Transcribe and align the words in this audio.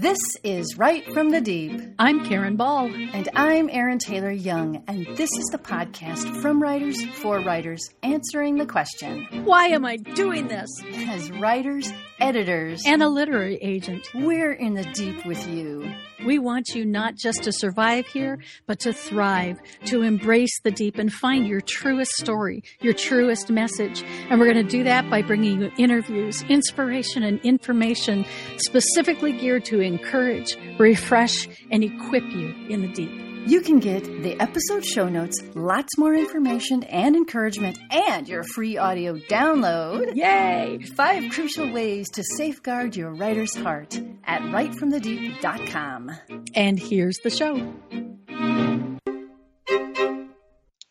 This 0.00 0.16
is 0.42 0.78
Write 0.78 1.12
from 1.12 1.28
the 1.28 1.42
Deep. 1.42 1.78
I'm 1.98 2.24
Karen 2.24 2.56
Ball. 2.56 2.90
And 3.12 3.28
I'm 3.34 3.68
Erin 3.68 3.98
Taylor 3.98 4.30
Young. 4.30 4.82
And 4.88 5.06
this 5.14 5.28
is 5.36 5.44
the 5.52 5.58
podcast 5.58 6.40
from 6.40 6.62
writers 6.62 7.04
for 7.16 7.38
writers 7.40 7.86
answering 8.02 8.56
the 8.56 8.64
question 8.64 9.26
Why 9.44 9.66
am 9.66 9.84
I 9.84 9.98
doing 9.98 10.48
this? 10.48 10.70
As 11.06 11.30
writers, 11.32 11.92
editors, 12.18 12.82
and 12.86 13.02
a 13.02 13.10
literary 13.10 13.56
agent, 13.56 14.08
we're 14.14 14.54
in 14.54 14.72
the 14.72 14.84
deep 14.94 15.26
with 15.26 15.46
you. 15.46 15.92
We 16.24 16.38
want 16.38 16.74
you 16.74 16.84
not 16.84 17.16
just 17.16 17.42
to 17.44 17.52
survive 17.52 18.06
here, 18.06 18.38
but 18.66 18.78
to 18.80 18.92
thrive, 18.92 19.58
to 19.86 20.02
embrace 20.02 20.60
the 20.62 20.70
deep 20.70 20.98
and 20.98 21.10
find 21.10 21.46
your 21.46 21.62
truest 21.62 22.12
story, 22.12 22.62
your 22.80 22.92
truest 22.92 23.50
message. 23.50 24.02
And 24.28 24.38
we're 24.38 24.52
going 24.52 24.66
to 24.66 24.70
do 24.70 24.84
that 24.84 25.08
by 25.08 25.22
bringing 25.22 25.62
you 25.62 25.72
interviews, 25.78 26.42
inspiration, 26.42 27.22
and 27.22 27.40
information 27.40 28.26
specifically 28.58 29.32
geared 29.32 29.64
to 29.66 29.80
encourage, 29.90 30.56
refresh, 30.78 31.48
and 31.70 31.84
equip 31.84 32.24
you 32.24 32.54
in 32.68 32.82
the 32.82 32.88
deep. 32.88 33.10
You 33.46 33.62
can 33.62 33.78
get 33.78 34.04
the 34.04 34.38
episode 34.38 34.84
show 34.84 35.08
notes, 35.08 35.42
lots 35.54 35.96
more 35.96 36.14
information 36.14 36.82
and 36.84 37.16
encouragement, 37.16 37.78
and 37.90 38.28
your 38.28 38.44
free 38.44 38.76
audio 38.76 39.16
download. 39.16 40.14
Yay! 40.14 40.78
Five 40.94 41.32
crucial 41.32 41.72
ways 41.72 42.10
to 42.10 42.22
safeguard 42.36 42.96
your 42.96 43.12
writer's 43.14 43.56
heart 43.56 43.98
at 44.24 44.42
writefromthedeep.com. 44.42 46.10
And 46.54 46.78
here's 46.78 47.16
the 47.24 47.30
show. 47.30 48.69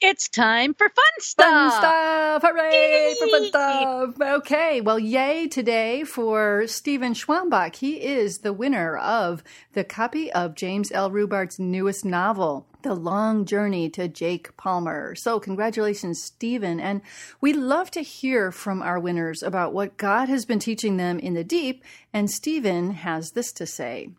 It's 0.09 0.27
time 0.27 0.73
for 0.73 0.89
fun 0.89 1.05
stuff. 1.19 1.71
Fun 1.71 1.81
stuff. 1.81 2.41
Hooray 2.41 2.71
yay. 2.71 3.15
for 3.19 3.27
fun 3.27 3.45
stuff. 3.45 4.15
Okay. 4.19 4.81
Well, 4.81 4.97
yay 4.97 5.47
today 5.47 6.03
for 6.03 6.65
Stephen 6.65 7.13
Schwambach. 7.13 7.75
He 7.75 8.03
is 8.03 8.39
the 8.39 8.51
winner 8.51 8.97
of 8.97 9.43
the 9.73 9.83
copy 9.83 10.31
of 10.31 10.55
James 10.55 10.91
L. 10.91 11.11
Rubart's 11.11 11.59
newest 11.59 12.05
novel, 12.05 12.65
The 12.81 12.95
Long 12.95 13.45
Journey 13.45 13.87
to 13.91 14.07
Jake 14.07 14.57
Palmer. 14.57 15.13
So, 15.13 15.39
congratulations, 15.39 16.23
Stephen. 16.23 16.79
And 16.79 17.01
we 17.39 17.53
love 17.53 17.91
to 17.91 18.01
hear 18.01 18.51
from 18.51 18.81
our 18.81 18.99
winners 18.99 19.43
about 19.43 19.75
what 19.75 19.97
God 19.97 20.27
has 20.27 20.43
been 20.43 20.57
teaching 20.57 20.97
them 20.97 21.19
in 21.19 21.35
the 21.35 21.43
deep. 21.43 21.83
And 22.11 22.31
Stephen 22.31 22.93
has 22.93 23.33
this 23.33 23.51
to 23.51 23.67
say. 23.67 24.09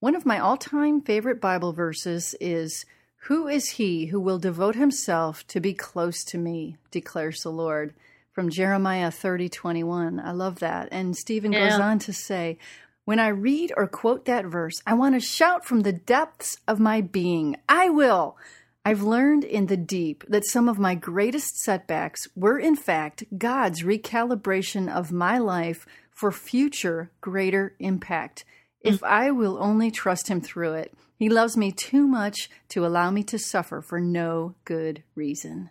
One 0.00 0.16
of 0.16 0.26
my 0.26 0.40
all 0.40 0.56
time 0.56 1.00
favorite 1.00 1.40
Bible 1.40 1.72
verses 1.72 2.34
is 2.40 2.84
who 3.26 3.48
is 3.48 3.70
he 3.70 4.06
who 4.06 4.20
will 4.20 4.38
devote 4.38 4.76
himself 4.76 5.44
to 5.48 5.58
be 5.58 5.74
close 5.74 6.22
to 6.22 6.38
me, 6.38 6.76
declares 6.92 7.42
the 7.42 7.50
Lord? 7.50 7.92
From 8.30 8.50
Jeremiah 8.50 9.10
30 9.10 9.48
21. 9.48 10.20
I 10.20 10.30
love 10.30 10.60
that. 10.60 10.88
And 10.92 11.16
Stephen 11.16 11.52
yeah. 11.52 11.70
goes 11.70 11.80
on 11.80 11.98
to 12.00 12.12
say, 12.12 12.56
When 13.04 13.18
I 13.18 13.28
read 13.28 13.72
or 13.76 13.88
quote 13.88 14.26
that 14.26 14.44
verse, 14.44 14.80
I 14.86 14.94
want 14.94 15.16
to 15.16 15.20
shout 15.20 15.64
from 15.64 15.80
the 15.80 15.92
depths 15.92 16.58
of 16.68 16.78
my 16.78 17.00
being, 17.00 17.56
I 17.68 17.88
will. 17.88 18.36
I've 18.84 19.02
learned 19.02 19.42
in 19.42 19.66
the 19.66 19.76
deep 19.76 20.22
that 20.28 20.46
some 20.46 20.68
of 20.68 20.78
my 20.78 20.94
greatest 20.94 21.56
setbacks 21.56 22.28
were, 22.36 22.60
in 22.60 22.76
fact, 22.76 23.24
God's 23.36 23.82
recalibration 23.82 24.88
of 24.88 25.10
my 25.10 25.38
life 25.38 25.84
for 26.12 26.30
future 26.30 27.10
greater 27.20 27.74
impact. 27.80 28.44
If. 28.86 29.02
I 29.02 29.30
will 29.30 29.58
only 29.62 29.90
trust 29.90 30.28
Him 30.28 30.40
through 30.40 30.74
it. 30.74 30.94
He 31.18 31.28
loves 31.28 31.56
me 31.56 31.72
too 31.72 32.06
much 32.06 32.50
to 32.70 32.84
allow 32.84 33.10
me 33.10 33.22
to 33.24 33.38
suffer 33.38 33.80
for 33.80 34.00
no 34.00 34.54
good 34.64 35.02
reason. 35.14 35.70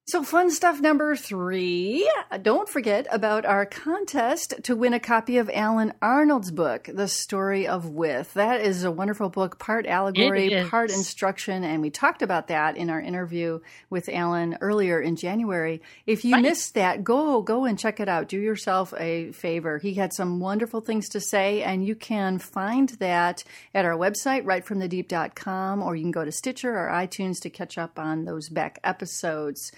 So, 0.07 0.21
fun 0.21 0.51
stuff 0.51 0.79
number 0.81 1.15
three. 1.15 2.07
Don't 2.43 2.69
forget 2.69 3.07
about 3.09 3.43
our 3.43 3.65
contest 3.65 4.53
to 4.65 4.75
win 4.75 4.93
a 4.93 4.99
copy 4.99 5.39
of 5.39 5.49
Allen 5.51 5.93
Arnold's 5.99 6.51
book, 6.51 6.87
The 6.93 7.07
Story 7.07 7.65
of 7.65 7.89
With. 7.89 8.31
That 8.35 8.61
is 8.61 8.83
a 8.83 8.91
wonderful 8.91 9.29
book, 9.29 9.57
part 9.57 9.87
allegory, 9.87 10.63
part 10.69 10.91
instruction. 10.91 11.63
And 11.63 11.81
we 11.81 11.89
talked 11.89 12.21
about 12.21 12.49
that 12.49 12.77
in 12.77 12.91
our 12.91 13.01
interview 13.01 13.61
with 13.89 14.07
Allen 14.07 14.59
earlier 14.61 15.01
in 15.01 15.15
January. 15.15 15.81
If 16.05 16.23
you 16.23 16.33
right. 16.33 16.43
missed 16.43 16.75
that, 16.75 17.03
go, 17.03 17.41
go 17.41 17.65
and 17.65 17.79
check 17.79 17.99
it 17.99 18.07
out. 18.07 18.27
Do 18.27 18.39
yourself 18.39 18.93
a 18.99 19.31
favor. 19.31 19.79
He 19.79 19.95
had 19.95 20.13
some 20.13 20.39
wonderful 20.39 20.81
things 20.81 21.09
to 21.09 21.19
say, 21.19 21.63
and 21.63 21.83
you 21.83 21.95
can 21.95 22.37
find 22.37 22.89
that 22.99 23.43
at 23.73 23.85
our 23.85 23.97
website, 23.97 24.43
writefromthedeep.com, 24.43 25.81
or 25.81 25.95
you 25.95 26.03
can 26.03 26.11
go 26.11 26.23
to 26.23 26.31
Stitcher 26.31 26.77
or 26.77 26.91
iTunes 26.91 27.41
to 27.41 27.49
catch 27.49 27.79
up 27.79 27.97
on 27.97 28.25
those 28.25 28.49
back 28.49 28.77
episodes. 28.83 29.71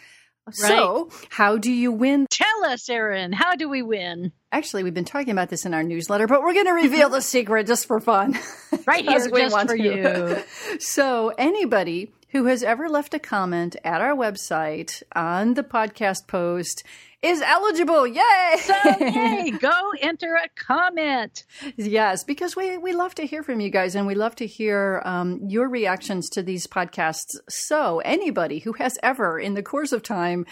Right. 0.47 0.55
So, 0.55 1.09
how 1.29 1.57
do 1.57 1.71
you 1.71 1.91
win? 1.91 2.25
Tell 2.29 2.65
us, 2.65 2.89
Erin. 2.89 3.33
How 3.33 3.55
do 3.55 3.67
we 3.67 3.81
win? 3.81 4.31
Actually, 4.51 4.83
we've 4.83 4.93
been 4.93 5.05
talking 5.05 5.31
about 5.31 5.49
this 5.49 5.65
in 5.65 5.73
our 5.73 5.83
newsletter, 5.83 6.25
but 6.25 6.41
we're 6.41 6.53
going 6.53 6.67
to 6.67 6.71
reveal 6.71 7.09
the 7.09 7.21
secret 7.21 7.67
just 7.67 7.85
for 7.85 7.99
fun. 7.99 8.39
Right 8.85 9.03
here, 9.07 9.29
just 9.29 9.59
for 9.59 9.77
to. 9.77 9.83
you. 9.83 10.79
so, 10.79 11.33
anybody 11.37 12.11
who 12.29 12.45
has 12.45 12.63
ever 12.63 12.89
left 12.89 13.13
a 13.13 13.19
comment 13.19 13.75
at 13.83 14.01
our 14.01 14.15
website 14.15 15.01
on 15.15 15.53
the 15.53 15.63
podcast 15.63 16.27
post 16.27 16.83
is 17.21 17.41
eligible. 17.41 18.05
Yay! 18.05 18.55
So, 18.61 18.73
yay! 18.99 19.51
Go 19.59 19.91
enter 20.01 20.35
a 20.35 20.49
comment. 20.55 21.45
Yes, 21.75 22.23
because 22.23 22.55
we, 22.55 22.77
we 22.77 22.93
love 22.93 23.15
to 23.15 23.25
hear 23.25 23.43
from 23.43 23.59
you 23.59 23.69
guys 23.69 23.95
and 23.95 24.05
we 24.05 24.15
love 24.15 24.35
to 24.35 24.45
hear 24.45 25.01
um, 25.03 25.39
your 25.47 25.67
reactions 25.67 26.29
to 26.31 26.43
these 26.43 26.67
podcasts. 26.67 27.35
So, 27.49 27.99
anybody 27.99 28.59
who 28.59 28.73
has 28.73 28.97
ever, 29.01 29.39
in 29.39 29.55
the 29.55 29.63
course 29.63 29.91
of 29.91 30.03
time, 30.03 30.45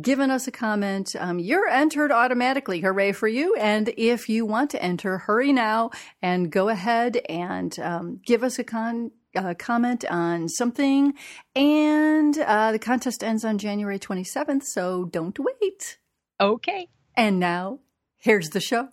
given 0.00 0.30
us 0.30 0.46
a 0.46 0.52
comment, 0.52 1.14
um, 1.18 1.38
you're 1.38 1.68
entered 1.68 2.12
automatically. 2.12 2.80
Hooray 2.80 3.12
for 3.12 3.28
you. 3.28 3.54
And 3.56 3.92
if 3.96 4.28
you 4.28 4.46
want 4.46 4.70
to 4.70 4.82
enter, 4.82 5.18
hurry 5.18 5.52
now 5.52 5.90
and 6.22 6.50
go 6.50 6.68
ahead 6.68 7.18
and 7.28 7.78
um, 7.78 8.20
give 8.24 8.42
us 8.42 8.58
a 8.58 8.64
con. 8.64 9.10
Uh, 9.36 9.54
comment 9.54 10.04
on 10.10 10.48
something, 10.48 11.12
and 11.54 12.38
uh, 12.38 12.72
the 12.72 12.78
contest 12.78 13.22
ends 13.22 13.44
on 13.44 13.58
January 13.58 13.98
27th, 13.98 14.64
so 14.64 15.04
don't 15.04 15.38
wait. 15.38 15.98
Okay. 16.40 16.88
And 17.16 17.38
now, 17.38 17.80
here's 18.16 18.50
the 18.50 18.60
show. 18.60 18.88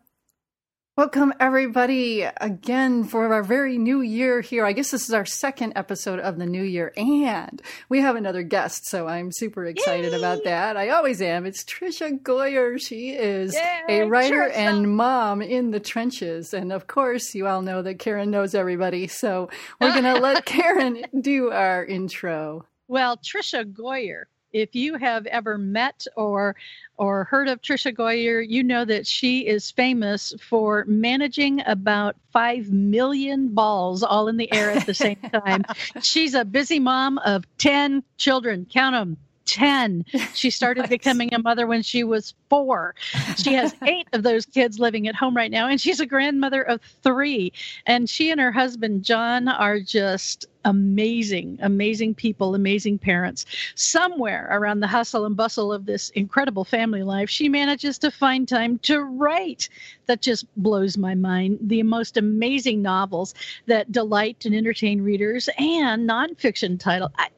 Welcome, 0.96 1.34
everybody, 1.40 2.22
again 2.22 3.06
for 3.06 3.34
our 3.34 3.42
very 3.42 3.80
new 3.80 4.02
year 4.02 4.42
here. 4.42 4.64
I 4.64 4.74
guess 4.74 4.92
this 4.92 5.10
is 5.10 5.14
our 5.16 5.26
second 5.26 5.74
episode 5.76 6.20
of 6.20 6.38
the 6.38 6.46
new 6.46 6.62
year, 6.62 6.94
and 6.96 7.60
we 7.90 8.02
have 8.02 8.16
another 8.16 8.44
guest, 8.44 8.86
so 8.86 9.08
I'm 9.08 9.32
super 9.32 9.66
excited 9.66 10.12
Yay! 10.12 10.20
about 10.20 10.44
that. 10.44 10.78
I 10.78 10.90
always 10.90 11.20
am. 11.20 11.48
It's 11.48 11.64
Tricia 11.64 12.22
Goyer. 12.22 12.80
She 12.80 13.10
is 13.10 13.56
Yay, 13.56 14.02
a 14.02 14.08
writer 14.08 14.52
Tricia. 14.52 14.56
and 14.56 14.96
mom 14.96 15.42
in 15.42 15.72
the 15.72 15.80
trenches. 15.80 16.54
And 16.54 16.72
of 16.72 16.86
course, 16.86 17.34
you 17.34 17.48
all 17.48 17.64
know 17.64 17.82
that 17.82 17.98
Karen 17.98 18.30
knows 18.30 18.54
everybody, 18.54 19.08
so 19.08 19.50
we're 19.82 20.00
going 20.00 20.04
to 20.04 20.20
let 20.22 20.46
Karen 20.46 21.06
do 21.20 21.50
our 21.50 21.84
intro. 21.84 22.68
Well, 22.88 23.18
Tricia 23.18 23.66
Goyer 23.66 24.26
if 24.54 24.76
you 24.76 24.96
have 24.98 25.26
ever 25.26 25.58
met 25.58 26.06
or 26.16 26.56
or 26.98 27.24
heard 27.24 27.48
of 27.48 27.62
Tricia 27.62 27.92
Goyer, 27.92 28.48
you 28.48 28.64
know 28.64 28.86
that 28.86 29.08
she 29.08 29.48
is 29.48 29.72
famous 29.72 30.32
for 30.40 30.86
managing 30.88 31.62
about 31.66 32.16
5 32.32 32.72
million 32.72 33.50
balls 33.50 34.04
all 34.04 34.28
in 34.28 34.38
the 34.38 34.52
air 34.54 34.70
at 34.70 34.86
the 34.86 34.94
same 34.94 35.18
time. 35.46 35.64
She's 36.02 36.36
a 36.36 36.46
busy 36.46 36.80
mom 36.80 37.18
of 37.20 37.46
10 37.58 38.04
children. 38.18 38.68
Count 38.72 38.94
them. 38.94 39.18
10. 39.46 40.06
She 40.34 40.50
started 40.50 40.82
nice. 40.82 40.90
becoming 40.90 41.34
a 41.34 41.40
mother 41.40 41.68
when 41.68 41.84
she 41.84 42.04
was 42.04 42.34
four. 42.50 42.96
She 43.38 43.54
has 43.54 43.76
eight 43.84 44.08
of 44.14 44.24
those 44.24 44.46
kids 44.46 44.80
living 44.80 45.08
at 45.08 45.16
home 45.16 45.36
right 45.36 45.52
now, 45.52 45.68
and 45.68 45.80
she's 45.80 46.00
a 46.00 46.06
grandmother 46.06 46.62
of 46.62 46.82
three. 47.04 47.54
And 47.86 48.10
she 48.10 48.32
and 48.32 48.42
her 48.42 48.52
husband, 48.52 49.04
John, 49.04 49.48
are 49.48 49.80
just 49.80 50.48
amazing, 50.66 51.60
amazing 51.62 52.16
people, 52.16 52.56
amazing 52.56 52.98
parents. 53.00 53.46
Somewhere 53.76 54.48
around 54.52 54.80
the 54.80 54.88
hustle 54.88 55.26
and 55.26 55.36
bustle 55.36 55.72
of 55.72 55.86
this 55.86 56.10
incredible 56.12 56.66
family 56.66 57.04
life, 57.04 57.30
she 57.30 57.50
manages 57.50 57.98
to 58.00 58.12
find 58.12 58.48
time 58.48 58.80
to 58.80 59.02
write. 59.02 59.70
That 60.08 60.22
just 60.22 60.46
blows 60.58 60.98
my 60.98 61.16
mind. 61.16 61.60
The 61.62 61.84
most 61.84 62.18
amazing 62.18 62.82
novels 62.82 63.34
that 63.68 63.92
delight 63.92 64.46
and 64.46 64.56
entertain 64.56 65.02
readers 65.02 65.50
and 65.58 66.10
nonfiction 66.10 66.80
title. 66.80 67.12
I, 67.18 67.30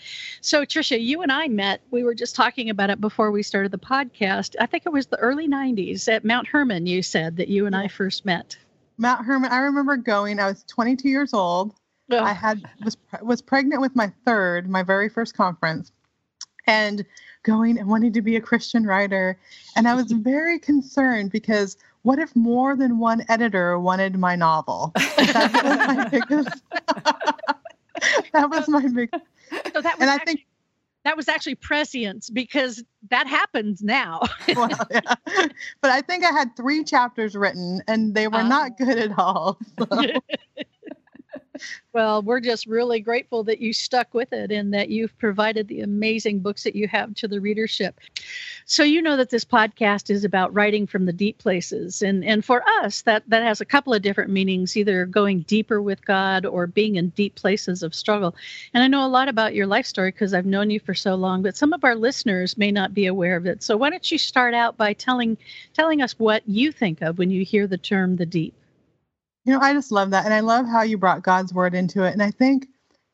So, 0.42 0.66
Tricia, 0.66 1.04
you 1.04 1.24
and 1.24 1.32
I 1.32 1.48
met, 1.48 1.82
we 1.90 2.04
were 2.04 2.14
just 2.14 2.36
talking 2.36 2.70
about 2.70 2.92
it 2.92 3.02
before 3.02 3.32
we 3.32 3.42
started 3.42 3.72
the 3.72 3.80
podcast. 3.80 4.56
I 4.60 4.68
think 4.68 4.84
it 4.86 4.92
was 4.92 5.08
the 5.08 5.18
early 5.18 5.48
90s 5.48 6.08
at 6.08 6.24
Mount 6.24 6.48
Hermon. 6.48 6.86
You 6.86 7.02
said 7.08 7.38
that 7.38 7.48
you 7.48 7.66
and 7.66 7.76
I 7.76 7.88
first 7.88 8.26
met. 8.26 8.58
Mount 8.98 9.26
Hermon. 9.26 9.52
I 9.52 9.60
remember 9.60 9.96
going. 9.98 10.40
I 10.40 10.48
was 10.48 10.64
22 10.64 11.08
years 11.10 11.34
old. 11.34 11.74
Oh. 12.12 12.24
I 12.24 12.34
had 12.34 12.64
was 12.84 12.98
was 13.22 13.42
pregnant 13.42 13.82
with 13.82 13.96
my 13.96 14.12
third, 14.26 14.70
my 14.70 14.82
very 14.82 15.10
first 15.10 15.36
conference, 15.36 15.92
and 16.66 17.06
going 17.44 17.78
and 17.78 17.88
wanting 17.88 18.14
to 18.14 18.22
be 18.22 18.36
a 18.36 18.42
Christian 18.42 18.86
writer. 18.86 19.38
And 19.76 19.88
I 19.88 19.94
was 19.94 20.12
very 20.12 20.60
concerned 20.60 21.32
because 21.32 21.78
what 22.04 22.20
if 22.20 22.36
more 22.36 22.76
than 22.76 23.00
one 23.00 23.26
editor 23.30 23.80
wanted 23.80 24.18
my 24.18 24.36
novel? 24.36 24.94
That 25.18 25.52
was 25.64 25.98
my 25.98 26.10
biggest. 26.10 26.64
that 28.34 28.50
was 28.50 28.68
my 28.68 28.88
big. 28.88 29.10
So 29.12 29.82
that 29.82 30.00
was 30.00 30.02
and 30.02 30.10
I 30.10 30.18
think 30.20 30.46
that 31.08 31.16
was 31.16 31.30
actually 31.30 31.56
prescience 31.56 32.30
because 32.30 32.84
that 33.12 33.28
happens 33.28 33.82
now. 33.82 34.20
well, 34.58 34.70
yeah. 34.92 35.16
But 35.82 35.92
I 35.92 36.02
think 36.02 36.26
I 36.26 36.32
had 36.32 36.54
three 36.58 36.84
chapters 36.84 37.34
written 37.34 37.82
and 37.88 38.14
they 38.14 38.28
were 38.28 38.44
not 38.44 38.74
oh. 38.74 38.86
good 38.86 38.98
at 38.98 39.18
all. 39.18 39.58
So. 39.80 39.86
well, 41.94 42.22
we're 42.22 42.40
just 42.40 42.68
really 42.68 43.00
grateful 43.00 43.44
that 43.44 43.60
you 43.60 43.74
stuck 43.74 44.14
with 44.14 44.32
it 44.34 44.52
and 44.52 44.74
that 44.74 44.90
you've 44.90 45.18
provided 45.18 45.68
the 45.68 45.82
amazing 45.82 46.40
books 46.40 46.64
that 46.64 46.76
you 46.76 46.88
have 46.88 47.14
to 47.16 47.28
the 47.28 47.42
readership. 47.42 48.00
So 48.66 48.84
you 48.84 49.02
know 49.02 49.18
that 49.18 49.30
this 49.30 49.46
podcast 49.46 50.10
is 50.10 50.24
about 50.24 50.54
writing 50.54 50.86
from 50.86 51.06
the 51.06 51.14
deep 51.14 51.38
places. 51.38 52.02
And 52.02 52.24
and 52.24 52.44
for 52.46 52.64
us 52.82 53.02
that 53.04 53.24
that 53.28 53.44
has 53.44 53.62
a 53.62 53.66
couple 53.66 53.94
of 53.94 54.02
different 54.02 54.30
meanings, 54.30 54.78
either 54.78 55.06
going 55.06 55.42
deeper 55.42 55.82
with 55.82 56.06
God 56.06 56.46
or 56.46 56.68
being 56.68 56.96
in 56.96 57.10
deep 57.10 57.36
places 57.36 57.84
of 57.84 57.96
struggle. 57.96 58.36
And 58.74 58.84
I 58.84 58.88
know 58.88 59.06
a 59.06 59.08
lot 59.08 59.30
about 59.30 59.56
your 59.56 59.68
life 59.68 59.86
story 59.86 60.12
because 60.12 60.34
I've 60.34 60.46
known 60.46 60.70
you 60.70 60.80
for 60.80 60.94
so 60.94 61.16
long, 61.16 61.42
but 61.42 61.58
some 61.58 61.74
of 61.74 61.84
our 61.84 61.96
listeners 61.96 62.58
may 62.58 62.72
not 62.72 62.94
be 62.94 63.08
aware 63.08 63.38
of 63.38 63.46
it. 63.46 63.64
So 63.64 63.78
why 63.78 63.90
don't 63.90 64.12
you 64.12 64.18
start 64.18 64.54
out 64.54 64.78
by 64.78 64.94
telling 64.94 65.38
telling 65.74 66.02
us 66.02 66.14
what 66.20 66.44
you 66.48 66.72
think 66.72 67.02
of 67.02 67.18
when 67.18 67.32
you 67.32 67.44
hear 67.44 67.68
the 67.68 67.78
term 67.78 68.18
the 68.18 68.26
deep? 68.26 68.54
You 69.48 69.54
know, 69.54 69.62
I 69.62 69.72
just 69.74 69.94
love 69.94 70.12
that. 70.12 70.26
And 70.26 70.34
I 70.34 70.42
love 70.42 70.68
how 70.68 70.82
you 70.82 70.98
brought 70.98 71.24
God's 71.24 71.54
word 71.54 71.74
into 71.74 72.04
it. 72.04 72.12
And 72.12 72.22
I 72.22 72.32
think 72.32 72.68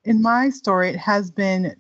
in 0.04 0.20
my 0.20 0.50
story, 0.50 0.90
it 0.90 0.96
has 0.96 1.30
been 1.30 1.76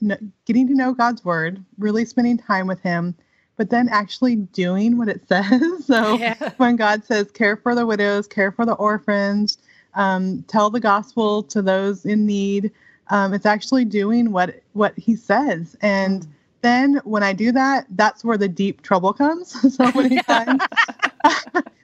getting 0.45 0.67
to 0.67 0.75
know 0.75 0.93
God's 0.93 1.25
word, 1.25 1.65
really 1.79 2.05
spending 2.05 2.37
time 2.37 2.67
with 2.67 2.79
Him, 2.81 3.15
but 3.57 3.71
then 3.71 3.89
actually 3.89 4.35
doing 4.35 4.95
what 4.95 5.09
it 5.09 5.21
says. 5.27 5.87
so 5.87 6.17
yeah. 6.17 6.51
when 6.57 6.75
God 6.75 7.03
says, 7.03 7.31
care 7.31 7.57
for 7.57 7.73
the 7.73 7.87
widows, 7.87 8.27
care 8.27 8.51
for 8.51 8.63
the 8.63 8.73
orphans, 8.73 9.57
um, 9.95 10.43
tell 10.43 10.69
the 10.69 10.79
gospel 10.79 11.41
to 11.41 11.63
those 11.63 12.05
in 12.05 12.27
need, 12.27 12.71
um, 13.09 13.33
it's 13.33 13.47
actually 13.47 13.85
doing 13.85 14.31
what 14.31 14.61
what 14.73 14.93
He 14.99 15.15
says. 15.15 15.75
And 15.81 16.21
mm. 16.21 16.27
then 16.61 17.01
when 17.05 17.23
I 17.23 17.33
do 17.33 17.51
that, 17.53 17.87
that's 17.89 18.23
where 18.23 18.37
the 18.37 18.47
deep 18.47 18.83
trouble 18.83 19.13
comes. 19.13 19.75
so 19.75 19.91
many 19.93 20.21
times, 20.27 20.61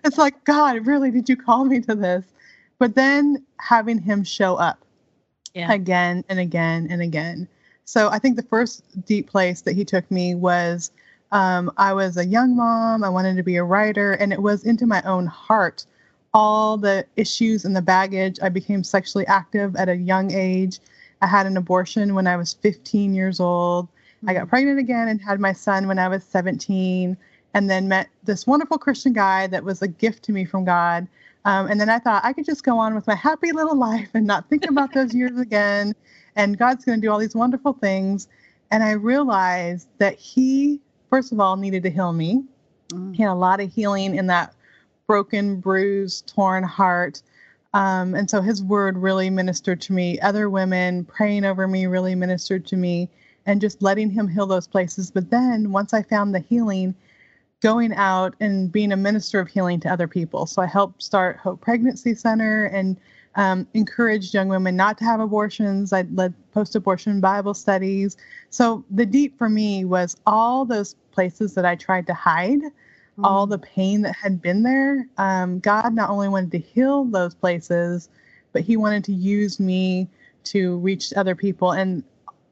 it's 0.03 0.19
like, 0.19 0.43
God, 0.43 0.85
really, 0.85 1.09
did 1.09 1.27
you 1.27 1.35
call 1.35 1.65
me 1.65 1.79
to 1.81 1.95
this? 1.95 2.25
But 2.79 2.95
then 2.95 3.45
having 3.59 3.99
him 3.99 4.23
show 4.23 4.55
up 4.55 4.83
yeah. 5.53 5.71
again 5.71 6.23
and 6.29 6.39
again 6.39 6.87
and 6.89 7.01
again. 7.01 7.47
So 7.85 8.09
I 8.09 8.19
think 8.19 8.35
the 8.35 8.43
first 8.43 8.83
deep 9.05 9.29
place 9.29 9.61
that 9.61 9.75
he 9.75 9.83
took 9.83 10.09
me 10.09 10.35
was 10.35 10.91
um, 11.31 11.71
I 11.77 11.93
was 11.93 12.17
a 12.17 12.25
young 12.25 12.55
mom. 12.55 13.03
I 13.03 13.09
wanted 13.09 13.35
to 13.37 13.43
be 13.43 13.57
a 13.57 13.63
writer, 13.63 14.13
and 14.13 14.33
it 14.33 14.41
was 14.41 14.63
into 14.63 14.85
my 14.85 15.01
own 15.03 15.27
heart. 15.27 15.85
All 16.33 16.77
the 16.77 17.05
issues 17.15 17.65
and 17.65 17.75
the 17.75 17.81
baggage. 17.81 18.39
I 18.41 18.49
became 18.49 18.83
sexually 18.83 19.25
active 19.27 19.75
at 19.75 19.89
a 19.89 19.95
young 19.95 20.31
age. 20.31 20.79
I 21.21 21.27
had 21.27 21.45
an 21.45 21.57
abortion 21.57 22.15
when 22.15 22.27
I 22.27 22.37
was 22.37 22.53
15 22.53 23.13
years 23.13 23.39
old. 23.39 23.87
Mm-hmm. 23.87 24.29
I 24.29 24.33
got 24.33 24.45
mm. 24.47 24.49
pregnant 24.49 24.79
again 24.79 25.07
and 25.07 25.21
had 25.21 25.39
my 25.39 25.53
son 25.53 25.87
when 25.87 25.99
I 25.99 26.07
was 26.07 26.23
17, 26.23 27.17
and 27.53 27.69
then 27.69 27.87
met 27.87 28.09
this 28.23 28.45
wonderful 28.45 28.77
Christian 28.77 29.13
guy 29.13 29.47
that 29.47 29.63
was 29.63 29.81
a 29.81 29.87
gift 29.87 30.23
to 30.23 30.31
me 30.31 30.45
from 30.45 30.65
God. 30.65 31.07
Um, 31.45 31.67
and 31.67 31.79
then 31.79 31.89
I 31.89 31.99
thought 31.99 32.25
I 32.25 32.33
could 32.33 32.45
just 32.45 32.63
go 32.63 32.77
on 32.77 32.95
with 32.95 33.07
my 33.07 33.15
happy 33.15 33.51
little 33.51 33.77
life 33.77 34.09
and 34.13 34.25
not 34.27 34.49
think 34.49 34.65
about 34.69 34.93
those 34.93 35.13
years 35.13 35.39
again. 35.39 35.93
And 36.35 36.57
God's 36.57 36.85
going 36.85 36.99
to 36.99 37.07
do 37.07 37.11
all 37.11 37.19
these 37.19 37.35
wonderful 37.35 37.73
things. 37.73 38.27
And 38.71 38.83
I 38.83 38.91
realized 38.91 39.87
that 39.97 40.15
He, 40.15 40.79
first 41.09 41.31
of 41.31 41.39
all, 41.39 41.55
needed 41.55 41.83
to 41.83 41.89
heal 41.89 42.13
me. 42.13 42.43
Mm. 42.89 43.15
He 43.15 43.23
had 43.23 43.31
a 43.31 43.33
lot 43.33 43.59
of 43.59 43.73
healing 43.73 44.15
in 44.15 44.27
that 44.27 44.53
broken, 45.07 45.59
bruised, 45.59 46.27
torn 46.33 46.63
heart. 46.63 47.21
Um, 47.73 48.15
and 48.15 48.29
so 48.29 48.41
His 48.41 48.61
word 48.61 48.97
really 48.97 49.29
ministered 49.29 49.81
to 49.81 49.93
me. 49.93 50.19
Other 50.19 50.49
women 50.49 51.05
praying 51.05 51.45
over 51.45 51.67
me 51.67 51.87
really 51.87 52.15
ministered 52.15 52.65
to 52.67 52.77
me 52.77 53.09
and 53.45 53.61
just 53.61 53.81
letting 53.81 54.11
Him 54.11 54.27
heal 54.27 54.45
those 54.45 54.67
places. 54.67 55.09
But 55.09 55.29
then 55.31 55.71
once 55.71 55.93
I 55.93 56.03
found 56.03 56.35
the 56.35 56.39
healing, 56.39 56.93
going 57.61 57.93
out 57.93 58.35
and 58.39 58.71
being 58.71 58.91
a 58.91 58.97
minister 58.97 59.39
of 59.39 59.47
healing 59.47 59.79
to 59.81 59.89
other 59.89 60.07
people. 60.07 60.45
So 60.45 60.61
I 60.61 60.65
helped 60.65 61.03
start 61.03 61.37
Hope 61.37 61.61
Pregnancy 61.61 62.15
Center 62.15 62.65
and 62.65 62.97
um, 63.35 63.67
encouraged 63.73 64.33
young 64.33 64.47
women 64.47 64.75
not 64.75 64.97
to 64.99 65.03
have 65.03 65.19
abortions. 65.19 65.93
I 65.93 66.03
led 66.13 66.33
post 66.51 66.75
abortion 66.75 67.21
Bible 67.21 67.53
studies. 67.53 68.17
So 68.49 68.83
the 68.89 69.05
deep 69.05 69.37
for 69.37 69.49
me 69.49 69.85
was 69.85 70.17
all 70.25 70.65
those 70.65 70.95
places 71.11 71.53
that 71.55 71.65
I 71.65 71.75
tried 71.75 72.07
to 72.07 72.13
hide, 72.13 72.61
mm-hmm. 72.61 73.25
all 73.25 73.45
the 73.45 73.59
pain 73.59 74.01
that 74.01 74.15
had 74.15 74.41
been 74.41 74.63
there. 74.63 75.07
Um, 75.17 75.59
God 75.59 75.93
not 75.93 76.09
only 76.09 76.29
wanted 76.29 76.51
to 76.51 76.59
heal 76.59 77.05
those 77.05 77.35
places, 77.35 78.09
but 78.51 78.61
He 78.61 78.77
wanted 78.77 79.03
to 79.05 79.13
use 79.13 79.59
me 79.59 80.07
to 80.45 80.77
reach 80.77 81.13
other 81.15 81.35
people. 81.35 81.73
And 81.73 82.03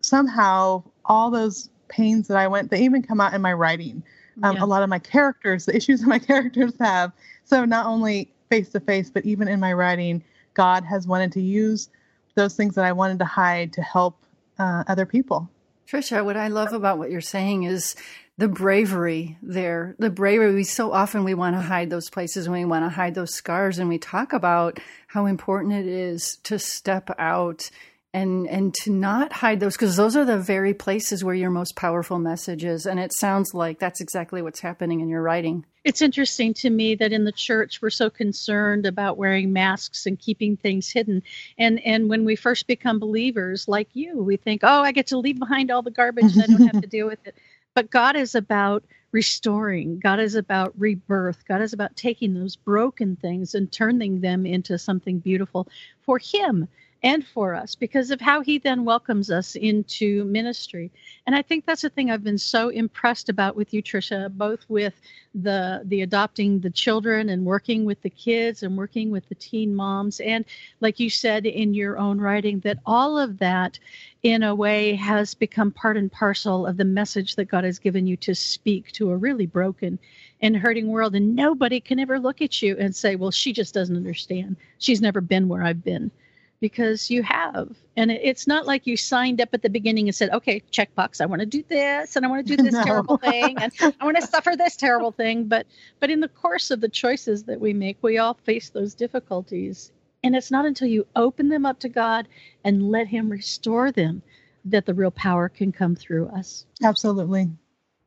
somehow 0.01 0.83
all 1.05 1.31
those 1.31 1.69
pains 1.87 2.27
that 2.27 2.37
I 2.37 2.47
went, 2.47 2.69
they 2.69 2.81
even 2.83 3.01
come 3.01 3.21
out 3.21 3.33
in 3.33 3.41
my 3.41 3.53
writing 3.53 4.03
um, 4.43 4.55
yeah. 4.55 4.63
a 4.63 4.65
lot 4.65 4.83
of 4.83 4.89
my 4.89 4.99
characters, 4.99 5.65
the 5.65 5.75
issues 5.75 6.01
that 6.01 6.07
my 6.07 6.19
characters 6.19 6.73
have. 6.79 7.11
So 7.45 7.65
not 7.65 7.85
only 7.85 8.31
face 8.49 8.69
to 8.69 8.79
face, 8.79 9.09
but 9.09 9.25
even 9.25 9.47
in 9.47 9.59
my 9.59 9.73
writing, 9.73 10.23
God 10.53 10.83
has 10.85 11.07
wanted 11.07 11.31
to 11.33 11.41
use 11.41 11.89
those 12.35 12.55
things 12.55 12.75
that 12.75 12.85
I 12.85 12.91
wanted 12.91 13.19
to 13.19 13.25
hide 13.25 13.73
to 13.73 13.81
help 13.81 14.17
uh, 14.59 14.83
other 14.87 15.05
people. 15.05 15.49
Tricia, 15.87 16.23
what 16.25 16.35
I 16.35 16.49
love 16.49 16.73
about 16.73 16.97
what 16.97 17.11
you're 17.11 17.21
saying 17.21 17.63
is 17.63 17.95
the 18.37 18.47
bravery 18.47 19.37
there. 19.41 19.95
The 19.99 20.09
bravery. 20.09 20.53
We 20.53 20.63
so 20.63 20.91
often 20.91 21.23
we 21.23 21.33
want 21.33 21.55
to 21.55 21.61
hide 21.61 21.89
those 21.89 22.09
places 22.09 22.45
and 22.45 22.53
we 22.53 22.65
want 22.65 22.85
to 22.85 22.89
hide 22.89 23.15
those 23.15 23.33
scars, 23.33 23.79
and 23.79 23.89
we 23.89 23.97
talk 23.97 24.33
about 24.33 24.79
how 25.07 25.25
important 25.25 25.73
it 25.73 25.87
is 25.87 26.37
to 26.43 26.59
step 26.59 27.09
out 27.17 27.69
and 28.17 28.47
and 28.47 28.73
to 28.73 28.91
not 28.91 29.31
hide 29.31 29.59
those 29.59 29.75
because 29.75 29.95
those 29.95 30.15
are 30.15 30.25
the 30.25 30.39
very 30.39 30.73
places 30.73 31.23
where 31.23 31.35
your 31.35 31.51
most 31.51 31.75
powerful 31.75 32.17
message 32.17 32.65
is. 32.65 32.87
And 32.87 32.99
it 32.99 33.13
sounds 33.13 33.53
like 33.53 33.77
that's 33.77 34.01
exactly 34.01 34.41
what's 34.41 34.59
happening 34.59 35.01
in 35.01 35.09
your 35.09 35.21
writing. 35.21 35.65
It's 35.83 36.01
interesting 36.01 36.55
to 36.55 36.69
me 36.71 36.95
that 36.95 37.13
in 37.13 37.25
the 37.25 37.31
church 37.31 37.79
we're 37.79 37.91
so 37.91 38.09
concerned 38.09 38.87
about 38.87 39.17
wearing 39.17 39.53
masks 39.53 40.07
and 40.07 40.17
keeping 40.17 40.57
things 40.57 40.89
hidden. 40.89 41.21
And 41.59 41.79
and 41.85 42.09
when 42.09 42.25
we 42.25 42.35
first 42.35 42.65
become 42.65 42.97
believers 42.97 43.67
like 43.67 43.89
you, 43.93 44.23
we 44.23 44.37
think, 44.37 44.61
"Oh, 44.63 44.81
I 44.81 44.91
get 44.91 45.07
to 45.07 45.19
leave 45.19 45.37
behind 45.37 45.69
all 45.69 45.83
the 45.83 45.91
garbage 45.91 46.35
and 46.35 46.41
I 46.41 46.47
don't 46.47 46.73
have 46.73 46.81
to 46.81 46.87
deal 46.97 47.05
with 47.05 47.25
it." 47.27 47.35
But 47.75 47.91
God 47.91 48.15
is 48.15 48.33
about 48.33 48.83
restoring. 49.11 49.99
God 49.99 50.19
is 50.19 50.33
about 50.33 50.73
rebirth. 50.77 51.45
God 51.47 51.61
is 51.61 51.71
about 51.71 51.95
taking 51.95 52.33
those 52.33 52.55
broken 52.55 53.15
things 53.15 53.53
and 53.53 53.71
turning 53.71 54.21
them 54.21 54.47
into 54.47 54.79
something 54.79 55.19
beautiful 55.19 55.67
for 56.01 56.17
Him 56.17 56.67
and 57.07 57.25
for 57.25 57.55
us 57.55 57.73
because 57.73 58.11
of 58.11 58.19
how 58.19 58.41
he 58.41 58.57
then 58.57 58.83
welcomes 58.83 59.31
us 59.31 59.55
into 59.55 60.25
ministry. 60.25 60.91
And 61.25 61.33
I 61.33 61.41
think 61.41 61.65
that's 61.65 61.83
the 61.83 61.89
thing 61.89 62.11
I've 62.11 62.23
been 62.23 62.37
so 62.37 62.67
impressed 62.67 63.29
about 63.29 63.55
with 63.55 63.73
you, 63.73 63.81
Tricia, 63.81 64.29
both 64.29 64.65
with 64.67 64.93
the 65.33 65.83
the 65.85 66.01
adopting 66.01 66.59
the 66.59 66.69
children 66.69 67.29
and 67.29 67.45
working 67.45 67.85
with 67.85 68.01
the 68.01 68.09
kids 68.09 68.61
and 68.61 68.75
working 68.75 69.09
with 69.09 69.27
the 69.29 69.35
teen 69.35 69.73
moms. 69.73 70.19
And 70.19 70.43
like 70.81 70.99
you 70.99 71.09
said 71.09 71.45
in 71.45 71.73
your 71.73 71.97
own 71.97 72.19
writing, 72.19 72.59
that 72.61 72.79
all 72.85 73.17
of 73.17 73.37
that 73.37 73.79
in 74.23 74.43
a 74.43 74.53
way 74.53 74.93
has 74.95 75.33
become 75.33 75.71
part 75.71 75.95
and 75.95 76.11
parcel 76.11 76.67
of 76.67 76.75
the 76.75 76.83
message 76.83 77.37
that 77.37 77.45
God 77.45 77.63
has 77.63 77.79
given 77.79 78.05
you 78.05 78.17
to 78.17 78.35
speak 78.35 78.91
to 78.93 79.11
a 79.11 79.17
really 79.17 79.45
broken 79.45 79.97
and 80.41 80.57
hurting 80.57 80.89
world. 80.89 81.15
And 81.15 81.37
nobody 81.37 81.79
can 81.79 81.99
ever 81.99 82.19
look 82.19 82.41
at 82.41 82.61
you 82.61 82.75
and 82.77 82.93
say, 82.93 83.15
well, 83.15 83.31
she 83.31 83.53
just 83.53 83.73
doesn't 83.73 83.95
understand. 83.95 84.57
She's 84.79 85.01
never 85.01 85.21
been 85.21 85.47
where 85.47 85.63
I've 85.63 85.85
been 85.85 86.11
because 86.59 87.09
you 87.09 87.23
have. 87.23 87.75
And 87.95 88.11
it's 88.11 88.47
not 88.47 88.65
like 88.65 88.87
you 88.87 88.97
signed 88.97 89.41
up 89.41 89.49
at 89.53 89.61
the 89.61 89.69
beginning 89.69 90.07
and 90.07 90.15
said, 90.15 90.29
okay, 90.31 90.61
checkbox, 90.71 91.21
I 91.21 91.25
want 91.25 91.41
to 91.41 91.45
do 91.45 91.63
this 91.67 92.15
and 92.15 92.25
I 92.25 92.29
want 92.29 92.45
to 92.47 92.55
do 92.55 92.63
this 92.63 92.73
no. 92.73 92.83
terrible 92.83 93.17
thing 93.17 93.57
and 93.57 93.71
I 93.99 94.05
want 94.05 94.17
to 94.17 94.25
suffer 94.25 94.55
this 94.55 94.75
terrible 94.75 95.11
thing. 95.11 95.45
But 95.45 95.67
but 95.99 96.09
in 96.09 96.19
the 96.19 96.27
course 96.27 96.71
of 96.71 96.81
the 96.81 96.89
choices 96.89 97.43
that 97.43 97.59
we 97.59 97.73
make, 97.73 97.97
we 98.01 98.17
all 98.17 98.33
face 98.33 98.69
those 98.69 98.95
difficulties. 98.95 99.91
And 100.23 100.35
it's 100.35 100.51
not 100.51 100.65
until 100.65 100.87
you 100.87 101.05
open 101.15 101.49
them 101.49 101.65
up 101.65 101.79
to 101.79 101.89
God 101.89 102.27
and 102.63 102.89
let 102.89 103.07
Him 103.07 103.29
restore 103.29 103.91
them 103.91 104.23
that 104.65 104.85
the 104.85 104.93
real 104.93 105.11
power 105.11 105.47
can 105.47 105.71
come 105.71 105.95
through 105.95 106.27
us. 106.29 106.65
Absolutely. 106.83 107.49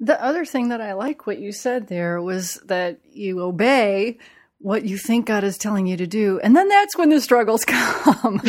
The 0.00 0.22
other 0.22 0.44
thing 0.44 0.68
that 0.68 0.80
I 0.80 0.94
like 0.94 1.26
what 1.26 1.38
you 1.38 1.52
said 1.52 1.86
there 1.86 2.20
was 2.22 2.54
that 2.64 2.98
you 3.12 3.40
obey 3.40 4.18
what 4.60 4.84
you 4.84 4.98
think 4.98 5.24
God 5.24 5.42
is 5.42 5.56
telling 5.56 5.86
you 5.86 5.96
to 5.96 6.06
do. 6.06 6.38
And 6.40 6.54
then 6.54 6.68
that's 6.68 6.96
when 6.96 7.08
the 7.08 7.20
struggles 7.20 7.64
come. 7.66 8.42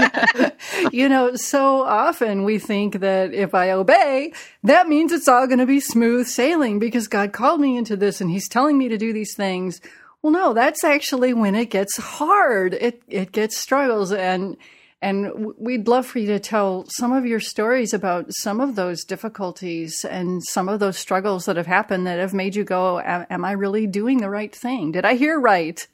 you 0.92 1.08
know, 1.10 1.36
so 1.36 1.82
often 1.82 2.42
we 2.44 2.58
think 2.58 3.00
that 3.00 3.34
if 3.34 3.54
I 3.54 3.70
obey, 3.70 4.32
that 4.64 4.88
means 4.88 5.12
it's 5.12 5.28
all 5.28 5.46
going 5.46 5.58
to 5.58 5.66
be 5.66 5.78
smooth 5.78 6.26
sailing 6.26 6.78
because 6.78 7.06
God 7.06 7.34
called 7.34 7.60
me 7.60 7.76
into 7.76 7.96
this 7.96 8.20
and 8.22 8.30
he's 8.30 8.48
telling 8.48 8.78
me 8.78 8.88
to 8.88 8.96
do 8.96 9.12
these 9.12 9.34
things. 9.36 9.82
Well, 10.22 10.32
no, 10.32 10.54
that's 10.54 10.82
actually 10.82 11.34
when 11.34 11.54
it 11.54 11.66
gets 11.66 11.98
hard. 11.98 12.72
It, 12.72 13.02
it 13.06 13.30
gets 13.32 13.58
struggles 13.58 14.12
and, 14.12 14.56
and 15.02 15.54
we'd 15.58 15.88
love 15.88 16.06
for 16.06 16.18
you 16.18 16.26
to 16.28 16.40
tell 16.40 16.86
some 16.88 17.12
of 17.12 17.26
your 17.26 17.40
stories 17.40 17.92
about 17.92 18.26
some 18.30 18.60
of 18.60 18.76
those 18.76 19.04
difficulties 19.04 20.04
and 20.04 20.42
some 20.42 20.68
of 20.68 20.80
those 20.80 20.96
struggles 20.96 21.44
that 21.44 21.56
have 21.56 21.66
happened 21.66 22.06
that 22.06 22.18
have 22.18 22.32
made 22.32 22.56
you 22.56 22.64
go, 22.64 23.00
Am 23.00 23.44
I 23.44 23.52
really 23.52 23.86
doing 23.86 24.18
the 24.18 24.30
right 24.30 24.54
thing? 24.54 24.92
Did 24.92 25.04
I 25.04 25.14
hear 25.14 25.38
right? 25.38 25.86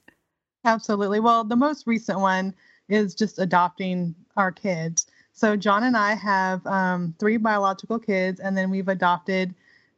Absolutely. 0.65 1.19
Well, 1.19 1.43
the 1.43 1.57
most 1.57 1.87
recent 1.87 2.21
one 2.21 2.55
is 2.89 3.15
just 3.15 3.39
adopting 3.39 4.15
our 4.37 4.53
kids. 4.53 5.07
So, 5.33 5.57
John 5.57 5.83
and 5.83 5.97
I 5.97 6.15
have 6.15 6.65
um, 6.67 7.15
three 7.19 7.39
biological 7.39 7.99
kids, 7.99 8.39
and 8.39 8.57
then 8.57 8.71
we've 8.71 8.89
adopted 8.89 9.55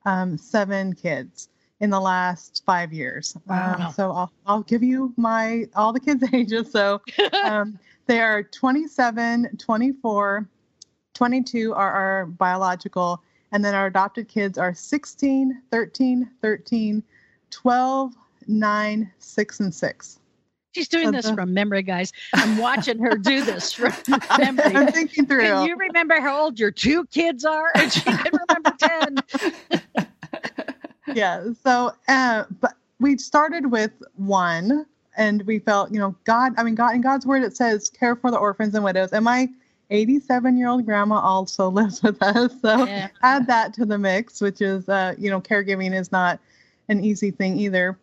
um, 0.06 0.38
seven 0.38 0.94
kids 0.94 1.48
in 1.80 1.90
the 1.90 2.00
last 2.00 2.62
five 2.64 2.92
years. 2.92 3.36
Wow. 3.46 3.76
Um, 3.78 3.92
so 3.92 4.12
I'll, 4.12 4.32
I'll 4.46 4.62
give 4.62 4.82
you 4.82 5.12
my 5.16 5.66
all 5.74 5.92
the 5.92 6.00
kids' 6.00 6.24
ages. 6.32 6.70
So 6.70 7.02
um, 7.44 7.78
they 8.06 8.20
are 8.20 8.42
27, 8.42 9.56
24, 9.58 10.48
22 11.14 11.74
are 11.74 11.92
our 11.92 12.26
biological, 12.26 13.22
and 13.52 13.64
then 13.64 13.74
our 13.74 13.86
adopted 13.86 14.28
kids 14.28 14.58
are 14.58 14.74
16, 14.74 15.62
13, 15.70 16.30
13, 16.42 17.02
12, 17.50 18.14
9, 18.46 19.12
6, 19.18 19.60
and 19.60 19.74
6. 19.74 20.18
She's 20.74 20.88
doing 20.88 21.06
so 21.06 21.10
this 21.12 21.26
the, 21.26 21.34
from 21.34 21.54
memory, 21.54 21.82
guys. 21.82 22.12
I'm 22.34 22.58
watching 22.58 22.98
her 22.98 23.16
do 23.16 23.44
this 23.44 23.72
from 23.72 23.92
memory. 24.38 24.74
I'm 24.74 24.88
thinking 24.88 25.24
through. 25.24 25.42
Can 25.42 25.68
you 25.68 25.76
remember 25.76 26.20
how 26.20 26.42
old 26.42 26.58
your 26.58 26.72
two 26.72 27.06
kids 27.06 27.44
are? 27.44 27.70
And 27.76 27.92
she 27.92 28.00
can 28.00 28.32
remember 28.48 28.72
10. 29.92 30.06
yeah. 31.14 31.44
So, 31.62 31.92
uh, 32.08 32.44
but 32.60 32.74
we 32.98 33.16
started 33.18 33.70
with 33.70 33.92
one 34.16 34.84
and 35.16 35.42
we 35.42 35.58
felt, 35.58 35.92
you 35.92 35.98
know, 35.98 36.14
God, 36.24 36.52
I 36.56 36.62
mean, 36.62 36.74
God, 36.74 36.94
in 36.94 37.00
God's 37.00 37.26
word, 37.26 37.42
it 37.42 37.56
says, 37.56 37.88
care 37.88 38.16
for 38.16 38.30
the 38.30 38.38
orphans 38.38 38.74
and 38.74 38.84
widows. 38.84 39.12
And 39.12 39.24
my 39.24 39.48
87 39.90 40.56
year 40.56 40.68
old 40.68 40.84
grandma 40.84 41.20
also 41.20 41.68
lives 41.70 42.02
with 42.02 42.22
us. 42.22 42.52
So 42.62 42.84
yeah. 42.84 43.08
add 43.22 43.46
that 43.46 43.74
to 43.74 43.84
the 43.84 43.98
mix, 43.98 44.40
which 44.40 44.60
is, 44.60 44.88
uh, 44.88 45.14
you 45.18 45.30
know, 45.30 45.40
caregiving 45.40 45.94
is 45.94 46.10
not 46.10 46.40
an 46.88 47.04
easy 47.04 47.30
thing 47.30 47.58
either. 47.58 47.98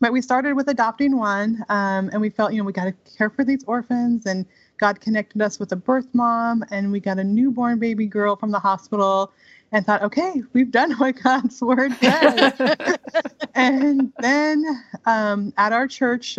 But 0.00 0.12
we 0.12 0.22
started 0.22 0.54
with 0.54 0.68
adopting 0.68 1.18
one, 1.18 1.62
um, 1.68 2.08
and 2.10 2.22
we 2.22 2.30
felt, 2.30 2.52
you 2.52 2.58
know, 2.58 2.64
we 2.64 2.72
got 2.72 2.84
to 2.84 2.94
care 3.18 3.28
for 3.28 3.44
these 3.44 3.62
orphans. 3.64 4.24
And 4.24 4.46
God 4.78 4.98
connected 4.98 5.42
us 5.42 5.58
with 5.58 5.72
a 5.72 5.76
birth 5.76 6.08
mom, 6.14 6.64
and 6.70 6.90
we 6.90 7.00
got 7.00 7.18
a 7.18 7.24
newborn 7.24 7.78
baby 7.78 8.06
girl 8.06 8.34
from 8.34 8.50
the 8.50 8.58
hospital 8.58 9.30
and 9.72 9.86
thought, 9.86 10.02
okay, 10.02 10.42
we've 10.52 10.70
done 10.70 10.92
what 10.92 11.20
God's 11.22 11.60
word 11.62 11.92
says. 12.00 12.76
and 13.54 14.12
then 14.18 14.64
um, 15.06 15.52
at 15.56 15.72
our 15.72 15.86
church, 15.86 16.38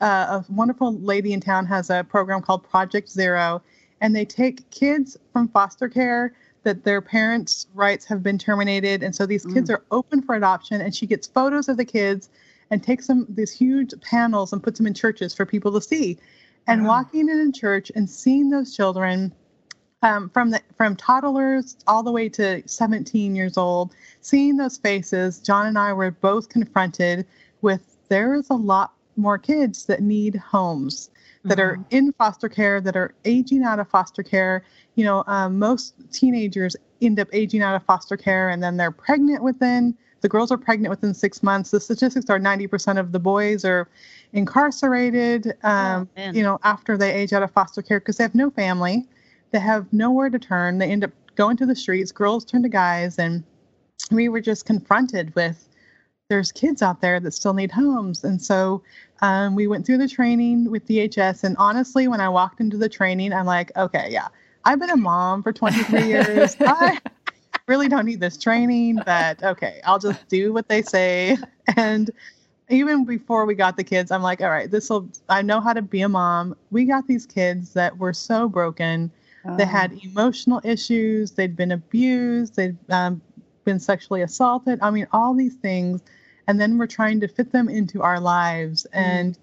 uh, 0.00 0.40
a 0.40 0.44
wonderful 0.48 0.94
lady 1.00 1.32
in 1.32 1.40
town 1.40 1.66
has 1.66 1.90
a 1.90 2.04
program 2.08 2.40
called 2.42 2.68
Project 2.68 3.08
Zero, 3.08 3.62
and 4.00 4.14
they 4.14 4.24
take 4.24 4.68
kids 4.70 5.16
from 5.32 5.48
foster 5.48 5.88
care 5.88 6.34
that 6.62 6.84
their 6.84 7.00
parents' 7.00 7.66
rights 7.74 8.04
have 8.04 8.22
been 8.22 8.38
terminated, 8.38 9.02
and 9.02 9.14
so 9.14 9.26
these 9.26 9.44
kids 9.46 9.70
mm. 9.70 9.74
are 9.74 9.84
open 9.90 10.22
for 10.22 10.34
adoption. 10.34 10.80
And 10.80 10.94
she 10.94 11.06
gets 11.06 11.26
photos 11.26 11.68
of 11.68 11.76
the 11.76 11.84
kids 11.84 12.28
and 12.70 12.82
takes 12.82 13.06
them 13.06 13.26
these 13.28 13.50
huge 13.50 13.92
panels 14.00 14.52
and 14.52 14.62
puts 14.62 14.78
them 14.78 14.86
in 14.86 14.94
churches 14.94 15.34
for 15.34 15.44
people 15.44 15.72
to 15.72 15.80
see. 15.80 16.18
And 16.66 16.82
wow. 16.82 16.88
walking 16.88 17.28
in 17.28 17.40
a 17.40 17.52
church 17.52 17.90
and 17.94 18.08
seeing 18.08 18.50
those 18.50 18.76
children 18.76 19.32
um, 20.02 20.30
from 20.30 20.50
the 20.50 20.60
from 20.76 20.96
toddlers 20.96 21.76
all 21.86 22.02
the 22.02 22.12
way 22.12 22.28
to 22.30 22.66
17 22.66 23.34
years 23.34 23.56
old, 23.56 23.92
seeing 24.20 24.56
those 24.56 24.78
faces, 24.78 25.38
John 25.38 25.66
and 25.66 25.78
I 25.78 25.92
were 25.92 26.10
both 26.10 26.48
confronted 26.48 27.26
with 27.62 27.96
there 28.08 28.34
is 28.34 28.48
a 28.50 28.54
lot 28.54 28.92
more 29.16 29.38
kids 29.38 29.84
that 29.86 30.02
need 30.02 30.36
homes 30.36 31.10
that 31.44 31.58
mm-hmm. 31.58 31.80
are 31.80 31.84
in 31.90 32.12
foster 32.14 32.48
care 32.48 32.80
that 32.80 32.96
are 32.96 33.14
aging 33.24 33.62
out 33.62 33.78
of 33.78 33.88
foster 33.88 34.22
care. 34.22 34.64
You 34.94 35.04
know 35.04 35.24
um, 35.26 35.58
most 35.58 35.94
teenagers 36.12 36.76
end 37.02 37.20
up 37.20 37.28
aging 37.32 37.62
out 37.62 37.76
of 37.76 37.82
foster 37.84 38.16
care 38.16 38.50
and 38.50 38.62
then 38.62 38.76
they're 38.76 38.90
pregnant 38.90 39.42
within 39.42 39.96
the 40.22 40.28
girls 40.28 40.52
are 40.52 40.58
pregnant 40.58 40.90
within 40.90 41.14
six 41.14 41.42
months. 41.42 41.70
The 41.70 41.80
statistics 41.80 42.28
are 42.28 42.38
90% 42.38 42.98
of 42.98 43.12
the 43.12 43.18
boys 43.18 43.64
are 43.64 43.88
incarcerated 44.34 45.54
um, 45.62 46.08
oh, 46.16 46.30
you 46.30 46.42
know 46.42 46.58
after 46.62 46.96
they 46.96 47.12
age 47.12 47.32
out 47.32 47.42
of 47.42 47.50
foster 47.50 47.82
care 47.82 48.00
because 48.00 48.16
they 48.16 48.24
have 48.24 48.34
no 48.34 48.50
family 48.50 49.06
they 49.50 49.60
have 49.60 49.92
nowhere 49.92 50.30
to 50.30 50.38
turn. 50.38 50.78
They 50.78 50.90
end 50.90 51.04
up 51.04 51.12
going 51.34 51.56
to 51.58 51.66
the 51.66 51.76
streets. 51.76 52.12
Girls 52.12 52.44
turn 52.44 52.62
to 52.62 52.68
guys, 52.68 53.18
and 53.18 53.44
we 54.10 54.28
were 54.28 54.40
just 54.40 54.64
confronted 54.66 55.34
with 55.34 55.68
there's 56.28 56.52
kids 56.52 56.80
out 56.80 57.00
there 57.00 57.20
that 57.20 57.32
still 57.32 57.54
need 57.54 57.72
homes. 57.72 58.24
And 58.24 58.40
so 58.40 58.82
um, 59.20 59.56
we 59.56 59.66
went 59.66 59.84
through 59.84 59.98
the 59.98 60.08
training 60.08 60.70
with 60.70 60.86
DHS. 60.86 61.44
And 61.44 61.56
honestly, 61.58 62.08
when 62.08 62.20
I 62.20 62.28
walked 62.28 62.60
into 62.60 62.76
the 62.76 62.88
training, 62.88 63.32
I'm 63.32 63.46
like, 63.46 63.76
okay, 63.76 64.08
yeah, 64.10 64.28
I've 64.64 64.78
been 64.78 64.90
a 64.90 64.96
mom 64.96 65.42
for 65.42 65.52
23 65.52 66.02
years. 66.06 66.56
I 66.60 66.98
really 67.66 67.88
don't 67.88 68.06
need 68.06 68.20
this 68.20 68.38
training, 68.38 69.00
but 69.04 69.42
okay, 69.42 69.80
I'll 69.84 69.98
just 69.98 70.26
do 70.28 70.52
what 70.52 70.68
they 70.68 70.82
say. 70.82 71.36
And 71.76 72.10
even 72.68 73.04
before 73.04 73.44
we 73.44 73.54
got 73.54 73.76
the 73.76 73.84
kids, 73.84 74.12
I'm 74.12 74.22
like, 74.22 74.40
all 74.40 74.50
right, 74.50 74.70
this 74.70 74.88
will, 74.88 75.08
I 75.28 75.42
know 75.42 75.60
how 75.60 75.72
to 75.72 75.82
be 75.82 76.02
a 76.02 76.08
mom. 76.08 76.56
We 76.70 76.84
got 76.84 77.08
these 77.08 77.26
kids 77.26 77.72
that 77.74 77.98
were 77.98 78.12
so 78.12 78.48
broken 78.48 79.10
they 79.56 79.64
had 79.64 79.92
oh. 79.92 80.00
emotional 80.02 80.60
issues. 80.64 81.32
They'd 81.32 81.56
been 81.56 81.72
abused. 81.72 82.56
They'd 82.56 82.76
um, 82.90 83.22
been 83.64 83.80
sexually 83.80 84.22
assaulted. 84.22 84.78
I 84.82 84.90
mean, 84.90 85.06
all 85.12 85.34
these 85.34 85.54
things. 85.54 86.02
And 86.46 86.60
then 86.60 86.78
we're 86.78 86.86
trying 86.86 87.20
to 87.20 87.28
fit 87.28 87.52
them 87.52 87.68
into 87.68 88.02
our 88.02 88.20
lives. 88.20 88.86
Mm. 88.92 88.98
And 88.98 89.38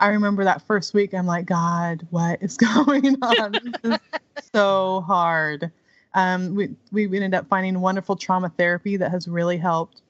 I 0.00 0.08
remember 0.08 0.44
that 0.44 0.66
first 0.66 0.94
week, 0.94 1.14
I'm 1.14 1.26
like, 1.26 1.46
God, 1.46 2.06
what 2.10 2.42
is 2.42 2.56
going 2.74 3.16
on? 3.22 3.52
this 3.82 4.00
is 4.38 4.50
so 4.52 5.04
hard. 5.06 5.70
Um, 6.14 6.54
we 6.54 6.76
we 6.90 7.04
ended 7.04 7.34
up 7.34 7.48
finding 7.48 7.80
wonderful 7.80 8.16
trauma 8.16 8.52
therapy 8.58 8.96
that 8.96 9.10
has 9.10 9.28
really 9.28 9.56
helped. 9.56 10.02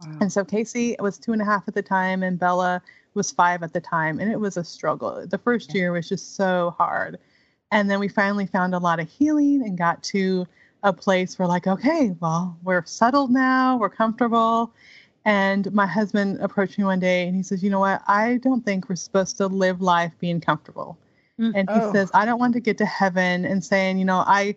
Wow. 0.00 0.18
And 0.20 0.32
so 0.32 0.44
Casey 0.44 0.96
was 1.00 1.18
two 1.18 1.32
and 1.32 1.42
a 1.42 1.44
half 1.44 1.66
at 1.66 1.74
the 1.74 1.82
time, 1.82 2.22
and 2.22 2.38
Bella 2.38 2.80
was 3.14 3.32
five 3.32 3.62
at 3.62 3.72
the 3.72 3.80
time, 3.80 4.20
and 4.20 4.30
it 4.30 4.38
was 4.38 4.56
a 4.56 4.62
struggle. 4.62 5.26
The 5.26 5.38
first 5.38 5.74
year 5.74 5.92
was 5.92 6.08
just 6.08 6.36
so 6.36 6.74
hard, 6.78 7.18
and 7.70 7.90
then 7.90 7.98
we 8.00 8.08
finally 8.08 8.46
found 8.46 8.74
a 8.74 8.78
lot 8.78 9.00
of 9.00 9.08
healing 9.08 9.62
and 9.64 9.76
got 9.76 10.02
to 10.02 10.46
a 10.82 10.92
place 10.92 11.38
where 11.38 11.48
like, 11.48 11.66
okay, 11.66 12.14
well, 12.20 12.56
we're 12.62 12.84
settled 12.84 13.30
now, 13.30 13.76
we're 13.76 13.88
comfortable. 13.88 14.72
And 15.24 15.70
my 15.74 15.86
husband 15.86 16.38
approached 16.40 16.78
me 16.78 16.84
one 16.84 17.00
day 17.00 17.26
and 17.26 17.36
he 17.36 17.42
says, 17.42 17.62
you 17.62 17.70
know 17.70 17.80
what? 17.80 18.02
I 18.06 18.38
don't 18.38 18.64
think 18.64 18.88
we're 18.88 18.96
supposed 18.96 19.36
to 19.38 19.46
live 19.46 19.82
life 19.82 20.12
being 20.20 20.40
comfortable. 20.40 20.96
Mm. 21.38 21.52
And 21.54 21.70
he 21.70 21.80
oh. 21.80 21.92
says, 21.92 22.10
I 22.14 22.24
don't 22.24 22.38
want 22.38 22.54
to 22.54 22.60
get 22.60 22.78
to 22.78 22.86
heaven 22.86 23.44
and 23.44 23.62
saying, 23.62 23.98
you 23.98 24.04
know, 24.04 24.24
I 24.26 24.56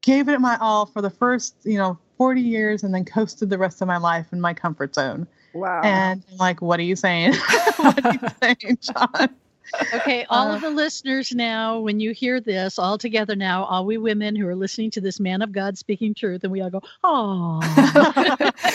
gave 0.00 0.28
it 0.28 0.40
my 0.40 0.56
all 0.60 0.86
for 0.86 1.02
the 1.02 1.10
first, 1.10 1.56
you 1.64 1.76
know, 1.76 1.98
40 2.16 2.40
years 2.40 2.82
and 2.82 2.94
then 2.94 3.04
coasted 3.04 3.50
the 3.50 3.58
rest 3.58 3.82
of 3.82 3.88
my 3.88 3.98
life 3.98 4.26
in 4.32 4.40
my 4.40 4.54
comfort 4.54 4.94
zone. 4.94 5.26
Wow. 5.52 5.82
And 5.82 6.22
I'm 6.30 6.38
like, 6.38 6.62
what 6.62 6.80
are 6.80 6.84
you 6.84 6.96
saying? 6.96 7.34
what 7.76 8.04
are 8.04 8.12
you 8.12 8.20
saying, 8.42 8.78
John? 8.80 9.28
Okay, 9.94 10.24
all 10.30 10.48
uh, 10.48 10.56
of 10.56 10.60
the 10.60 10.70
listeners 10.70 11.32
now, 11.34 11.78
when 11.78 12.00
you 12.00 12.12
hear 12.12 12.40
this 12.40 12.78
all 12.78 12.98
together 12.98 13.36
now, 13.36 13.64
all 13.64 13.84
we 13.84 13.98
women 13.98 14.36
who 14.36 14.46
are 14.46 14.56
listening 14.56 14.90
to 14.92 15.00
this 15.00 15.20
man 15.20 15.42
of 15.42 15.52
God 15.52 15.78
speaking 15.78 16.14
truth, 16.14 16.44
and 16.44 16.52
we 16.52 16.60
all 16.60 16.70
go, 16.70 16.82
oh. 17.04 17.60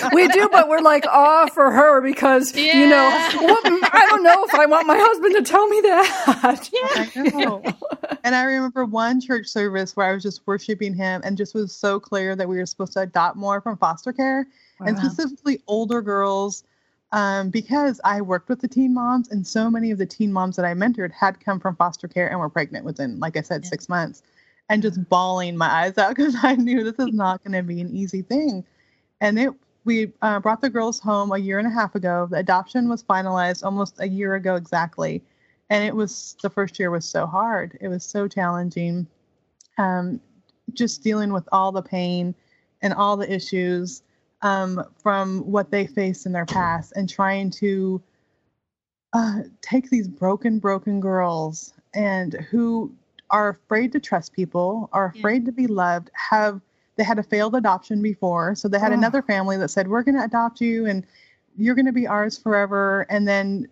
we 0.14 0.28
do, 0.30 0.50
but 0.50 0.70
we're 0.70 0.82
like, 0.82 1.06
ah, 1.08 1.48
for 1.54 1.72
her 1.72 2.02
because, 2.02 2.56
yeah. 2.56 2.78
you 2.78 2.88
know, 2.88 3.10
I 3.92 4.08
don't 4.10 4.24
know 4.24 4.44
if 4.46 4.54
I 4.54 4.66
want 4.66 4.88
my 4.88 4.98
husband 4.98 5.36
to 5.36 5.44
tell 5.44 5.68
me 5.68 5.82
that. 5.82 6.70
Yeah. 6.72 6.80
I 6.96 7.74
and 8.24 8.36
I 8.36 8.44
remember 8.44 8.86
one 8.86 9.22
church 9.22 9.48
service 9.48 9.96
where 9.96 10.10
I 10.10 10.14
was 10.14 10.24
just 10.24 10.42
worshiping 10.46 10.94
him 10.94 11.22
and 11.24 11.38
just 11.38 11.54
was 11.54 11.76
so 11.76 12.00
clear 12.00 12.36
that 12.36 12.48
we 12.48 12.58
were 12.58 12.66
supposed 12.66 12.94
to 12.94 13.02
adopt 13.02 13.36
more 13.36 13.62
from 13.62 13.78
foster 13.78 14.14
care 14.14 14.48
wow. 14.80 14.88
and 14.88 14.98
specifically 14.98 15.62
older 15.68 16.02
girls 16.02 16.64
um, 17.14 17.52
because 17.52 18.02
I 18.04 18.22
worked 18.22 18.50
with 18.50 18.60
the 18.60 18.68
teen 18.68 18.92
moms, 18.92 19.30
and 19.30 19.46
so 19.46 19.70
many 19.70 19.92
of 19.92 20.00
the 20.00 20.06
teen 20.06 20.34
moms 20.34 20.56
that 20.56 20.66
I 20.66 20.74
mentored 20.74 21.12
had 21.12 21.40
come 21.40 21.60
from 21.60 21.76
foster 21.76 22.08
care 22.08 22.28
and 22.28 22.40
were 22.40 22.50
pregnant 22.50 22.86
within, 22.86 23.20
like 23.20 23.38
I 23.38 23.42
said, 23.42 23.64
yeah. 23.64 23.70
six 23.70 23.88
months, 23.88 24.24
and 24.68 24.82
just 24.82 25.08
bawling 25.10 25.56
my 25.56 25.68
eyes 25.68 25.98
out 26.00 26.10
because 26.16 26.36
I 26.42 26.56
knew 26.56 26.84
this 26.84 26.98
is 26.98 27.14
not 27.14 27.44
going 27.44 27.54
to 27.54 27.62
be 27.62 27.80
an 27.82 27.96
easy 27.96 28.24
thing. 28.24 28.66
And 29.22 29.40
it, 29.40 29.52
we 29.86 30.12
uh, 30.24 30.40
brought 30.40 30.62
the 30.62 30.72
girls 30.72 31.00
home 31.00 31.32
a 31.32 31.38
year 31.38 31.60
and 31.60 31.68
a 31.68 31.72
half 31.72 31.94
ago. 31.94 32.28
The 32.30 32.38
adoption 32.38 32.90
was 32.90 33.04
finalized 33.04 33.64
almost 33.64 34.00
a 34.00 34.08
year 34.08 34.34
ago 34.34 34.56
exactly, 34.56 35.22
and 35.70 35.84
it 35.86 35.96
was 35.96 36.36
the 36.42 36.50
first 36.50 36.80
year 36.80 36.90
was 36.90 37.06
so 37.06 37.28
hard. 37.28 37.78
It 37.80 37.90
was 37.90 38.04
so 38.04 38.28
challenging, 38.28 39.06
um, 39.78 40.20
just 40.74 41.04
dealing 41.04 41.32
with 41.32 41.48
all 41.52 41.72
the 41.72 41.84
pain 41.84 42.34
and 42.82 42.92
all 42.92 43.18
the 43.18 43.32
issues 43.32 44.02
um, 44.44 44.84
from 45.02 45.40
what 45.40 45.72
they 45.72 45.88
faced 45.88 46.26
in 46.26 46.34
their 46.34 46.46
past 46.46 46.94
and 46.96 47.10
trying 47.10 47.50
to 47.50 48.02
uh, 49.14 49.40
take 49.62 49.90
these 49.90 50.08
broken, 50.08 50.60
broken 50.60 51.00
girls 51.00 51.74
and 51.96 52.34
who 52.52 52.94
are 53.30 53.50
afraid 53.50 53.92
to 53.94 54.00
trust 54.00 54.34
people, 54.34 54.90
are 54.92 55.06
afraid 55.16 55.44
yeah. 55.44 55.48
to 55.48 55.52
be 55.52 55.68
loved, 55.68 56.12
have 56.14 56.62
they 56.96 57.04
had 57.04 57.18
a 57.18 57.24
failed 57.24 57.56
adoption 57.56 58.04
before, 58.04 58.54
so 58.54 58.68
they 58.68 58.78
had 58.78 58.92
oh. 58.92 58.96
another 58.96 59.24
family 59.24 59.58
that 59.58 59.70
said, 59.70 59.88
"We're 59.88 60.04
going 60.04 60.18
to 60.18 60.24
adopt 60.24 60.62
you 60.62 60.86
and 60.86 61.06
you're 61.58 61.74
going 61.74 61.88
to 61.88 61.92
be 61.94 62.06
ours 62.06 62.38
forever," 62.38 63.08
and 63.10 63.28
then 63.28 63.68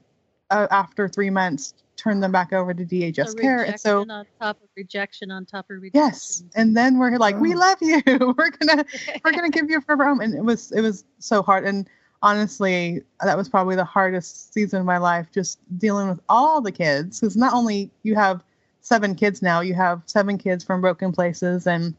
uh, 0.49 0.67
after 0.71 1.07
three 1.07 1.29
months, 1.29 1.75
turn 2.01 2.19
them 2.19 2.31
back 2.31 2.51
over 2.51 2.73
to 2.73 2.83
DHS 2.83 3.39
care. 3.39 3.63
And 3.63 3.79
so 3.79 4.01
on 4.01 4.25
top 4.39 4.61
of 4.61 4.69
rejection 4.75 5.29
on 5.29 5.45
top 5.45 5.69
of 5.69 5.81
rejection. 5.81 6.01
Yes. 6.01 6.43
And 6.55 6.75
then 6.75 6.97
we're 6.97 7.17
like, 7.17 7.35
oh. 7.35 7.39
we 7.39 7.53
love 7.53 7.77
you. 7.81 8.01
we're 8.07 8.49
gonna 8.49 8.85
we're 9.23 9.31
gonna 9.31 9.49
give 9.49 9.69
you 9.69 9.77
a 9.77 9.81
forever 9.81 10.05
home. 10.05 10.19
And 10.19 10.33
it 10.33 10.43
was 10.43 10.71
it 10.71 10.81
was 10.81 11.05
so 11.19 11.43
hard. 11.43 11.65
And 11.65 11.87
honestly, 12.23 13.03
that 13.23 13.37
was 13.37 13.49
probably 13.49 13.75
the 13.75 13.85
hardest 13.85 14.53
season 14.53 14.79
of 14.79 14.85
my 14.85 14.97
life, 14.97 15.27
just 15.31 15.59
dealing 15.77 16.09
with 16.09 16.19
all 16.27 16.61
the 16.61 16.71
kids. 16.71 17.19
Because 17.19 17.37
not 17.37 17.53
only 17.53 17.91
you 18.03 18.15
have 18.15 18.43
seven 18.81 19.13
kids 19.13 19.41
now, 19.41 19.61
you 19.61 19.75
have 19.75 20.01
seven 20.07 20.37
kids 20.37 20.63
from 20.63 20.81
broken 20.81 21.11
places 21.11 21.67
and 21.67 21.93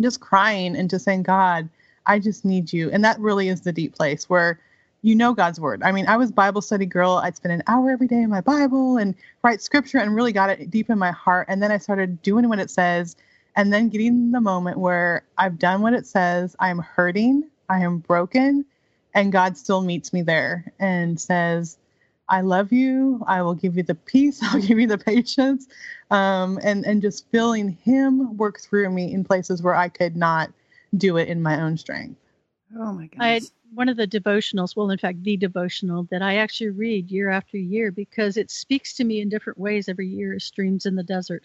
just 0.00 0.20
crying 0.20 0.76
and 0.76 0.90
just 0.90 1.04
saying, 1.04 1.22
God, 1.22 1.68
I 2.06 2.18
just 2.18 2.44
need 2.44 2.72
you. 2.72 2.90
And 2.90 3.04
that 3.04 3.18
really 3.20 3.48
is 3.48 3.60
the 3.60 3.72
deep 3.72 3.94
place 3.94 4.28
where 4.28 4.58
you 5.06 5.14
know 5.14 5.34
God's 5.34 5.60
word. 5.60 5.84
I 5.84 5.92
mean, 5.92 6.08
I 6.08 6.16
was 6.16 6.32
Bible 6.32 6.60
study 6.60 6.84
girl. 6.84 7.20
I'd 7.22 7.36
spend 7.36 7.52
an 7.52 7.62
hour 7.68 7.90
every 7.90 8.08
day 8.08 8.22
in 8.22 8.28
my 8.28 8.40
Bible 8.40 8.96
and 8.96 9.14
write 9.44 9.62
scripture 9.62 9.98
and 9.98 10.16
really 10.16 10.32
got 10.32 10.50
it 10.50 10.68
deep 10.68 10.90
in 10.90 10.98
my 10.98 11.12
heart. 11.12 11.46
And 11.48 11.62
then 11.62 11.70
I 11.70 11.78
started 11.78 12.20
doing 12.22 12.48
what 12.48 12.58
it 12.58 12.70
says 12.70 13.14
and 13.54 13.72
then 13.72 13.88
getting 13.88 14.32
the 14.32 14.40
moment 14.40 14.78
where 14.78 15.22
I've 15.38 15.60
done 15.60 15.80
what 15.80 15.92
it 15.92 16.08
says. 16.08 16.56
I'm 16.58 16.80
hurting. 16.80 17.44
I 17.68 17.84
am 17.84 17.98
broken. 17.98 18.64
And 19.14 19.30
God 19.30 19.56
still 19.56 19.80
meets 19.80 20.12
me 20.12 20.22
there 20.22 20.72
and 20.80 21.20
says, 21.20 21.78
I 22.28 22.40
love 22.40 22.72
you. 22.72 23.22
I 23.28 23.42
will 23.42 23.54
give 23.54 23.76
you 23.76 23.84
the 23.84 23.94
peace. 23.94 24.40
I'll 24.42 24.60
give 24.60 24.80
you 24.80 24.88
the 24.88 24.98
patience. 24.98 25.68
Um, 26.10 26.58
and, 26.64 26.84
and 26.84 27.00
just 27.00 27.30
feeling 27.30 27.78
Him 27.84 28.36
work 28.36 28.58
through 28.58 28.90
me 28.90 29.12
in 29.12 29.22
places 29.22 29.62
where 29.62 29.76
I 29.76 29.88
could 29.88 30.16
not 30.16 30.50
do 30.96 31.16
it 31.16 31.28
in 31.28 31.42
my 31.42 31.60
own 31.62 31.76
strength. 31.76 32.18
Oh 32.74 32.92
my 32.92 33.06
God 33.06 33.40
one 33.72 33.88
of 33.88 33.96
the 33.96 34.06
devotionals, 34.06 34.76
well, 34.76 34.90
in 34.90 34.98
fact, 34.98 35.22
the 35.22 35.36
devotional 35.36 36.04
that 36.04 36.22
I 36.22 36.36
actually 36.36 36.70
read 36.70 37.10
year 37.10 37.30
after 37.30 37.56
year 37.56 37.90
because 37.90 38.36
it 38.36 38.50
speaks 38.50 38.94
to 38.94 39.04
me 39.04 39.20
in 39.20 39.28
different 39.28 39.58
ways 39.58 39.88
every 39.88 40.08
year, 40.08 40.34
is 40.34 40.44
Streams 40.44 40.86
in 40.86 40.94
the 40.94 41.02
Desert. 41.02 41.44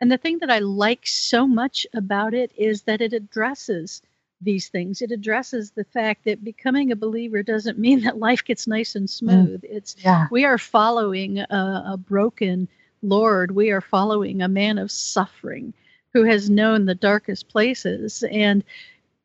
And 0.00 0.10
the 0.10 0.18
thing 0.18 0.38
that 0.38 0.50
I 0.50 0.60
like 0.60 1.06
so 1.06 1.46
much 1.46 1.86
about 1.94 2.34
it 2.34 2.52
is 2.56 2.82
that 2.82 3.00
it 3.00 3.12
addresses 3.12 4.02
these 4.40 4.68
things. 4.68 5.02
It 5.02 5.10
addresses 5.10 5.72
the 5.72 5.84
fact 5.84 6.24
that 6.24 6.44
becoming 6.44 6.92
a 6.92 6.96
believer 6.96 7.42
doesn't 7.42 7.78
mean 7.86 8.02
that 8.02 8.18
life 8.18 8.44
gets 8.44 8.66
nice 8.66 8.94
and 8.94 9.06
mm. 9.06 9.10
smooth. 9.10 9.62
Mm, 9.62 9.70
it's 9.70 9.96
yeah. 9.98 10.26
we 10.30 10.44
are 10.44 10.58
following 10.58 11.38
a, 11.38 11.84
a 11.86 11.96
broken 11.96 12.68
Lord. 13.02 13.52
We 13.52 13.70
are 13.70 13.80
following 13.80 14.42
a 14.42 14.48
man 14.48 14.78
of 14.78 14.90
suffering 14.90 15.74
who 16.12 16.24
has 16.24 16.48
known 16.48 16.86
the 16.86 16.94
darkest 16.94 17.48
places 17.48 18.24
and 18.30 18.64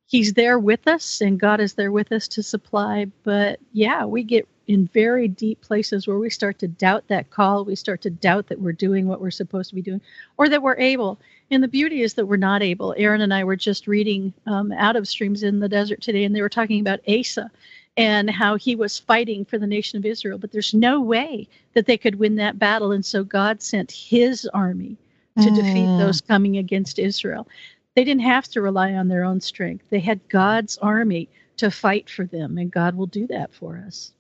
he's 0.08 0.34
there 0.34 0.60
with 0.60 0.88
us 0.88 1.22
and 1.22 1.40
God 1.40 1.60
is 1.60 1.74
there 1.74 1.92
with 1.92 2.12
us 2.12 2.28
to 2.30 2.44
supply. 2.44 3.08
But 3.24 3.60
yeah, 3.72 4.06
we 4.06 4.24
get 4.24 4.48
in 4.68 4.88
very 4.94 5.28
deep 5.28 5.62
places 5.62 6.08
where 6.08 6.18
we 6.18 6.30
start 6.30 6.60
to 6.60 6.68
doubt 6.68 7.08
that 7.08 7.30
call. 7.30 7.66
We 7.66 7.76
start 7.76 8.02
to 8.04 8.10
doubt 8.10 8.48
that 8.48 8.62
we're 8.62 8.72
doing 8.72 9.08
what 9.08 9.20
we're 9.20 9.32
supposed 9.32 9.70
to 9.70 9.76
be 9.76 9.82
doing 9.82 10.02
or 10.38 10.48
that 10.50 10.62
we're 10.62 10.78
able. 10.78 11.20
And 11.52 11.62
the 11.62 11.68
beauty 11.68 12.02
is 12.02 12.14
that 12.16 12.26
we're 12.26 12.38
not 12.38 12.64
able. 12.64 12.96
Erin 12.98 13.22
and 13.22 13.34
I 13.34 13.44
were 13.44 13.56
just 13.56 13.88
reading 13.88 14.34
um, 14.46 14.72
out 14.72 14.96
of 14.96 15.08
Streams 15.08 15.44
in 15.44 15.60
the 15.60 15.70
Desert 15.70 16.02
today, 16.02 16.24
and 16.24 16.36
they 16.36 16.42
were 16.42 16.50
talking 16.50 16.80
about 16.80 17.02
Asa 17.08 17.52
and 17.96 18.30
how 18.30 18.56
he 18.56 18.76
was 18.76 18.98
fighting 18.98 19.46
for 19.46 19.58
the 19.60 19.68
nation 19.68 19.98
of 19.98 20.06
Israel. 20.06 20.38
But 20.38 20.52
there's 20.52 20.74
no 20.74 21.00
way 21.00 21.48
that 21.74 21.86
they 21.86 21.98
could 21.98 22.16
win 22.16 22.38
that 22.38 22.58
battle. 22.58 22.92
And 22.92 23.06
so 23.06 23.24
God 23.24 23.62
sent 23.62 23.92
his 23.92 24.50
army 24.54 24.98
to 25.38 25.50
mm. 25.50 25.56
defeat 25.56 25.98
those 25.98 26.22
coming 26.22 26.58
against 26.58 26.98
Israel. 26.98 27.48
They 27.96 28.04
didn't 28.04 28.24
have 28.24 28.48
to 28.50 28.62
rely 28.62 28.94
on 28.94 29.08
their 29.08 29.24
own 29.24 29.42
strength. 29.42 29.86
They 29.90 30.00
had 30.00 30.28
God's 30.30 30.78
army 30.80 31.30
to 31.58 31.70
fight 31.70 32.10
for 32.10 32.26
them, 32.26 32.58
and 32.58 32.72
God 32.72 32.96
will 32.96 33.06
do 33.06 33.28
that 33.28 33.54
for 33.54 33.84
us. 33.86 34.12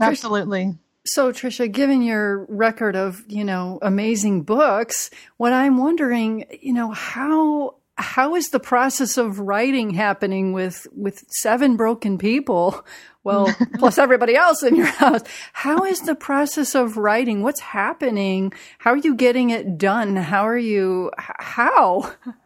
Absolutely. 0.00 0.76
So, 1.04 1.32
Tricia, 1.32 1.70
given 1.70 2.02
your 2.02 2.44
record 2.48 2.96
of, 2.96 3.24
you 3.28 3.44
know, 3.44 3.78
amazing 3.82 4.42
books, 4.42 5.10
what 5.36 5.52
I'm 5.52 5.78
wondering, 5.78 6.44
you 6.60 6.72
know, 6.72 6.90
how 6.90 7.76
how 7.96 8.34
is 8.34 8.48
the 8.48 8.60
process 8.60 9.16
of 9.16 9.38
writing 9.38 9.90
happening 9.90 10.52
with 10.52 10.86
with 10.96 11.24
seven 11.28 11.76
broken 11.76 12.18
people 12.18 12.84
well 13.24 13.54
plus 13.78 13.98
everybody 13.98 14.34
else 14.34 14.62
in 14.62 14.74
your 14.74 14.86
house 14.86 15.20
how 15.52 15.84
is 15.84 16.00
the 16.00 16.14
process 16.14 16.74
of 16.74 16.96
writing 16.96 17.42
what's 17.42 17.60
happening 17.60 18.52
how 18.78 18.92
are 18.92 18.96
you 18.96 19.14
getting 19.14 19.50
it 19.50 19.76
done 19.76 20.16
how 20.16 20.46
are 20.46 20.58
you 20.58 21.10
how 21.18 22.12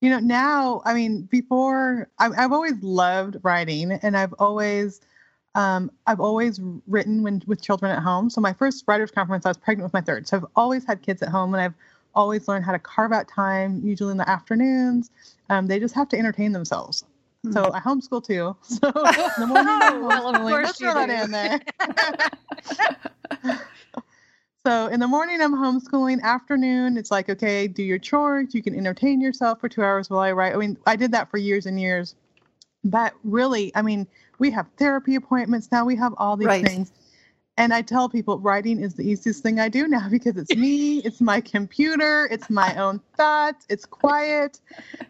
you 0.00 0.10
know 0.10 0.18
now 0.18 0.82
i 0.84 0.94
mean 0.94 1.22
before 1.22 2.08
I've, 2.18 2.32
I've 2.36 2.52
always 2.52 2.74
loved 2.82 3.36
writing 3.42 3.92
and 3.92 4.16
i've 4.16 4.34
always 4.38 5.00
um, 5.54 5.90
i've 6.06 6.20
always 6.20 6.60
written 6.86 7.22
when 7.22 7.42
with 7.46 7.60
children 7.60 7.90
at 7.90 8.02
home. 8.02 8.30
So 8.30 8.40
my 8.40 8.52
first 8.52 8.84
writers 8.86 9.10
conference 9.10 9.46
i 9.46 9.50
was 9.50 9.56
pregnant 9.56 9.84
with 9.84 9.92
my 9.92 10.00
third. 10.00 10.28
So 10.28 10.36
i've 10.36 10.46
always 10.56 10.84
had 10.84 11.02
kids 11.02 11.22
at 11.22 11.28
home 11.28 11.54
and 11.54 11.62
i've 11.62 11.74
always 12.14 12.48
learned 12.48 12.64
how 12.64 12.72
to 12.72 12.78
carve 12.78 13.12
out 13.12 13.28
time 13.28 13.80
usually 13.84 14.12
in 14.12 14.16
the 14.16 14.28
afternoons. 14.28 15.10
Um, 15.48 15.66
they 15.66 15.78
just 15.80 15.94
have 15.94 16.08
to 16.10 16.18
entertain 16.18 16.52
themselves. 16.52 17.04
Mm-hmm. 17.44 17.54
so 17.54 17.72
i 17.72 17.80
homeschool 17.80 18.24
too. 18.24 18.54
So 18.62 18.90
the 19.38 19.46
morning 19.46 20.06
well, 20.06 20.34
of 20.34 20.42
course 20.42 20.76
throw 20.76 20.94
that 20.94 21.08
in 21.08 21.30
there 21.30 21.60
So 24.66 24.88
in 24.88 25.00
the 25.00 25.08
morning, 25.08 25.40
I'm 25.40 25.54
homeschooling. 25.54 26.20
Afternoon, 26.20 26.98
it's 26.98 27.10
like, 27.10 27.30
okay, 27.30 27.66
do 27.66 27.82
your 27.82 27.98
chores. 27.98 28.54
You 28.54 28.62
can 28.62 28.76
entertain 28.76 29.18
yourself 29.20 29.58
for 29.58 29.70
two 29.70 29.82
hours 29.82 30.10
while 30.10 30.20
I 30.20 30.32
write. 30.32 30.52
I 30.52 30.56
mean, 30.58 30.76
I 30.86 30.96
did 30.96 31.12
that 31.12 31.30
for 31.30 31.38
years 31.38 31.64
and 31.64 31.80
years. 31.80 32.14
But 32.84 33.14
really, 33.24 33.72
I 33.74 33.80
mean, 33.80 34.06
we 34.38 34.50
have 34.50 34.66
therapy 34.76 35.14
appointments 35.14 35.70
now. 35.72 35.86
We 35.86 35.96
have 35.96 36.12
all 36.18 36.36
these 36.36 36.48
right. 36.48 36.64
things. 36.64 36.92
And 37.56 37.72
I 37.72 37.80
tell 37.80 38.08
people 38.10 38.38
writing 38.38 38.80
is 38.80 38.94
the 38.94 39.02
easiest 39.02 39.42
thing 39.42 39.60
I 39.60 39.70
do 39.70 39.88
now 39.88 40.08
because 40.10 40.36
it's 40.36 40.54
me, 40.54 40.98
it's 41.04 41.22
my 41.22 41.40
computer, 41.40 42.28
it's 42.30 42.50
my 42.50 42.74
own 42.76 43.00
thoughts, 43.16 43.64
it's 43.70 43.86
quiet. 43.86 44.60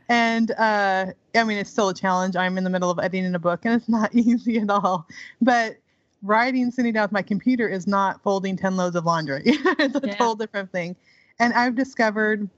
And 0.09 0.53
uh, 0.53 1.07
I 1.35 1.45
mean, 1.45 1.59
it's 1.59 1.71
still 1.71 1.89
a 1.89 1.95
challenge. 1.95 2.37
I'm 2.37 2.57
in 2.57 2.63
the 2.63 2.71
middle 2.71 2.91
of 2.91 3.01
editing 3.01 3.35
a 3.35 3.41
book 3.41 3.65
and 3.65 3.75
it's 3.75 3.89
not 3.89 4.15
easy 4.15 4.59
at 4.59 4.71
all. 4.71 5.09
But 5.41 5.79
writing, 6.23 6.71
sitting 6.71 6.93
down 6.93 7.05
with 7.05 7.13
my 7.13 7.23
computer 7.23 7.69
is 7.69 7.87
not 7.87 8.23
folding 8.23 8.57
10 8.57 8.77
loads 8.77 8.97
of 8.97 9.05
laundry. 9.05 9.43
it's 9.47 9.95
a 9.95 10.07
yeah. 10.07 10.15
total 10.15 10.35
different 10.35 10.71
thing. 10.73 10.97
And 11.39 11.55
I've 11.55 11.75
discovered 11.75 12.49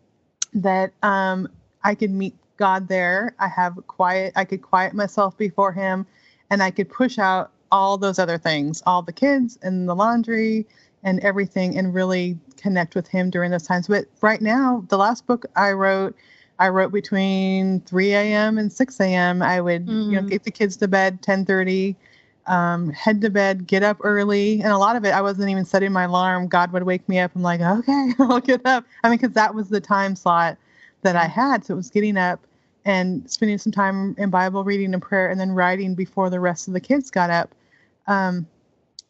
that 0.54 0.92
um, 1.02 1.48
I 1.84 1.94
could 1.94 2.10
meet 2.10 2.34
God 2.56 2.88
there. 2.88 3.34
I 3.38 3.48
have 3.48 3.78
quiet, 3.86 4.32
I 4.36 4.44
could 4.44 4.62
quiet 4.62 4.94
myself 4.94 5.36
before 5.36 5.72
Him 5.72 6.06
and 6.50 6.62
I 6.62 6.70
could 6.70 6.90
push 6.90 7.18
out 7.18 7.50
all 7.70 7.96
those 7.96 8.18
other 8.18 8.38
things, 8.38 8.82
all 8.84 9.02
the 9.02 9.12
kids 9.12 9.58
and 9.62 9.88
the 9.88 9.94
laundry 9.94 10.66
and 11.02 11.18
everything, 11.20 11.76
and 11.78 11.94
really 11.94 12.38
connect 12.56 12.94
with 12.94 13.08
Him 13.08 13.30
during 13.30 13.50
those 13.50 13.66
times. 13.66 13.88
But 13.88 14.06
right 14.20 14.40
now, 14.40 14.84
the 14.88 14.98
last 14.98 15.26
book 15.26 15.46
I 15.56 15.72
wrote, 15.72 16.14
I 16.58 16.68
wrote 16.68 16.92
between 16.92 17.80
3 17.80 18.12
a.m. 18.12 18.58
and 18.58 18.72
6 18.72 19.00
a.m. 19.00 19.42
I 19.42 19.60
would, 19.60 19.86
mm. 19.86 20.06
you 20.06 20.12
know, 20.12 20.22
mm. 20.22 20.30
get 20.30 20.44
the 20.44 20.50
kids 20.50 20.76
to 20.76 20.88
bed 20.88 21.22
10:30, 21.22 21.96
um, 22.46 22.90
head 22.90 23.20
to 23.20 23.30
bed, 23.30 23.66
get 23.66 23.82
up 23.82 23.98
early, 24.00 24.60
and 24.60 24.72
a 24.72 24.78
lot 24.78 24.96
of 24.96 25.04
it 25.04 25.10
I 25.10 25.20
wasn't 25.20 25.48
even 25.50 25.64
setting 25.64 25.92
my 25.92 26.04
alarm. 26.04 26.48
God 26.48 26.72
would 26.72 26.82
wake 26.82 27.08
me 27.08 27.18
up. 27.18 27.32
I'm 27.34 27.42
like, 27.42 27.60
okay, 27.60 28.12
I'll 28.18 28.40
get 28.40 28.64
up. 28.66 28.84
I 29.04 29.08
mean, 29.08 29.18
because 29.18 29.34
that 29.34 29.54
was 29.54 29.68
the 29.68 29.80
time 29.80 30.16
slot 30.16 30.58
that 31.02 31.16
I 31.16 31.26
had, 31.26 31.64
so 31.64 31.74
it 31.74 31.76
was 31.76 31.90
getting 31.90 32.16
up 32.16 32.40
and 32.84 33.30
spending 33.30 33.58
some 33.58 33.72
time 33.72 34.14
in 34.18 34.30
Bible 34.30 34.64
reading 34.64 34.92
and 34.92 35.02
prayer, 35.02 35.30
and 35.30 35.38
then 35.38 35.52
writing 35.52 35.94
before 35.94 36.30
the 36.30 36.40
rest 36.40 36.66
of 36.66 36.74
the 36.74 36.80
kids 36.80 37.10
got 37.10 37.30
up. 37.30 37.54
Um, 38.08 38.46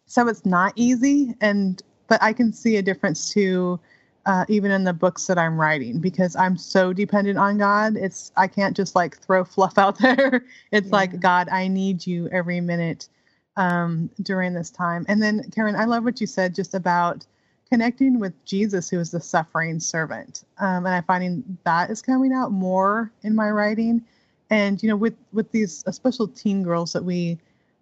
so 0.07 0.29
it's 0.29 0.45
not 0.45 0.75
easy, 0.77 1.35
and 1.41 1.83
but 2.09 2.23
I 2.23 2.35
can 2.35 2.53
see 2.53 2.77
a 2.77 2.83
difference 2.83 3.33
too, 3.33 3.81
uh, 4.27 4.45
even 4.49 4.71
in 4.71 4.85
the 4.85 4.93
books 4.93 5.27
that 5.27 5.39
I'm 5.39 5.59
writing 5.59 6.01
because 6.01 6.37
I'm 6.37 6.59
so 6.59 6.93
dependent 6.93 7.39
on 7.39 7.57
God. 7.57 7.97
It's 7.97 8.31
I 8.37 8.47
can't 8.47 8.77
just 8.77 8.95
like 8.95 9.17
throw 9.17 9.43
fluff 9.43 9.79
out 9.79 9.99
there. 9.99 10.45
it's 10.71 10.89
yeah. 10.89 10.97
like 10.97 11.19
God, 11.19 11.49
I 11.49 11.69
need 11.69 12.07
you 12.07 12.29
every 12.29 12.61
minute 12.61 13.09
um, 13.57 14.11
during 14.23 14.55
this 14.55 14.71
time. 14.71 15.05
And 15.09 15.23
then 15.23 15.51
Karen, 15.55 15.77
I 15.77 15.85
love 15.85 16.05
what 16.05 16.21
you 16.21 16.27
said 16.27 16.55
just 16.55 16.75
about 16.75 17.27
connecting 17.71 18.19
with 18.19 18.33
Jesus, 18.45 18.91
who 18.91 19.01
is 19.01 19.11
the 19.11 19.21
suffering 19.21 19.81
servant. 19.81 20.45
Um, 20.59 20.85
and 20.85 20.95
I'm 20.95 21.05
finding 21.05 21.59
that 21.65 21.91
is 21.91 22.03
coming 22.03 22.33
out 22.33 22.53
more 22.53 23.11
in 23.23 23.35
my 23.35 23.51
writing. 23.51 24.03
And 24.51 24.83
you 24.83 24.89
know, 24.91 24.97
with 24.97 25.15
with 25.33 25.51
these 25.53 25.83
special 25.91 26.29
teen 26.29 26.63
girls 26.63 26.93
that 26.93 27.05
we 27.05 27.39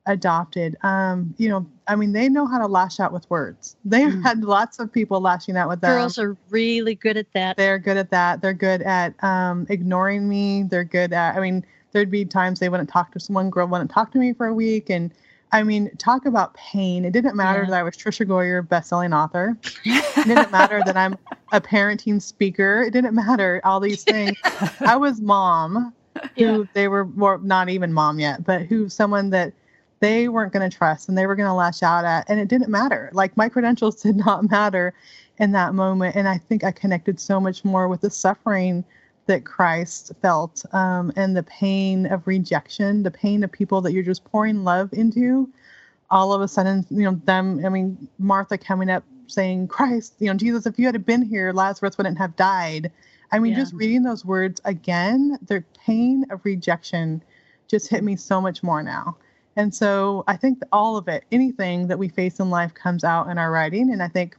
adopted, 0.06 0.76
um, 0.82 1.34
you 1.38 1.48
know, 1.48 1.66
I 1.88 1.96
mean, 1.96 2.12
they 2.12 2.28
know 2.28 2.46
how 2.46 2.58
to 2.58 2.68
lash 2.68 3.00
out 3.00 3.12
with 3.12 3.28
words. 3.28 3.76
They've 3.84 4.12
mm. 4.12 4.22
had 4.22 4.44
lots 4.44 4.78
of 4.78 4.92
people 4.92 5.20
lashing 5.20 5.56
out 5.56 5.68
with 5.68 5.80
them. 5.80 5.90
Girls 5.90 6.18
are 6.18 6.36
really 6.50 6.94
good 6.94 7.16
at 7.16 7.26
that. 7.32 7.56
They're 7.56 7.80
good 7.80 7.96
at 7.96 8.10
that. 8.10 8.40
They're 8.40 8.54
good 8.54 8.82
at 8.82 9.12
um, 9.24 9.66
ignoring 9.68 10.28
me. 10.28 10.62
They're 10.62 10.84
good 10.84 11.12
at. 11.12 11.36
I 11.36 11.40
mean, 11.40 11.64
there'd 11.90 12.10
be 12.10 12.24
times 12.24 12.60
they 12.60 12.68
wouldn't 12.68 12.88
talk 12.88 13.10
to 13.12 13.20
someone. 13.20 13.50
girl 13.50 13.66
wouldn't 13.66 13.90
talk 13.90 14.12
to 14.12 14.18
me 14.18 14.32
for 14.32 14.46
a 14.46 14.54
week, 14.54 14.88
and 14.88 15.12
I 15.52 15.62
mean, 15.62 15.90
talk 15.96 16.26
about 16.26 16.54
pain. 16.54 17.04
It 17.04 17.12
didn't 17.12 17.34
matter 17.34 17.62
yeah. 17.62 17.70
that 17.70 17.80
I 17.80 17.82
was 17.82 17.96
Tricia 17.96 18.26
Goyer, 18.26 18.66
best-selling 18.66 19.12
author. 19.12 19.56
it 19.84 20.26
didn't 20.26 20.52
matter 20.52 20.80
that 20.86 20.96
I'm 20.96 21.18
a 21.52 21.60
parenting 21.60 22.22
speaker. 22.22 22.82
It 22.82 22.92
didn't 22.92 23.14
matter 23.14 23.60
all 23.64 23.80
these 23.80 24.04
things. 24.04 24.38
I 24.80 24.96
was 24.96 25.20
mom, 25.20 25.92
who 26.36 26.68
they 26.74 26.88
were 26.88 27.06
more 27.06 27.38
not 27.38 27.68
even 27.68 27.92
mom 27.92 28.20
yet, 28.20 28.44
but 28.44 28.62
who 28.62 28.88
someone 28.88 29.30
that 29.30 29.52
they 30.00 30.28
weren't 30.28 30.52
going 30.52 30.68
to 30.68 30.74
trust 30.74 31.08
and 31.08 31.16
they 31.16 31.26
were 31.26 31.36
going 31.36 31.48
to 31.48 31.54
lash 31.54 31.82
out 31.82 32.04
at, 32.04 32.28
and 32.28 32.40
it 32.40 32.48
didn't 32.48 32.70
matter. 32.70 33.10
Like 33.12 33.36
my 33.36 33.48
credentials 33.48 33.96
did 34.02 34.16
not 34.16 34.50
matter 34.50 34.94
in 35.38 35.52
that 35.52 35.74
moment, 35.74 36.16
and 36.16 36.28
I 36.28 36.38
think 36.38 36.64
I 36.64 36.70
connected 36.70 37.18
so 37.18 37.40
much 37.40 37.64
more 37.64 37.88
with 37.88 38.02
the 38.02 38.10
suffering 38.10 38.84
that 39.30 39.44
Christ 39.44 40.10
felt 40.20 40.64
um, 40.72 41.12
and 41.14 41.36
the 41.36 41.44
pain 41.44 42.06
of 42.06 42.26
rejection, 42.26 43.04
the 43.04 43.12
pain 43.12 43.44
of 43.44 43.52
people 43.52 43.80
that 43.82 43.92
you're 43.92 44.02
just 44.02 44.24
pouring 44.24 44.64
love 44.64 44.92
into. 44.92 45.48
All 46.10 46.32
of 46.32 46.40
a 46.40 46.48
sudden, 46.48 46.84
you 46.90 47.04
know, 47.04 47.20
them, 47.26 47.64
I 47.64 47.68
mean, 47.68 48.08
Martha 48.18 48.58
coming 48.58 48.90
up 48.90 49.04
saying, 49.28 49.68
Christ, 49.68 50.14
you 50.18 50.26
know, 50.26 50.34
Jesus, 50.34 50.66
if 50.66 50.80
you 50.80 50.86
had 50.86 51.06
been 51.06 51.22
here, 51.22 51.52
Lazarus 51.52 51.96
wouldn't 51.96 52.18
have 52.18 52.34
died. 52.34 52.90
I 53.30 53.38
mean, 53.38 53.52
yeah. 53.52 53.58
just 53.58 53.72
reading 53.72 54.02
those 54.02 54.24
words 54.24 54.60
again, 54.64 55.38
the 55.46 55.62
pain 55.86 56.26
of 56.30 56.40
rejection 56.44 57.22
just 57.68 57.88
hit 57.88 58.02
me 58.02 58.16
so 58.16 58.40
much 58.40 58.64
more 58.64 58.82
now. 58.82 59.16
And 59.54 59.72
so 59.72 60.24
I 60.26 60.36
think 60.36 60.58
all 60.72 60.96
of 60.96 61.06
it, 61.06 61.22
anything 61.30 61.86
that 61.86 62.00
we 62.00 62.08
face 62.08 62.40
in 62.40 62.50
life 62.50 62.74
comes 62.74 63.04
out 63.04 63.28
in 63.28 63.38
our 63.38 63.52
writing. 63.52 63.92
And 63.92 64.02
I 64.02 64.08
think 64.08 64.36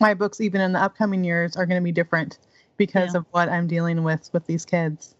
my 0.00 0.12
books, 0.12 0.40
even 0.40 0.60
in 0.60 0.72
the 0.72 0.82
upcoming 0.82 1.22
years, 1.22 1.54
are 1.54 1.66
going 1.66 1.80
to 1.80 1.84
be 1.84 1.92
different 1.92 2.38
because 2.78 3.12
yeah. 3.12 3.18
of 3.18 3.26
what 3.32 3.50
I'm 3.50 3.66
dealing 3.66 4.02
with 4.02 4.30
with 4.32 4.46
these 4.46 4.64
kids. 4.64 5.14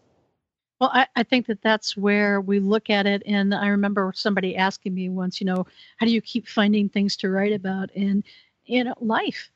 Well, 0.81 0.91
I, 0.95 1.07
I, 1.17 1.25
think 1.25 1.47
that 1.49 1.61
that's 1.61 1.97
where 1.97 2.41
we 2.41 2.61
look 2.61 2.89
at 2.89 3.05
it. 3.05 3.25
And 3.27 3.53
I 3.53 3.67
remember 3.67 4.13
somebody 4.15 4.57
asking 4.57 4.95
me 4.95 5.09
once, 5.09 5.41
you 5.41 5.45
know, 5.45 5.67
how 5.97 6.07
do 6.07 6.13
you 6.13 6.21
keep 6.21 6.47
finding 6.47 6.89
things 6.89 7.17
to 7.17 7.31
write 7.31 7.53
about? 7.53 7.91
And, 7.97 8.23
you 8.65 8.85
know, 8.85 8.95
life, 9.01 9.51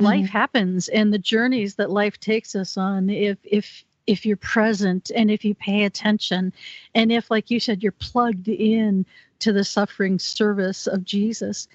mm-hmm. 0.00 0.06
life 0.06 0.28
happens 0.28 0.88
and 0.88 1.14
the 1.14 1.18
journeys 1.18 1.76
that 1.76 1.92
life 1.92 2.18
takes 2.18 2.56
us 2.56 2.76
on. 2.76 3.08
If, 3.08 3.38
if, 3.44 3.84
if 4.06 4.26
you're 4.26 4.36
present 4.36 5.10
and 5.14 5.30
if 5.30 5.44
you 5.44 5.54
pay 5.54 5.84
attention 5.84 6.52
and 6.94 7.10
if 7.10 7.30
like 7.30 7.50
you 7.50 7.58
said 7.58 7.82
you're 7.82 7.92
plugged 7.92 8.48
in 8.48 9.06
to 9.38 9.52
the 9.52 9.64
suffering 9.64 10.18
service 10.18 10.86
of 10.86 11.04
jesus 11.04 11.68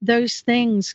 those 0.00 0.40
things 0.40 0.94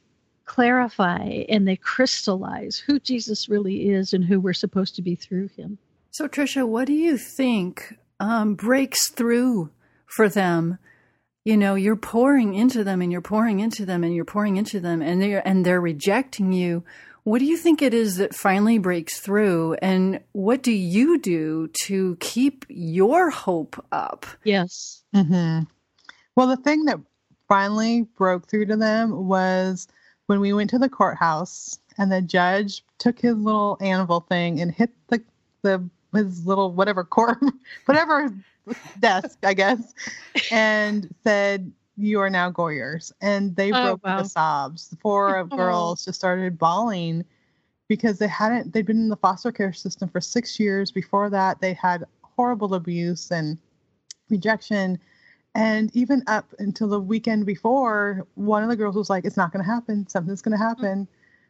clarify 0.49 1.45
and 1.47 1.67
they 1.67 1.75
crystallize 1.75 2.79
who 2.79 2.99
Jesus 2.99 3.47
really 3.47 3.89
is 3.89 4.13
and 4.13 4.25
who 4.25 4.39
we're 4.39 4.51
supposed 4.51 4.95
to 4.95 5.01
be 5.01 5.13
through 5.13 5.47
him. 5.49 5.77
So, 6.09 6.27
Tricia, 6.27 6.67
what 6.67 6.87
do 6.87 6.93
you 6.93 7.17
think 7.17 7.95
um, 8.19 8.55
breaks 8.55 9.09
through 9.09 9.69
for 10.07 10.27
them? 10.27 10.79
You 11.45 11.55
know, 11.55 11.75
you're 11.75 11.95
pouring 11.95 12.55
into 12.55 12.83
them 12.83 12.99
and 12.99 13.11
you're 13.11 13.21
pouring 13.21 13.59
into 13.59 13.85
them 13.85 14.03
and 14.03 14.15
you're 14.15 14.25
pouring 14.25 14.57
into 14.57 14.79
them 14.79 15.03
and 15.03 15.21
they're 15.21 15.47
and 15.47 15.63
they're 15.63 15.79
rejecting 15.79 16.51
you. 16.51 16.83
What 17.23 17.39
do 17.39 17.45
you 17.45 17.55
think 17.55 17.83
it 17.83 17.93
is 17.93 18.17
that 18.17 18.33
finally 18.33 18.79
breaks 18.79 19.19
through? 19.19 19.75
And 19.83 20.19
what 20.31 20.63
do 20.63 20.71
you 20.71 21.19
do 21.19 21.69
to 21.85 22.17
keep 22.19 22.65
your 22.69 23.29
hope 23.29 23.85
up? 23.91 24.25
Yes. 24.43 25.03
Mm-hmm. 25.15 25.65
Well, 26.35 26.47
the 26.47 26.57
thing 26.57 26.85
that 26.85 26.99
finally 27.47 28.07
broke 28.17 28.47
through 28.47 28.65
to 28.67 28.77
them 28.77 29.27
was 29.27 29.87
when 30.29 30.39
we 30.39 30.53
went 30.53 30.69
to 30.69 30.77
the 30.77 30.87
courthouse 30.87 31.79
and 31.97 32.11
the 32.11 32.21
judge 32.21 32.85
took 32.99 33.19
his 33.19 33.35
little 33.35 33.79
anvil 33.81 34.19
thing 34.19 34.61
and 34.61 34.71
hit 34.71 34.91
the 35.07 35.19
the 35.63 35.83
his 36.13 36.45
little 36.45 36.71
whatever 36.71 37.03
court 37.03 37.39
whatever 37.85 38.31
desk 38.99 39.39
I 39.41 39.55
guess 39.55 39.91
and 40.51 41.13
said 41.23 41.71
you 41.97 42.19
are 42.19 42.29
now 42.29 42.51
Goyers 42.51 43.11
and 43.21 43.55
they 43.55 43.71
oh, 43.71 43.83
broke 43.83 44.05
wow. 44.05 44.17
into 44.19 44.29
sobs. 44.29 44.89
The 44.89 44.97
four 44.97 45.43
girls 45.49 46.05
just 46.05 46.19
started 46.19 46.59
bawling 46.59 47.25
because 47.87 48.19
they 48.19 48.27
hadn't 48.27 48.71
they'd 48.71 48.85
been 48.85 48.97
in 48.97 49.09
the 49.09 49.15
foster 49.15 49.51
care 49.51 49.73
system 49.73 50.09
for 50.09 50.21
six 50.21 50.59
years. 50.59 50.91
Before 50.91 51.31
that, 51.31 51.59
they 51.59 51.73
had 51.73 52.05
horrible 52.21 52.75
abuse 52.75 53.31
and 53.31 53.57
rejection 54.29 54.99
and 55.55 55.93
even 55.95 56.23
up 56.27 56.53
until 56.59 56.87
the 56.87 56.99
weekend 56.99 57.45
before, 57.45 58.27
one 58.35 58.63
of 58.63 58.69
the 58.69 58.75
girls 58.75 58.95
was 58.95 59.09
like, 59.09 59.25
It's 59.25 59.37
not 59.37 59.51
going 59.51 59.63
to 59.63 59.69
happen. 59.69 60.07
Something's 60.07 60.41
going 60.41 60.57
to 60.57 60.63
mm-hmm. 60.63 60.81
happen. 60.81 61.07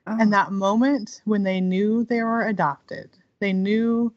Oh. 0.07 0.17
And 0.19 0.31
that 0.33 0.51
moment 0.51 1.21
when 1.25 1.43
they 1.43 1.59
knew 1.59 2.05
they 2.05 2.23
were 2.23 2.47
adopted, 2.47 3.09
they 3.39 3.53
knew 3.53 4.13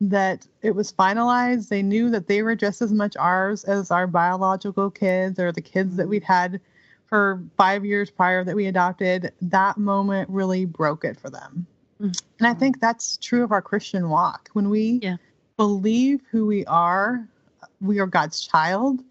that 0.00 0.46
it 0.62 0.72
was 0.72 0.92
finalized. 0.92 1.68
They 1.68 1.82
knew 1.82 2.10
that 2.10 2.26
they 2.26 2.42
were 2.42 2.56
just 2.56 2.82
as 2.82 2.92
much 2.92 3.16
ours 3.16 3.64
as 3.64 3.90
our 3.90 4.06
biological 4.06 4.90
kids 4.90 5.38
or 5.38 5.52
the 5.52 5.60
kids 5.60 5.96
that 5.96 6.08
we'd 6.08 6.22
mm-hmm. 6.22 6.32
had 6.32 6.60
for 7.06 7.42
five 7.56 7.84
years 7.84 8.10
prior 8.10 8.44
that 8.44 8.56
we 8.56 8.66
adopted. 8.66 9.32
That 9.42 9.78
moment 9.78 10.28
really 10.30 10.64
broke 10.64 11.04
it 11.04 11.18
for 11.18 11.30
them. 11.30 11.66
Mm-hmm. 12.00 12.12
And 12.38 12.48
I 12.48 12.54
think 12.54 12.76
mm-hmm. 12.76 12.86
that's 12.86 13.16
true 13.18 13.44
of 13.44 13.52
our 13.52 13.62
Christian 13.62 14.08
walk. 14.08 14.48
When 14.54 14.70
we 14.70 15.00
yeah. 15.02 15.16
believe 15.56 16.22
who 16.30 16.46
we 16.46 16.64
are, 16.66 17.28
we 17.80 18.00
are 18.00 18.06
God's 18.06 18.46
child 18.46 19.02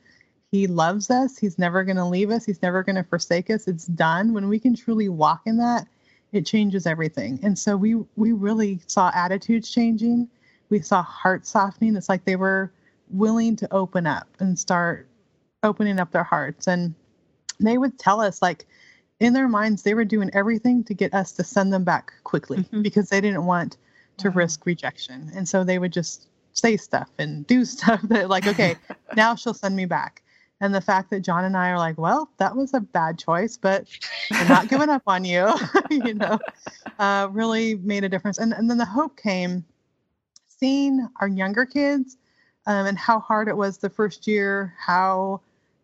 he 0.51 0.65
loves 0.67 1.09
us. 1.11 1.37
He's 1.37 1.59
never 1.59 1.83
going 1.83 1.97
to 1.97 2.05
leave 2.05 2.31
us. 2.31 2.45
He's 2.45 2.61
never 2.61 2.83
going 2.83 2.95
to 2.95 3.03
forsake 3.03 3.49
us. 3.49 3.67
It's 3.67 3.85
done. 3.85 4.33
When 4.33 4.49
we 4.49 4.59
can 4.59 4.75
truly 4.75 5.07
walk 5.07 5.41
in 5.45 5.57
that, 5.57 5.87
it 6.31 6.45
changes 6.45 6.85
everything. 6.87 7.39
And 7.43 7.57
so 7.57 7.77
we 7.77 7.95
we 8.15 8.31
really 8.31 8.79
saw 8.87 9.11
attitudes 9.13 9.71
changing. 9.71 10.27
We 10.69 10.79
saw 10.79 11.03
heart 11.03 11.45
softening. 11.45 11.95
It's 11.95 12.09
like 12.09 12.25
they 12.25 12.35
were 12.35 12.71
willing 13.09 13.55
to 13.57 13.73
open 13.73 14.05
up 14.07 14.27
and 14.39 14.57
start 14.57 15.07
opening 15.63 15.99
up 15.99 16.11
their 16.11 16.23
hearts. 16.23 16.67
And 16.67 16.93
they 17.59 17.77
would 17.77 17.97
tell 17.99 18.21
us 18.21 18.41
like 18.41 18.65
in 19.19 19.33
their 19.33 19.47
minds 19.47 19.83
they 19.83 19.93
were 19.93 20.05
doing 20.05 20.29
everything 20.33 20.83
to 20.85 20.93
get 20.93 21.13
us 21.13 21.31
to 21.33 21.43
send 21.43 21.73
them 21.73 21.83
back 21.83 22.13
quickly 22.23 22.59
mm-hmm. 22.59 22.81
because 22.81 23.09
they 23.09 23.21
didn't 23.21 23.45
want 23.45 23.77
to 24.17 24.29
wow. 24.29 24.35
risk 24.35 24.65
rejection. 24.65 25.31
And 25.35 25.47
so 25.47 25.63
they 25.63 25.79
would 25.79 25.93
just 25.93 26.27
say 26.53 26.77
stuff 26.77 27.09
and 27.19 27.45
do 27.45 27.65
stuff 27.65 28.01
that 28.03 28.29
like, 28.29 28.47
okay, 28.47 28.75
now 29.15 29.35
she'll 29.35 29.53
send 29.53 29.75
me 29.75 29.85
back 29.85 30.23
And 30.61 30.75
the 30.75 30.81
fact 30.81 31.09
that 31.11 31.21
John 31.21 31.45
and 31.45 31.55
I 31.55 31.69
are 31.69 31.77
like, 31.77 31.97
well, 31.97 32.29
that 32.37 32.55
was 32.55 32.73
a 32.73 32.81
bad 32.81 33.17
choice, 33.17 33.57
but 33.57 33.87
we're 34.29 34.47
not 34.49 34.67
giving 34.67 34.89
up 34.89 35.03
on 35.07 35.23
you, 35.23 35.53
you 35.89 36.13
know, 36.13 36.37
uh, 36.99 37.29
really 37.31 37.75
made 37.75 38.03
a 38.03 38.09
difference. 38.09 38.37
And, 38.37 38.51
and 38.53 38.69
then 38.69 38.77
the 38.77 38.85
hope 38.85 39.15
came 39.15 39.63
seeing 40.47 41.07
our 41.21 41.27
younger 41.27 41.65
kids 41.65 42.17
um, 42.67 42.85
and 42.87 42.97
how 42.97 43.19
hard 43.19 43.47
it 43.47 43.55
was 43.55 43.77
the 43.77 43.89
first 43.89 44.27
year, 44.27 44.75
how 44.77 45.41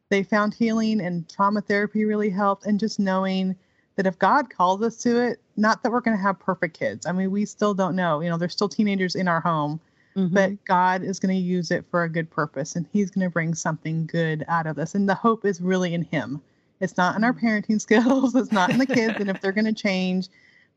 they 0.09 0.23
found 0.23 0.53
healing 0.53 1.01
and 1.01 1.27
trauma 1.29 1.61
therapy 1.61 2.05
really 2.05 2.29
helped, 2.29 2.65
and 2.65 2.79
just 2.79 2.99
knowing 2.99 3.55
that 3.95 4.05
if 4.05 4.19
God 4.19 4.49
calls 4.49 4.81
us 4.81 4.97
to 4.97 5.21
it, 5.21 5.39
not 5.55 5.81
that 5.81 5.91
we're 5.91 6.01
going 6.01 6.17
to 6.17 6.21
have 6.21 6.38
perfect 6.38 6.77
kids. 6.77 7.05
I 7.05 7.13
mean, 7.13 7.31
we 7.31 7.45
still 7.45 7.73
don't 7.73 7.95
know. 7.95 8.19
You 8.19 8.29
know, 8.29 8.38
there's 8.38 8.53
still 8.53 8.69
teenagers 8.69 9.15
in 9.15 9.27
our 9.27 9.39
home, 9.39 9.79
mm-hmm. 10.15 10.34
but 10.34 10.65
God 10.65 11.04
is 11.04 11.19
going 11.19 11.36
to 11.36 11.41
use 11.41 11.71
it 11.71 11.86
for 11.89 12.04
a 12.04 12.10
good 12.10 12.30
purpose 12.30 12.75
and 12.75 12.86
He's 12.91 13.12
going 13.12 13.25
to 13.25 13.32
bring 13.32 13.54
something 13.54 14.06
good 14.06 14.45
out 14.47 14.67
of 14.67 14.75
this. 14.75 14.95
And 14.95 15.08
the 15.08 15.15
hope 15.15 15.45
is 15.45 15.62
really 15.62 15.93
in 15.93 16.04
Him. 16.04 16.41
It's 16.80 16.97
not 16.97 17.15
in 17.15 17.23
our 17.23 17.34
mm-hmm. 17.34 17.47
parenting 17.47 17.82
skills, 17.82 18.36
it's 18.36 18.51
not 18.51 18.69
in 18.69 18.78
the 18.78 18.86
kids, 18.86 19.15
and 19.19 19.30
if 19.30 19.41
they're 19.41 19.51
going 19.51 19.65
to 19.65 19.73
change, 19.73 20.28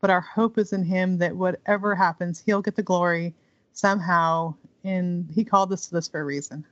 but 0.01 0.09
our 0.09 0.21
hope 0.21 0.57
is 0.57 0.73
in 0.73 0.83
Him 0.83 1.17
that 1.17 1.35
whatever 1.35 1.95
happens, 1.95 2.41
He'll 2.45 2.61
get 2.61 2.75
the 2.75 2.83
glory 2.83 3.33
somehow. 3.73 4.53
And 4.83 5.29
He 5.33 5.43
called 5.43 5.73
us 5.73 5.87
to 5.87 5.95
this 5.95 6.07
for 6.07 6.21
a 6.21 6.25
reason. 6.25 6.65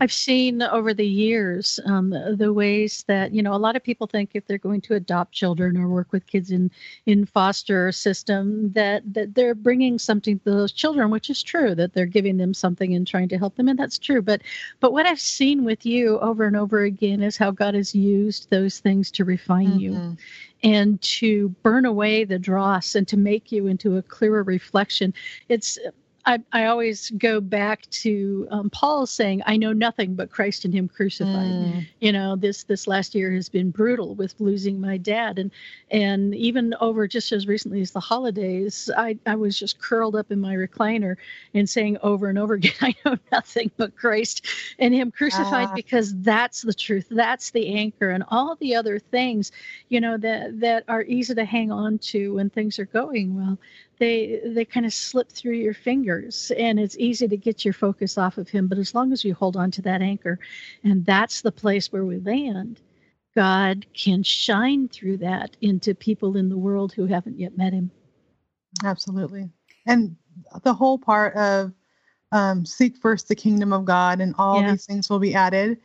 I've 0.00 0.12
seen 0.12 0.62
over 0.62 0.94
the 0.94 1.06
years 1.06 1.80
um, 1.86 2.10
the, 2.10 2.36
the, 2.36 2.52
ways 2.52 3.04
that 3.08 3.32
you 3.32 3.42
know 3.42 3.54
a 3.54 3.56
lot 3.56 3.76
of 3.76 3.82
people 3.82 4.06
think 4.06 4.30
if 4.34 4.46
they're 4.46 4.58
going 4.58 4.80
to 4.82 4.94
adopt 4.94 5.32
children 5.32 5.76
or 5.76 5.88
work 5.88 6.12
with 6.12 6.26
kids 6.26 6.50
in 6.50 6.70
in 7.06 7.26
foster 7.26 7.90
system 7.92 8.72
that 8.72 9.02
that 9.12 9.34
they're 9.34 9.54
bringing 9.54 9.98
something 9.98 10.38
to 10.40 10.44
those 10.44 10.72
children, 10.72 11.10
which 11.10 11.30
is 11.30 11.42
true 11.42 11.74
that 11.74 11.92
they're 11.92 12.06
giving 12.06 12.36
them 12.36 12.54
something 12.54 12.94
and 12.94 13.06
trying 13.06 13.28
to 13.28 13.38
help 13.38 13.56
them, 13.56 13.68
and 13.68 13.78
that's 13.78 13.98
true. 13.98 14.22
But 14.22 14.42
but 14.80 14.92
what 14.92 15.06
I've 15.06 15.20
seen 15.20 15.64
with 15.64 15.84
you 15.84 16.18
over 16.20 16.46
and 16.46 16.56
over 16.56 16.82
again 16.82 17.22
is 17.22 17.36
how 17.36 17.50
God 17.50 17.74
has 17.74 17.94
used 17.94 18.50
those 18.50 18.78
things 18.78 19.10
to 19.12 19.24
refine 19.24 19.68
mm-hmm. 19.68 19.78
you 19.78 20.16
and 20.62 21.00
to 21.02 21.50
burn 21.62 21.84
away 21.84 22.24
the 22.24 22.38
dross 22.38 22.94
and 22.94 23.06
to 23.08 23.16
make 23.16 23.52
you 23.52 23.66
into 23.66 23.98
a 23.98 24.02
clearer 24.02 24.42
reflection. 24.42 25.12
It's 25.48 25.78
I, 26.26 26.38
I 26.52 26.64
always 26.66 27.10
go 27.10 27.40
back 27.40 27.88
to 27.90 28.48
um, 28.50 28.70
Paul 28.70 29.06
saying, 29.06 29.42
"I 29.46 29.56
know 29.56 29.72
nothing 29.72 30.14
but 30.14 30.30
Christ 30.30 30.64
and 30.64 30.72
Him 30.72 30.88
crucified." 30.88 31.50
Mm. 31.50 31.86
You 32.00 32.12
know, 32.12 32.34
this 32.36 32.64
this 32.64 32.86
last 32.86 33.14
year 33.14 33.30
has 33.32 33.48
been 33.48 33.70
brutal 33.70 34.14
with 34.14 34.34
losing 34.38 34.80
my 34.80 34.96
dad, 34.96 35.38
and 35.38 35.50
and 35.90 36.34
even 36.34 36.74
over 36.80 37.06
just 37.06 37.30
as 37.32 37.46
recently 37.46 37.82
as 37.82 37.90
the 37.90 38.00
holidays, 38.00 38.88
I 38.96 39.18
I 39.26 39.34
was 39.34 39.58
just 39.58 39.78
curled 39.78 40.16
up 40.16 40.32
in 40.32 40.40
my 40.40 40.54
recliner 40.54 41.16
and 41.52 41.68
saying 41.68 41.98
over 42.02 42.28
and 42.28 42.38
over 42.38 42.54
again, 42.54 42.72
"I 42.80 42.94
know 43.04 43.18
nothing 43.30 43.70
but 43.76 43.94
Christ 43.94 44.46
and 44.78 44.94
Him 44.94 45.10
crucified," 45.10 45.68
ah. 45.70 45.74
because 45.74 46.14
that's 46.22 46.62
the 46.62 46.74
truth, 46.74 47.06
that's 47.10 47.50
the 47.50 47.74
anchor, 47.74 48.08
and 48.08 48.24
all 48.28 48.56
the 48.56 48.74
other 48.74 48.98
things, 48.98 49.52
you 49.90 50.00
know, 50.00 50.16
that 50.16 50.60
that 50.60 50.84
are 50.88 51.02
easy 51.02 51.34
to 51.34 51.44
hang 51.44 51.70
on 51.70 51.98
to 51.98 52.34
when 52.34 52.48
things 52.48 52.78
are 52.78 52.86
going 52.86 53.36
well 53.36 53.58
they 53.98 54.40
they 54.46 54.64
kind 54.64 54.86
of 54.86 54.92
slip 54.92 55.30
through 55.30 55.54
your 55.54 55.74
fingers 55.74 56.50
and 56.58 56.78
it's 56.78 56.96
easy 56.98 57.28
to 57.28 57.36
get 57.36 57.64
your 57.64 57.74
focus 57.74 58.18
off 58.18 58.38
of 58.38 58.48
him 58.48 58.66
but 58.66 58.78
as 58.78 58.94
long 58.94 59.12
as 59.12 59.24
you 59.24 59.34
hold 59.34 59.56
on 59.56 59.70
to 59.70 59.82
that 59.82 60.02
anchor 60.02 60.38
and 60.82 61.04
that's 61.04 61.42
the 61.42 61.52
place 61.52 61.92
where 61.92 62.04
we 62.04 62.18
land 62.18 62.80
god 63.34 63.86
can 63.94 64.22
shine 64.22 64.88
through 64.88 65.16
that 65.16 65.56
into 65.60 65.94
people 65.94 66.36
in 66.36 66.48
the 66.48 66.58
world 66.58 66.92
who 66.92 67.06
haven't 67.06 67.38
yet 67.38 67.56
met 67.56 67.72
him 67.72 67.90
absolutely 68.84 69.48
and 69.86 70.16
the 70.62 70.74
whole 70.74 70.98
part 70.98 71.34
of 71.34 71.72
um, 72.32 72.66
seek 72.66 72.96
first 72.96 73.28
the 73.28 73.34
kingdom 73.34 73.72
of 73.72 73.84
god 73.84 74.20
and 74.20 74.34
all 74.38 74.60
yeah. 74.60 74.72
these 74.72 74.86
things 74.86 75.08
will 75.08 75.20
be 75.20 75.34
added 75.34 75.78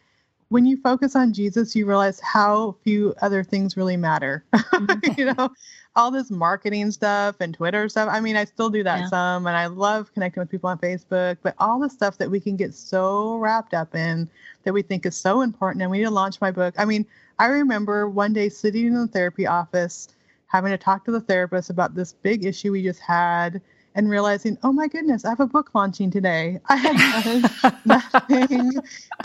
when 0.49 0.65
you 0.65 0.77
focus 0.77 1.15
on 1.15 1.31
Jesus, 1.31 1.75
you 1.75 1.85
realize 1.85 2.19
how 2.19 2.75
few 2.83 3.13
other 3.21 3.43
things 3.43 3.77
really 3.77 3.97
matter. 3.97 4.43
Mm-hmm. 4.79 5.19
you 5.19 5.25
know, 5.25 5.49
all 5.99 6.11
this 6.11 6.31
marketing 6.31 6.91
stuff 6.91 7.35
and 7.41 7.53
Twitter 7.53 7.89
stuff. 7.89 8.07
I 8.09 8.21
mean, 8.21 8.37
I 8.37 8.45
still 8.45 8.69
do 8.69 8.83
that 8.83 8.99
yeah. 9.01 9.07
some, 9.07 9.47
and 9.47 9.57
I 9.57 9.67
love 9.67 10.13
connecting 10.13 10.39
with 10.39 10.49
people 10.49 10.69
on 10.69 10.77
Facebook, 10.77 11.37
but 11.43 11.55
all 11.59 11.77
the 11.77 11.89
stuff 11.89 12.17
that 12.19 12.31
we 12.31 12.39
can 12.39 12.55
get 12.55 12.73
so 12.73 13.35
wrapped 13.35 13.73
up 13.73 13.93
in 13.93 14.29
that 14.63 14.73
we 14.73 14.81
think 14.81 15.05
is 15.05 15.17
so 15.17 15.41
important. 15.41 15.81
And 15.81 15.91
we 15.91 15.97
need 15.97 16.05
to 16.05 16.09
launch 16.09 16.39
my 16.39 16.51
book. 16.51 16.73
I 16.77 16.85
mean, 16.85 17.05
I 17.37 17.47
remember 17.47 18.07
one 18.07 18.31
day 18.31 18.47
sitting 18.47 18.87
in 18.87 18.93
the 18.93 19.07
therapy 19.07 19.45
office, 19.45 20.07
having 20.47 20.71
to 20.71 20.77
talk 20.77 21.03
to 21.03 21.11
the 21.11 21.19
therapist 21.19 21.69
about 21.69 21.95
this 21.95 22.13
big 22.13 22.45
issue 22.45 22.71
we 22.71 22.81
just 22.81 23.01
had 23.01 23.61
and 23.93 24.09
realizing, 24.09 24.57
oh 24.63 24.71
my 24.71 24.87
goodness, 24.87 25.25
I 25.25 25.29
have 25.29 25.41
a 25.41 25.47
book 25.47 25.71
launching 25.75 26.09
today. 26.09 26.61
I 26.69 26.75
had 26.77 27.75
nothing. 27.85 28.71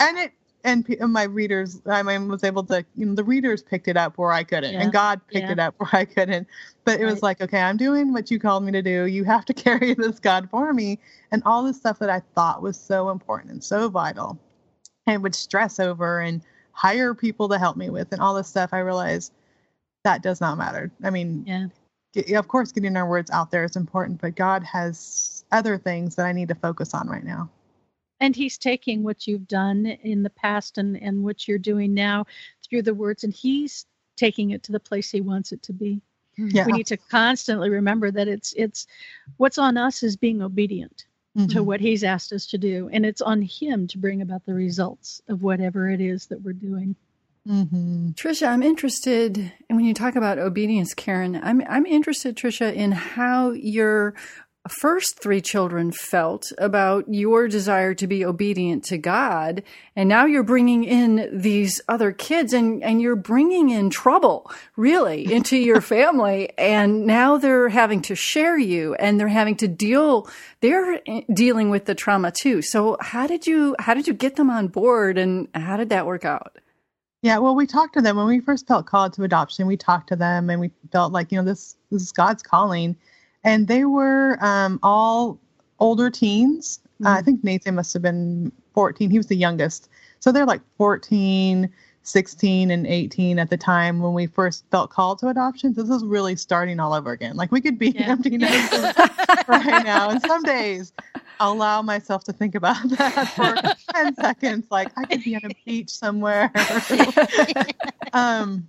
and 0.01 0.17
it 0.17 0.33
and 0.65 1.13
my 1.13 1.23
readers, 1.23 1.79
I 1.85 2.01
mean, 2.01 2.27
was 2.27 2.43
able 2.43 2.63
to, 2.65 2.83
you 2.95 3.05
know, 3.05 3.13
the 3.13 3.23
readers 3.23 3.61
picked 3.61 3.87
it 3.87 3.95
up 3.95 4.17
where 4.17 4.31
I 4.31 4.43
couldn't, 4.43 4.73
yeah. 4.73 4.81
and 4.81 4.91
God 4.91 5.21
picked 5.27 5.45
yeah. 5.45 5.51
it 5.51 5.59
up 5.59 5.75
where 5.77 5.89
I 5.93 6.05
couldn't. 6.05 6.47
But 6.83 6.99
it 6.99 7.03
right. 7.03 7.11
was 7.11 7.21
like, 7.21 7.39
okay, 7.39 7.59
I'm 7.59 7.77
doing 7.77 8.11
what 8.11 8.31
you 8.31 8.39
called 8.39 8.63
me 8.63 8.71
to 8.71 8.81
do. 8.81 9.05
You 9.05 9.23
have 9.25 9.45
to 9.45 9.53
carry 9.65 9.93
this 9.93 10.19
God 10.19 10.49
for 10.49 10.73
me, 10.73 10.99
and 11.31 11.43
all 11.45 11.63
the 11.63 11.73
stuff 11.73 11.99
that 11.99 12.09
I 12.09 12.21
thought 12.33 12.61
was 12.61 12.79
so 12.79 13.09
important 13.09 13.53
and 13.53 13.63
so 13.63 13.89
vital, 13.89 14.39
and 15.05 15.21
would 15.23 15.35
stress 15.35 15.79
over 15.79 16.19
and 16.19 16.41
hire 16.71 17.13
people 17.13 17.47
to 17.49 17.59
help 17.59 17.77
me 17.77 17.89
with, 17.89 18.11
and 18.11 18.19
all 18.19 18.33
this 18.33 18.47
stuff. 18.47 18.71
I 18.73 18.79
realized 18.79 19.31
that 20.03 20.23
does 20.23 20.41
not 20.41 20.57
matter. 20.57 20.91
I 21.03 21.11
mean, 21.11 21.71
yeah. 22.15 22.39
of 22.39 22.47
course, 22.47 22.71
getting 22.71 22.97
our 22.97 23.07
words 23.07 23.29
out 23.29 23.51
there 23.51 23.63
is 23.63 23.75
important, 23.75 24.19
but 24.19 24.35
God 24.35 24.63
has 24.63 25.45
other 25.51 25.77
things 25.77 26.15
that 26.15 26.25
I 26.25 26.31
need 26.31 26.47
to 26.47 26.55
focus 26.55 26.95
on 26.95 27.07
right 27.07 27.23
now 27.23 27.49
and 28.19 28.35
he's 28.35 28.57
taking 28.57 29.03
what 29.03 29.27
you've 29.27 29.47
done 29.47 29.85
in 29.85 30.23
the 30.23 30.29
past 30.29 30.77
and 30.77 30.97
and 31.01 31.23
what 31.23 31.47
you're 31.47 31.57
doing 31.57 31.93
now 31.93 32.25
through 32.67 32.81
the 32.81 32.93
words 32.93 33.23
and 33.23 33.33
he's 33.33 33.85
taking 34.17 34.51
it 34.51 34.63
to 34.63 34.71
the 34.71 34.79
place 34.79 35.11
he 35.11 35.21
wants 35.21 35.51
it 35.51 35.61
to 35.63 35.73
be 35.73 36.01
yeah. 36.37 36.65
we 36.65 36.73
need 36.73 36.87
to 36.87 36.97
constantly 36.97 37.69
remember 37.69 38.11
that 38.11 38.27
it's 38.27 38.53
it's 38.57 38.87
what's 39.37 39.57
on 39.57 39.77
us 39.77 40.03
is 40.03 40.15
being 40.15 40.41
obedient 40.41 41.05
mm-hmm. 41.37 41.47
to 41.47 41.63
what 41.63 41.79
he's 41.81 42.03
asked 42.03 42.31
us 42.31 42.45
to 42.45 42.57
do 42.57 42.89
and 42.91 43.05
it's 43.05 43.21
on 43.21 43.41
him 43.41 43.87
to 43.87 43.97
bring 43.97 44.21
about 44.21 44.45
the 44.45 44.53
results 44.53 45.21
of 45.27 45.43
whatever 45.43 45.89
it 45.89 46.01
is 46.01 46.27
that 46.27 46.41
we're 46.41 46.53
doing 46.53 46.95
Mm-hmm. 47.47 48.11
Tricia, 48.11 48.47
I'm 48.47 48.63
interested, 48.63 49.37
and 49.69 49.77
when 49.77 49.85
you 49.85 49.93
talk 49.93 50.15
about 50.15 50.39
obedience, 50.39 50.95
Karen, 50.95 51.39
I'm 51.43 51.61
I'm 51.69 51.85
interested, 51.85 52.35
Tricia, 52.35 52.73
in 52.73 52.91
how 52.91 53.51
your 53.51 54.15
first 54.69 55.19
three 55.19 55.41
children 55.41 55.91
felt 55.91 56.51
about 56.57 57.05
your 57.07 57.47
desire 57.47 57.93
to 57.93 58.07
be 58.07 58.25
obedient 58.25 58.83
to 58.85 58.97
God. 58.97 59.63
And 59.95 60.09
now 60.09 60.25
you're 60.25 60.43
bringing 60.43 60.83
in 60.83 61.29
these 61.31 61.81
other 61.87 62.11
kids 62.11 62.51
and, 62.53 62.83
and 62.83 63.01
you're 63.01 63.15
bringing 63.15 63.69
in 63.69 63.89
trouble 63.89 64.51
really 64.75 65.31
into 65.31 65.57
your 65.57 65.81
family. 65.95 66.51
And 66.57 67.05
now 67.05 67.37
they're 67.37 67.69
having 67.69 68.01
to 68.03 68.15
share 68.15 68.57
you 68.57 68.95
and 68.95 69.19
they're 69.19 69.27
having 69.27 69.55
to 69.57 69.67
deal, 69.67 70.27
they're 70.61 70.99
eh, 71.05 71.21
dealing 71.33 71.69
with 71.69 71.85
the 71.85 71.95
trauma 71.95 72.31
too. 72.31 72.61
So 72.61 72.97
how 72.99 73.27
did 73.27 73.45
you, 73.45 73.75
how 73.79 73.93
did 73.93 74.07
you 74.07 74.13
get 74.13 74.35
them 74.35 74.49
on 74.49 74.67
board 74.67 75.17
and 75.17 75.47
how 75.53 75.77
did 75.77 75.89
that 75.89 76.07
work 76.07 76.25
out? 76.25 76.57
Yeah, 77.21 77.39
well, 77.39 77.55
we 77.55 77.65
talked 77.65 77.95
to 77.95 78.01
them 78.01 78.17
when 78.17 78.27
we 78.27 78.39
first 78.39 78.67
felt 78.67 78.85
called 78.85 79.13
to 79.13 79.23
adoption. 79.23 79.65
We 79.65 79.77
talked 79.77 80.09
to 80.09 80.15
them 80.15 80.49
and 80.49 80.59
we 80.61 80.71
felt 80.91 81.11
like, 81.11 81.31
you 81.31 81.39
know, 81.39 81.43
this, 81.43 81.75
this 81.91 82.03
is 82.03 82.11
God's 82.11 82.43
calling 82.43 82.95
and 83.45 83.67
they 83.67 83.85
were 83.85 84.37
um, 84.41 84.79
all 84.83 85.39
older 85.79 86.09
teens. 86.09 86.79
Mm-hmm. 86.95 87.05
Uh, 87.05 87.09
I 87.09 87.13
mm-hmm. 87.17 87.25
think 87.25 87.43
Nathan 87.43 87.75
must 87.75 87.93
have 87.93 88.01
been 88.01 88.51
14. 88.73 89.09
He 89.09 89.17
was 89.17 89.27
the 89.27 89.37
youngest. 89.37 89.87
So 90.19 90.31
they're 90.31 90.45
like 90.45 90.61
14, 90.77 91.69
16, 92.01 92.71
and 92.71 92.87
18 92.87 93.39
at 93.39 93.49
the 93.49 93.57
time 93.57 94.01
when 94.01 94.13
we 94.13 94.25
first 94.25 94.65
felt 94.71 94.89
called 94.89 95.19
to 95.19 95.27
adoption. 95.27 95.73
So 95.75 95.83
This 95.83 95.95
is 95.95 96.03
really 96.03 96.35
starting 96.35 96.79
all 96.79 96.93
over 96.93 97.11
again. 97.11 97.35
Like 97.35 97.51
we 97.51 97.61
could 97.61 97.77
be 97.77 97.91
yeah. 97.91 98.09
empty 98.09 98.37
nesters 98.37 99.07
right 99.47 99.83
now. 99.83 100.09
And 100.09 100.21
some 100.21 100.41
days 100.43 100.91
I'll 101.39 101.53
allow 101.53 101.81
myself 101.81 102.23
to 102.25 102.33
think 102.33 102.55
about 102.55 102.77
that 102.97 103.27
for 103.35 103.93
10 103.93 104.15
seconds. 104.15 104.65
Like 104.71 104.91
I 104.97 105.05
could 105.05 105.23
be 105.23 105.35
on 105.35 105.45
a 105.45 105.55
beach 105.65 105.89
somewhere. 105.89 106.51
um, 108.13 108.67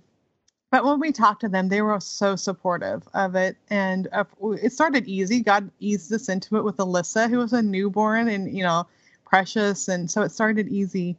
but 0.69 0.83
when 0.83 0.99
we 0.99 1.11
talked 1.11 1.41
to 1.41 1.49
them, 1.49 1.69
they 1.69 1.81
were 1.81 1.99
so 1.99 2.35
supportive 2.35 3.07
of 3.13 3.35
it. 3.35 3.57
And 3.69 4.07
uh, 4.11 4.25
it 4.61 4.73
started 4.73 5.07
easy. 5.07 5.41
God 5.41 5.71
eased 5.79 6.11
us 6.13 6.29
into 6.29 6.57
it 6.57 6.63
with 6.63 6.77
Alyssa, 6.77 7.29
who 7.29 7.37
was 7.37 7.53
a 7.53 7.61
newborn 7.61 8.27
and, 8.27 8.55
you 8.55 8.63
know, 8.63 8.85
precious. 9.25 9.87
And 9.87 10.09
so 10.09 10.21
it 10.21 10.31
started 10.31 10.67
easy. 10.67 11.17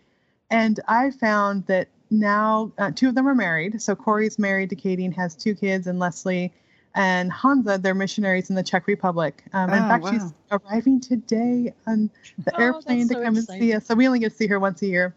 And 0.51 0.81
I 0.89 1.11
found 1.11 1.67
that 1.67 1.89
now 2.11 2.73
uh, 2.79 2.91
two 2.95 3.09
of 3.09 3.15
them 3.15 3.29
are 3.29 3.35
married. 3.35 3.81
So 3.81 3.95
Corey's 3.95 4.39
married 4.39 4.71
to 4.71 4.77
Katie 4.77 5.05
and 5.05 5.15
has 5.15 5.35
two 5.35 5.55
kids, 5.55 5.87
and 5.87 5.99
Leslie 5.99 6.53
and 6.95 7.33
Hansa, 7.33 7.79
they're 7.79 7.95
missionaries 7.95 8.51
in 8.51 8.57
the 8.57 8.63
Czech 8.63 8.87
Republic. 8.87 9.45
Um, 9.53 9.71
oh, 9.71 9.75
in 9.75 9.83
fact, 9.83 10.05
wow. 10.05 10.13
she's 10.13 10.35
arriving 10.51 11.01
today 11.01 11.73
on 11.87 12.11
the 12.45 12.57
oh, 12.57 12.63
airplane 12.63 13.09
to 13.09 13.15
so 13.15 13.23
come 13.23 13.37
exciting. 13.37 13.63
and 13.63 13.71
see 13.71 13.75
us. 13.75 13.87
So 13.87 13.95
we 13.95 14.07
only 14.07 14.19
get 14.19 14.31
to 14.31 14.37
see 14.37 14.47
her 14.47 14.59
once 14.59 14.83
a 14.83 14.87
year. 14.87 15.15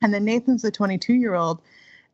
And 0.00 0.14
then 0.14 0.24
Nathan's 0.24 0.64
a 0.64 0.70
22 0.70 1.14
year 1.14 1.34
old 1.34 1.60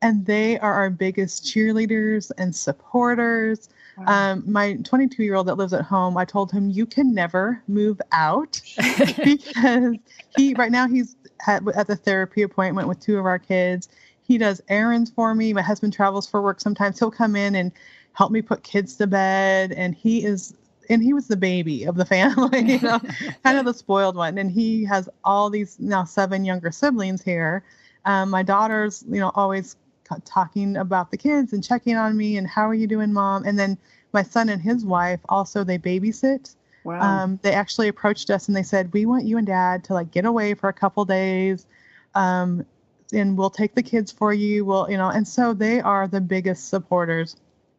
and 0.04 0.26
they 0.26 0.58
are 0.58 0.74
our 0.74 0.90
biggest 0.90 1.46
cheerleaders 1.46 2.30
and 2.36 2.54
supporters. 2.54 3.70
Wow. 3.96 4.32
Um, 4.32 4.44
my 4.46 4.74
22 4.74 5.22
year 5.24 5.34
old 5.34 5.46
that 5.46 5.54
lives 5.54 5.72
at 5.72 5.80
home, 5.80 6.18
I 6.18 6.26
told 6.26 6.52
him, 6.52 6.68
you 6.68 6.84
can 6.84 7.14
never 7.14 7.62
move 7.68 8.02
out 8.12 8.60
because 9.24 9.96
he, 10.36 10.52
right 10.52 10.70
now, 10.70 10.86
he's 10.86 11.16
at, 11.46 11.62
at 11.74 11.86
the 11.86 11.96
therapy 11.96 12.42
appointment 12.42 12.86
with 12.86 13.00
two 13.00 13.18
of 13.18 13.24
our 13.24 13.38
kids. 13.38 13.88
He 14.22 14.36
does 14.36 14.60
errands 14.68 15.10
for 15.10 15.34
me. 15.34 15.54
My 15.54 15.62
husband 15.62 15.94
travels 15.94 16.28
for 16.28 16.42
work 16.42 16.60
sometimes. 16.60 16.98
He'll 16.98 17.10
come 17.10 17.34
in 17.34 17.54
and 17.54 17.72
help 18.12 18.30
me 18.30 18.42
put 18.42 18.62
kids 18.62 18.96
to 18.96 19.06
bed. 19.06 19.72
And 19.72 19.94
he 19.94 20.22
is, 20.22 20.52
and 20.90 21.02
he 21.02 21.14
was 21.14 21.28
the 21.28 21.36
baby 21.36 21.84
of 21.84 21.96
the 21.96 22.04
family, 22.04 22.60
you 22.72 22.80
know, 22.80 23.00
kind 23.42 23.56
of 23.56 23.64
the 23.64 23.72
spoiled 23.72 24.16
one. 24.16 24.36
And 24.36 24.50
he 24.50 24.84
has 24.84 25.08
all 25.24 25.48
these 25.48 25.80
now 25.80 26.04
seven 26.04 26.44
younger 26.44 26.70
siblings 26.70 27.22
here. 27.22 27.64
Um, 28.04 28.28
my 28.28 28.42
daughter's, 28.42 29.02
you 29.08 29.18
know, 29.18 29.32
always 29.34 29.76
talking 30.24 30.76
about 30.76 31.10
the 31.10 31.16
kids 31.16 31.52
and 31.52 31.64
checking 31.64 31.96
on 31.96 32.16
me 32.16 32.36
and 32.36 32.46
how 32.46 32.68
are 32.68 32.74
you 32.74 32.86
doing, 32.86 33.12
mom? 33.12 33.44
And 33.44 33.58
then 33.58 33.78
my 34.12 34.22
son 34.22 34.48
and 34.48 34.62
his 34.62 34.84
wife 34.84 35.20
also 35.28 35.64
they 35.64 35.78
babysit. 35.78 36.54
Wow. 36.84 37.00
Um, 37.00 37.40
they 37.42 37.52
actually 37.52 37.88
approached 37.88 38.30
us 38.30 38.46
and 38.46 38.56
they 38.56 38.62
said, 38.62 38.92
"We 38.92 39.06
want 39.06 39.24
you 39.24 39.38
and 39.38 39.46
Dad 39.46 39.84
to 39.84 39.94
like 39.94 40.10
get 40.10 40.26
away 40.26 40.54
for 40.54 40.68
a 40.68 40.72
couple 40.72 41.04
days, 41.04 41.66
um, 42.14 42.64
and 43.12 43.36
we'll 43.38 43.50
take 43.50 43.74
the 43.74 43.82
kids 43.82 44.12
for 44.12 44.32
you. 44.34 44.64
We'll, 44.64 44.90
you 44.90 44.98
know." 44.98 45.08
And 45.08 45.26
so 45.26 45.54
they 45.54 45.80
are 45.80 46.06
the 46.06 46.20
biggest 46.20 46.68
supporters. 46.68 47.36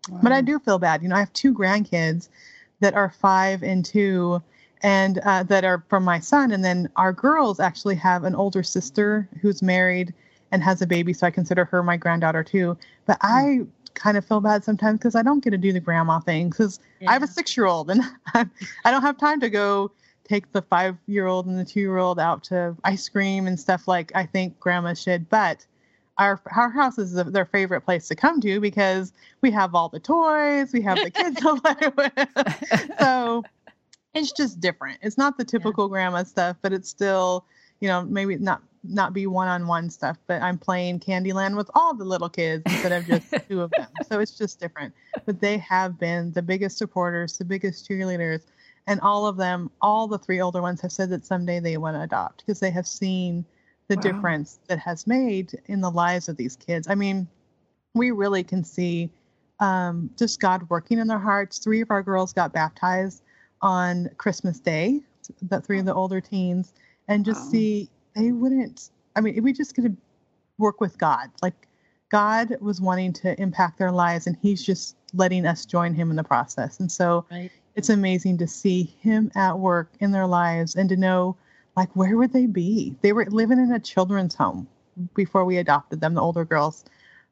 Wow. 0.10 0.19
But 0.24 0.32
I 0.32 0.41
do 0.41 0.60
feel 0.60 0.80
bad. 0.80 1.04
You 1.04 1.10
know, 1.10 1.15
I 1.15 1.19
have 1.19 1.34
two 1.34 1.54
grandkids 1.54 2.30
that 2.80 2.95
are 2.95 3.10
five 3.10 3.63
and 3.63 3.86
two, 3.86 4.41
and 4.82 5.19
uh, 5.19 5.43
that 5.43 5.63
are 5.63 5.84
from 5.88 6.04
my 6.04 6.19
son. 6.19 6.52
And 6.52 6.65
then 6.65 6.89
our 6.95 7.13
girls 7.13 7.60
actually 7.60 7.95
have 7.95 8.24
an 8.24 8.36
older 8.36 8.63
sister 8.63 9.30
who's 9.41 9.62
married 9.62 10.13
and 10.52 10.64
has 10.64 10.82
a 10.82 10.88
baby, 10.88 11.14
so 11.14 11.28
I 11.28 11.32
consider 11.32 11.66
her 11.66 11.84
my 11.84 11.98
granddaughter 11.98 12.44
too. 12.44 12.78
But 13.06 13.18
hmm. 13.22 13.28
I 13.28 13.60
kind 13.96 14.18
of 14.18 14.26
feel 14.26 14.42
bad 14.42 14.64
sometimes 14.64 15.00
because 15.00 15.16
I 15.16 15.24
don't 15.24 15.44
get 15.44 15.52
to 15.52 15.58
do 15.58 15.74
the 15.74 15.80
grandma 15.80 16.20
thing 16.20 16.50
because 16.50 16.80
yeah. 17.00 17.10
I 17.10 17.14
have 17.14 17.24
a 17.24 17.28
six 17.28 17.56
year 17.56 17.66
old 17.66 17.90
and 17.90 18.02
I, 18.34 18.46
I 18.84 18.92
don't 18.92 19.02
have 19.02 19.18
time 19.18 19.40
to 19.40 19.50
go 19.50 19.92
take 20.28 20.52
the 20.52 20.62
five 20.62 20.98
year 21.08 21.28
old 21.28 21.46
and 21.46 21.58
the 21.58 21.66
two 21.66 21.80
year 21.80 21.98
old 21.98 22.20
out 22.20 22.44
to 22.46 22.76
ice 22.84 23.08
cream 23.10 23.48
and 23.48 23.60
stuff 23.60 23.88
like 23.88 24.12
I 24.16 24.26
think 24.26 24.60
grandma 24.60 24.94
should. 24.94 25.30
But 25.30 25.66
our 26.18 26.42
our 26.56 26.70
house 26.70 26.98
is 26.98 27.14
their 27.14 27.46
favorite 27.46 27.82
place 27.82 28.08
to 28.10 28.16
come 28.16 28.42
to 28.42 28.60
because 28.60 29.14
we 29.42 29.52
have 29.52 29.76
all 29.76 29.90
the 29.90 30.00
toys, 30.00 30.72
we 30.74 30.82
have 30.82 30.98
the 30.98 31.10
kids 31.12 31.40
to 31.42 31.56
play 31.62 31.90
with. 31.96 33.00
So 33.00 33.44
it's 34.14 34.32
just 34.32 34.60
different. 34.60 35.00
It's 35.02 35.18
not 35.18 35.38
the 35.38 35.44
typical 35.44 35.86
yeah. 35.86 35.92
grandma 35.92 36.24
stuff, 36.24 36.58
but 36.62 36.74
it's 36.74 36.90
still, 36.90 37.46
you 37.82 37.88
know, 37.88 38.04
maybe 38.04 38.38
not 38.38 38.62
not 38.89 39.13
be 39.13 39.28
one-on-one 39.28 39.89
stuff, 39.89 40.17
but 40.28 40.41
I'm 40.41 40.58
playing 40.58 41.00
Candyland 41.00 41.56
with 41.56 41.69
all 41.76 41.93
the 41.93 42.06
little 42.06 42.30
kids 42.30 42.63
instead 42.65 42.91
of 42.91 43.06
just 43.06 43.34
two 43.50 43.62
of 43.62 43.71
them. 43.71 43.88
So 44.08 44.19
it's 44.19 44.38
just 44.38 44.60
different. 44.60 44.93
But 45.26 45.39
they 45.39 45.58
have 45.60 46.00
been 46.00 46.32
the 46.32 46.41
biggest 46.41 46.78
supporters, 46.78 47.38
the 47.38 47.45
biggest 47.45 47.89
cheerleaders, 47.89 48.41
and 48.88 49.00
all 49.02 49.26
of 49.26 49.38
them, 49.38 49.71
all 49.82 50.08
the 50.08 50.17
three 50.17 50.41
older 50.41 50.62
ones 50.62 50.82
have 50.82 50.91
said 50.91 51.10
that 51.10 51.26
someday 51.26 51.60
they 51.60 51.78
want 51.78 51.95
to 51.95 52.02
adopt 52.02 52.45
because 52.45 52.60
they 52.60 52.71
have 52.71 52.88
seen 52.88 53.45
the 53.88 53.95
wow. 53.95 54.02
difference 54.02 54.60
that 54.67 54.80
has 54.80 55.08
made 55.08 55.60
in 55.65 55.82
the 55.82 55.91
lives 55.91 56.30
of 56.30 56.38
these 56.38 56.56
kids. 56.56 56.88
I 56.88 56.95
mean, 56.95 57.28
we 57.93 58.12
really 58.12 58.43
can 58.43 58.63
see 58.63 59.10
um, 59.60 60.10
just 60.17 60.39
God 60.39 60.69
working 60.69 61.00
in 61.00 61.08
their 61.08 61.19
hearts. 61.19 61.60
Three 61.60 61.82
of 61.82 61.91
our 61.91 62.04
girls 62.04 62.34
got 62.34 62.54
baptized 62.54 63.24
on 63.62 64.10
Christmas 64.17 64.60
Day, 64.60 65.02
the 65.41 65.62
three 65.62 65.80
of 65.80 65.86
the 65.86 65.93
older 65.93 66.21
teens, 66.21 66.74
and 67.08 67.26
just 67.26 67.45
wow. 67.45 67.52
see 67.52 67.89
they 68.15 68.32
wouldn't. 68.32 68.89
I 69.15 69.21
mean, 69.21 69.41
we 69.43 69.54
just 69.54 69.75
going 69.75 69.91
to 69.91 69.97
work 70.58 70.82
with 70.82 70.97
God. 70.97 71.30
Like 71.41 71.67
God 72.10 72.58
was 72.62 72.82
wanting 72.82 73.13
to 73.13 73.39
impact 73.41 73.78
their 73.78 73.91
lives, 73.91 74.28
and 74.28 74.38
He's 74.41 74.63
just 74.63 74.95
letting 75.13 75.45
us 75.45 75.65
join 75.65 75.93
Him 75.93 76.10
in 76.10 76.15
the 76.15 76.23
process. 76.23 76.80
And 76.80 76.91
so 76.91 77.25
right. 77.32 77.51
it's 77.75 77.89
amazing 77.89 78.38
to 78.39 78.47
see 78.47 78.95
Him 79.01 79.32
at 79.36 79.60
work 79.60 79.91
in 79.99 80.12
their 80.12 80.28
lives 80.28 80.75
and 80.75 80.89
to 80.89 80.95
know, 80.95 81.36
like, 81.75 81.93
where 81.95 82.17
would 82.17 82.34
they 82.34 82.45
be? 82.45 82.95
They 83.01 83.13
were 83.13 83.25
living 83.25 83.60
in 83.60 83.71
a 83.71 83.80
children's 83.80 84.36
home 84.36 84.67
before 85.13 85.43
we 85.43 85.58
adopted 85.58 85.99
them, 85.99 86.13
the 86.13 86.21
older 86.21 86.45
girls. 86.45 86.86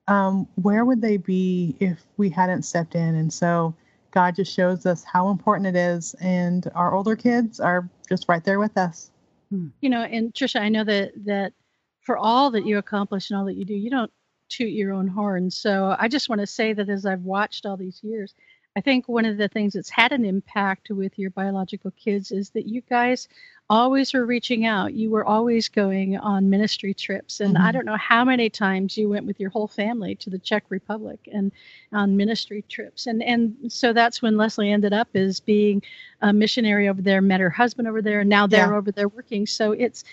Um, 0.10 0.48
where 0.56 0.84
would 0.84 1.02
they 1.02 1.16
be 1.16 1.78
if 1.80 2.04
we 2.18 2.30
hadn't 2.30 2.64
stepped 2.64 2.94
in? 2.94 3.16
And 3.16 3.32
so 3.32 3.74
God 4.12 4.36
just 4.36 4.54
shows 4.54 4.86
us 4.86 5.04
how 5.04 5.30
important 5.30 5.68
it 5.68 5.76
is, 5.76 6.14
and 6.16 6.70
our 6.76 6.94
older 6.94 7.16
kids 7.16 7.60
are 7.60 7.88
just 8.08 8.26
right 8.28 8.44
there 8.44 8.60
with 8.60 8.78
us. 8.78 9.12
Hmm. 9.50 9.68
You 9.82 9.90
know, 9.90 10.02
and 10.04 10.34
Tricia, 10.34 10.62
I 10.62 10.70
know 10.70 10.84
that 10.84 11.12
that 11.26 11.54
for 12.02 12.18
all 12.18 12.52
that 12.52 12.66
you 12.66 12.78
accomplish 12.78 13.30
and 13.30 13.40
all 13.40 13.46
that 13.46 13.56
you 13.56 13.66
do, 13.66 13.74
you 13.74 13.90
don't 13.90 14.12
toot 14.50 14.72
your 14.72 14.94
own 14.94 15.08
horn. 15.08 15.50
So 15.52 15.96
I 15.98 16.08
just 16.08 16.30
want 16.30 16.42
to 16.42 16.48
say 16.48 16.74
that 16.74 16.90
as 16.90 17.06
I've 17.06 17.22
watched 17.22 17.66
all 17.66 17.78
these 17.78 18.02
years, 18.04 18.36
I 18.76 18.82
think 18.82 19.08
one 19.08 19.26
of 19.26 19.38
the 19.38 19.48
things 19.48 19.74
that's 19.74 19.90
had 19.90 20.12
an 20.12 20.26
impact 20.26 20.90
with 20.90 21.20
your 21.20 21.30
biological 21.30 21.92
kids 21.92 22.32
is 22.32 22.50
that 22.52 22.68
you 22.68 22.82
guys 22.82 23.28
always 23.70 24.14
were 24.14 24.26
reaching 24.26 24.66
out. 24.66 24.94
You 24.94 25.10
were 25.10 25.26
always 25.26 25.70
going 25.70 26.18
on 26.18 26.50
ministry 26.50 26.94
trips. 26.94 27.40
And 27.40 27.56
mm-hmm. 27.56 27.66
I 27.66 27.72
don't 27.72 27.86
know 27.86 27.98
how 27.98 28.26
many 28.26 28.50
times 28.50 28.98
you 28.98 29.10
went 29.10 29.26
with 29.26 29.40
your 29.40 29.52
whole 29.52 29.68
family 29.68 30.16
to 30.16 30.30
the 30.30 30.40
Czech 30.40 30.66
Republic 30.70 31.30
and 31.32 31.52
on 31.92 32.18
ministry 32.18 32.64
trips. 32.68 33.08
And 33.08 33.24
and 33.24 33.56
so 33.72 33.94
that's 33.94 34.22
when 34.22 34.38
Leslie 34.38 34.72
ended 34.72 34.94
up 34.94 35.08
as 35.14 35.40
being 35.40 35.82
a 36.22 36.34
missionary 36.34 36.90
over 36.90 37.02
there, 37.02 37.22
met 37.22 37.40
her 37.40 37.50
husband 37.50 37.88
over 37.88 38.02
there, 38.02 38.22
and 38.22 38.30
now 38.30 38.48
they're 38.48 38.72
yeah. 38.72 38.78
over 38.78 38.92
there 38.92 39.08
working. 39.08 39.46
So 39.46 39.72
it's 39.72 40.04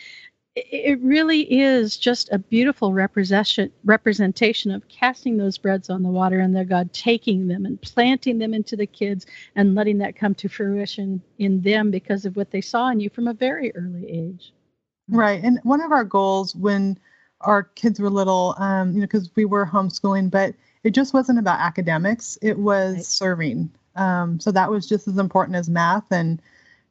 it 0.70 1.00
really 1.00 1.42
is 1.60 1.96
just 1.96 2.30
a 2.32 2.38
beautiful 2.38 2.92
representation 2.92 3.72
representation 3.84 4.70
of 4.70 4.86
casting 4.88 5.36
those 5.36 5.58
breads 5.58 5.90
on 5.90 6.02
the 6.02 6.08
water 6.08 6.40
and 6.40 6.54
their 6.54 6.64
God 6.64 6.92
taking 6.92 7.48
them 7.48 7.66
and 7.66 7.80
planting 7.82 8.38
them 8.38 8.54
into 8.54 8.76
the 8.76 8.86
kids 8.86 9.26
and 9.56 9.74
letting 9.74 9.98
that 9.98 10.16
come 10.16 10.34
to 10.36 10.48
fruition 10.48 11.22
in 11.38 11.62
them 11.62 11.90
because 11.90 12.24
of 12.24 12.36
what 12.36 12.50
they 12.50 12.60
saw 12.60 12.90
in 12.90 13.00
you 13.00 13.10
from 13.10 13.28
a 13.28 13.34
very 13.34 13.74
early 13.74 14.10
age. 14.10 14.52
Right, 15.08 15.42
and 15.42 15.58
one 15.62 15.80
of 15.80 15.92
our 15.92 16.04
goals 16.04 16.54
when 16.54 16.98
our 17.40 17.62
kids 17.62 17.98
were 17.98 18.10
little, 18.10 18.54
um, 18.58 18.92
you 18.92 19.00
know, 19.00 19.06
because 19.06 19.30
we 19.34 19.44
were 19.44 19.66
homeschooling, 19.66 20.30
but 20.30 20.54
it 20.84 20.90
just 20.90 21.14
wasn't 21.14 21.38
about 21.38 21.60
academics; 21.60 22.38
it 22.42 22.58
was 22.58 22.94
right. 22.94 23.04
serving. 23.04 23.70
Um, 23.96 24.38
so 24.38 24.52
that 24.52 24.70
was 24.70 24.88
just 24.88 25.08
as 25.08 25.18
important 25.18 25.56
as 25.56 25.68
math 25.68 26.04
and 26.10 26.40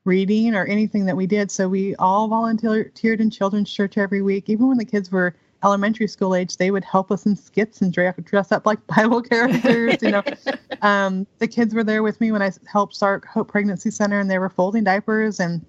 reading 0.06 0.56
or 0.56 0.66
anything 0.66 1.06
that 1.06 1.16
we 1.16 1.28
did. 1.28 1.52
So 1.52 1.68
we 1.68 1.96
all 1.96 2.28
volunteered 2.28 3.22
in 3.22 3.30
children's 3.30 3.72
church 3.72 3.98
every 3.98 4.22
week. 4.22 4.50
Even 4.50 4.68
when 4.68 4.78
the 4.78 4.86
kids 4.86 5.12
were 5.12 5.36
elementary 5.64 6.08
school 6.08 6.36
age, 6.36 6.58
they 6.58 6.72
would 6.72 6.84
help 6.86 7.12
us 7.12 7.26
in 7.26 7.36
skits 7.36 7.82
and 7.82 7.94
dress 7.94 8.52
up 8.52 8.66
like 8.66 8.86
Bible 8.96 9.22
characters. 9.22 10.02
You 10.02 10.12
know, 10.12 10.24
um, 10.82 11.28
the 11.40 11.48
kids 11.48 11.74
were 11.74 11.84
there 11.84 12.04
with 12.04 12.20
me 12.22 12.32
when 12.32 12.42
I 12.42 12.52
helped 12.72 12.96
start 12.96 13.26
Hope 13.26 13.50
Pregnancy 13.50 13.92
Center, 13.92 14.20
and 14.20 14.30
they 14.30 14.40
were 14.40 14.50
folding 14.50 14.84
diapers. 14.84 15.40
And 15.40 15.66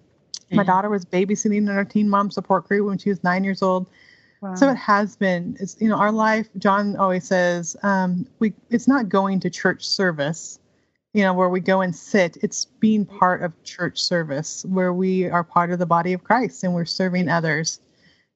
my 0.52 0.64
daughter 0.64 0.88
was 0.88 1.04
babysitting 1.04 1.58
in 1.58 1.68
our 1.68 1.84
teen 1.84 2.08
mom 2.08 2.30
support 2.30 2.66
group 2.66 2.86
when 2.86 2.98
she 2.98 3.08
was 3.08 3.22
nine 3.22 3.44
years 3.44 3.62
old. 3.62 3.88
Wow. 4.40 4.54
So 4.54 4.70
it 4.70 4.76
has 4.76 5.16
been. 5.16 5.56
It's 5.60 5.76
you 5.80 5.88
know 5.88 5.96
our 5.96 6.12
life. 6.12 6.48
John 6.58 6.96
always 6.96 7.24
says 7.26 7.76
um, 7.82 8.26
we. 8.38 8.54
It's 8.70 8.88
not 8.88 9.08
going 9.08 9.40
to 9.40 9.50
church 9.50 9.86
service 9.86 10.58
you 11.12 11.22
know, 11.22 11.32
where 11.32 11.48
we 11.48 11.60
go 11.60 11.80
and 11.80 11.94
sit. 11.94 12.36
It's 12.42 12.64
being 12.64 13.04
part 13.04 13.42
of 13.42 13.60
church 13.64 14.00
service 14.00 14.64
where 14.68 14.92
we 14.92 15.28
are 15.28 15.42
part 15.42 15.70
of 15.70 15.78
the 15.78 15.86
body 15.86 16.12
of 16.12 16.22
Christ 16.22 16.62
and 16.62 16.74
we're 16.74 16.84
serving 16.84 17.28
others. 17.28 17.80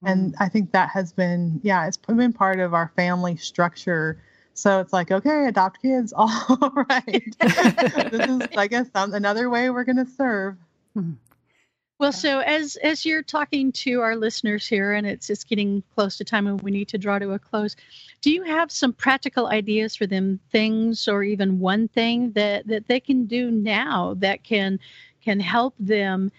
And 0.04 0.32
mm. 0.32 0.36
I 0.40 0.48
think 0.48 0.72
that 0.72 0.90
has 0.90 1.12
been, 1.12 1.60
yeah, 1.62 1.86
it's 1.86 1.96
been 1.96 2.32
part 2.32 2.60
of 2.60 2.74
our 2.74 2.92
family 2.96 3.36
structure. 3.36 4.20
So 4.54 4.80
it's 4.80 4.92
like, 4.92 5.10
okay, 5.10 5.46
adopt 5.46 5.82
kids. 5.82 6.12
All 6.16 6.84
right. 6.88 7.36
this 7.40 8.28
is, 8.28 8.40
I 8.56 8.66
guess, 8.68 8.88
another 8.94 9.50
way 9.50 9.70
we're 9.70 9.84
going 9.84 10.04
to 10.04 10.10
serve. 10.10 10.56
Well, 11.98 12.12
so 12.12 12.40
as 12.40 12.76
as 12.76 13.06
you're 13.06 13.22
talking 13.22 13.70
to 13.72 14.00
our 14.00 14.16
listeners 14.16 14.66
here, 14.66 14.92
and 14.94 15.06
it's 15.06 15.30
it's 15.30 15.44
getting 15.44 15.82
close 15.94 16.16
to 16.18 16.24
time, 16.24 16.46
and 16.46 16.60
we 16.60 16.72
need 16.72 16.88
to 16.88 16.98
draw 16.98 17.18
to 17.18 17.32
a 17.32 17.38
close. 17.38 17.76
Do 18.20 18.32
you 18.32 18.42
have 18.42 18.72
some 18.72 18.92
practical 18.92 19.46
ideas 19.46 19.94
for 19.94 20.06
them, 20.06 20.40
things, 20.50 21.06
or 21.06 21.22
even 21.22 21.60
one 21.60 21.86
thing 21.88 22.32
that 22.32 22.66
that 22.66 22.88
they 22.88 22.98
can 22.98 23.26
do 23.26 23.50
now 23.50 24.14
that 24.18 24.42
can 24.42 24.80
can 25.22 25.38
help 25.38 25.74
them 25.78 26.32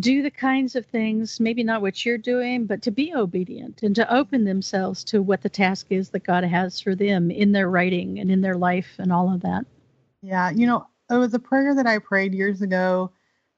do 0.00 0.22
the 0.22 0.30
kinds 0.30 0.74
of 0.74 0.86
things, 0.86 1.38
maybe 1.38 1.62
not 1.62 1.82
what 1.82 2.04
you're 2.04 2.18
doing, 2.18 2.66
but 2.66 2.82
to 2.82 2.90
be 2.90 3.14
obedient 3.14 3.82
and 3.82 3.94
to 3.94 4.14
open 4.14 4.44
themselves 4.44 5.04
to 5.04 5.22
what 5.22 5.42
the 5.42 5.50
task 5.50 5.86
is 5.90 6.10
that 6.10 6.24
God 6.24 6.44
has 6.44 6.80
for 6.80 6.94
them 6.94 7.30
in 7.30 7.52
their 7.52 7.68
writing 7.68 8.18
and 8.18 8.30
in 8.30 8.40
their 8.40 8.56
life 8.56 8.94
and 8.98 9.12
all 9.12 9.32
of 9.32 9.42
that? 9.42 9.66
Yeah, 10.22 10.50
you 10.50 10.66
know, 10.66 10.86
it 11.10 11.16
was 11.16 11.34
a 11.34 11.38
prayer 11.38 11.74
that 11.74 11.86
I 11.86 11.98
prayed 11.98 12.34
years 12.34 12.62
ago 12.62 13.12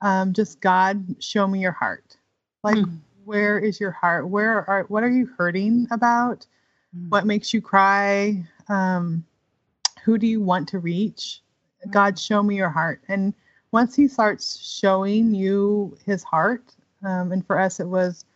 um, 0.04 0.34
just 0.34 0.60
God, 0.60 1.02
show 1.18 1.48
me 1.48 1.60
your 1.60 1.72
heart. 1.72 2.16
Like, 2.62 2.76
mm. 2.76 2.98
where 3.24 3.58
is 3.58 3.80
your 3.80 3.90
heart? 3.90 4.28
Where 4.28 4.68
are 4.68 4.84
what 4.84 5.02
are 5.02 5.10
you 5.10 5.26
hurting 5.38 5.88
about? 5.90 6.46
Mm. 6.96 7.08
What 7.08 7.26
makes 7.26 7.54
you 7.54 7.62
cry? 7.62 8.44
Um, 8.68 9.24
who 10.04 10.18
do 10.18 10.26
you 10.26 10.42
want 10.42 10.68
to 10.68 10.78
reach? 10.78 11.40
Mm. 11.86 11.92
God, 11.92 12.18
show 12.18 12.42
me 12.42 12.54
your 12.54 12.68
heart. 12.68 13.00
And 13.08 13.32
once 13.72 13.96
He 13.96 14.06
starts 14.06 14.62
showing 14.62 15.34
you 15.34 15.96
His 16.04 16.22
heart, 16.22 16.74
um, 17.02 17.32
and 17.32 17.44
for 17.46 17.58
us 17.58 17.80
it 17.80 17.88
was 17.88 18.26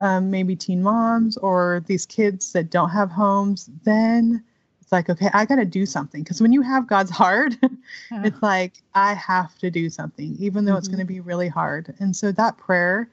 um, 0.00 0.30
maybe 0.30 0.54
teen 0.54 0.80
moms 0.80 1.36
or 1.36 1.82
these 1.88 2.06
kids 2.06 2.52
that 2.52 2.70
don't 2.70 2.90
have 2.90 3.10
homes, 3.10 3.68
then 3.82 4.44
it's 4.88 4.92
like, 4.94 5.10
okay, 5.10 5.28
I 5.34 5.44
got 5.44 5.56
to 5.56 5.66
do 5.66 5.84
something. 5.84 6.22
Because 6.22 6.40
when 6.40 6.50
you 6.50 6.62
have 6.62 6.86
God's 6.86 7.10
heart, 7.10 7.54
yeah. 7.62 8.22
it's 8.24 8.40
like, 8.42 8.72
I 8.94 9.12
have 9.12 9.54
to 9.58 9.70
do 9.70 9.90
something, 9.90 10.34
even 10.38 10.64
though 10.64 10.72
mm-hmm. 10.72 10.78
it's 10.78 10.88
going 10.88 11.00
to 11.00 11.04
be 11.04 11.20
really 11.20 11.48
hard. 11.48 11.94
And 11.98 12.16
so 12.16 12.32
that 12.32 12.56
prayer, 12.56 13.10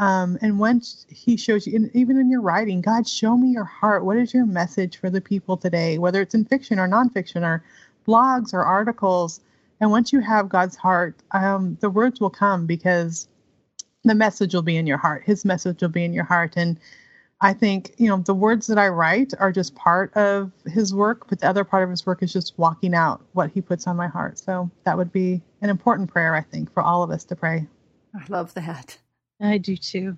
um, 0.00 0.36
and 0.42 0.58
once 0.58 1.06
He 1.08 1.36
shows 1.36 1.64
you, 1.64 1.88
even 1.94 2.18
in 2.18 2.28
your 2.28 2.40
writing, 2.40 2.80
God, 2.80 3.06
show 3.06 3.36
me 3.36 3.50
your 3.50 3.62
heart. 3.62 4.04
What 4.04 4.16
is 4.16 4.34
your 4.34 4.46
message 4.46 4.96
for 4.96 5.10
the 5.10 5.20
people 5.20 5.56
today, 5.56 5.96
whether 5.96 6.20
it's 6.20 6.34
in 6.34 6.44
fiction 6.44 6.80
or 6.80 6.88
nonfiction 6.88 7.42
or 7.42 7.62
blogs 8.04 8.52
or 8.52 8.64
articles? 8.64 9.38
And 9.80 9.92
once 9.92 10.12
you 10.12 10.18
have 10.18 10.48
God's 10.48 10.74
heart, 10.74 11.14
um, 11.30 11.78
the 11.80 11.90
words 11.90 12.20
will 12.20 12.30
come 12.30 12.66
because 12.66 13.28
the 14.02 14.16
message 14.16 14.54
will 14.54 14.62
be 14.62 14.76
in 14.76 14.88
your 14.88 14.98
heart. 14.98 15.22
His 15.24 15.44
message 15.44 15.82
will 15.82 15.88
be 15.88 16.04
in 16.04 16.14
your 16.14 16.24
heart. 16.24 16.54
And 16.56 16.80
I 17.42 17.52
think, 17.52 17.92
you 17.98 18.08
know, 18.08 18.18
the 18.18 18.34
words 18.34 18.68
that 18.68 18.78
I 18.78 18.86
write 18.86 19.32
are 19.40 19.50
just 19.50 19.74
part 19.74 20.14
of 20.16 20.52
his 20.64 20.94
work, 20.94 21.28
but 21.28 21.40
the 21.40 21.48
other 21.48 21.64
part 21.64 21.82
of 21.82 21.90
his 21.90 22.06
work 22.06 22.22
is 22.22 22.32
just 22.32 22.56
walking 22.56 22.94
out 22.94 23.20
what 23.32 23.50
he 23.50 23.60
puts 23.60 23.88
on 23.88 23.96
my 23.96 24.06
heart. 24.06 24.38
So 24.38 24.70
that 24.84 24.96
would 24.96 25.12
be 25.12 25.42
an 25.60 25.68
important 25.68 26.08
prayer, 26.08 26.36
I 26.36 26.42
think, 26.42 26.72
for 26.72 26.84
all 26.84 27.02
of 27.02 27.10
us 27.10 27.24
to 27.24 27.36
pray. 27.36 27.66
I 28.14 28.24
love 28.28 28.54
that. 28.54 28.96
I 29.40 29.58
do 29.58 29.76
too. 29.76 30.16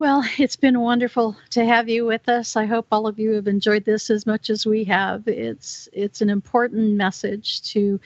Well, 0.00 0.24
it's 0.38 0.56
been 0.56 0.80
wonderful 0.80 1.36
to 1.50 1.66
have 1.66 1.90
you 1.90 2.06
with 2.06 2.30
us. 2.30 2.56
I 2.56 2.64
hope 2.64 2.86
all 2.90 3.06
of 3.06 3.18
you 3.18 3.32
have 3.32 3.46
enjoyed 3.46 3.84
this 3.84 4.08
as 4.08 4.24
much 4.24 4.48
as 4.48 4.64
we 4.64 4.84
have. 4.84 5.28
It's 5.28 5.86
it's 5.92 6.22
an 6.22 6.30
important 6.30 6.94
message 6.94 7.60
to 7.72 8.00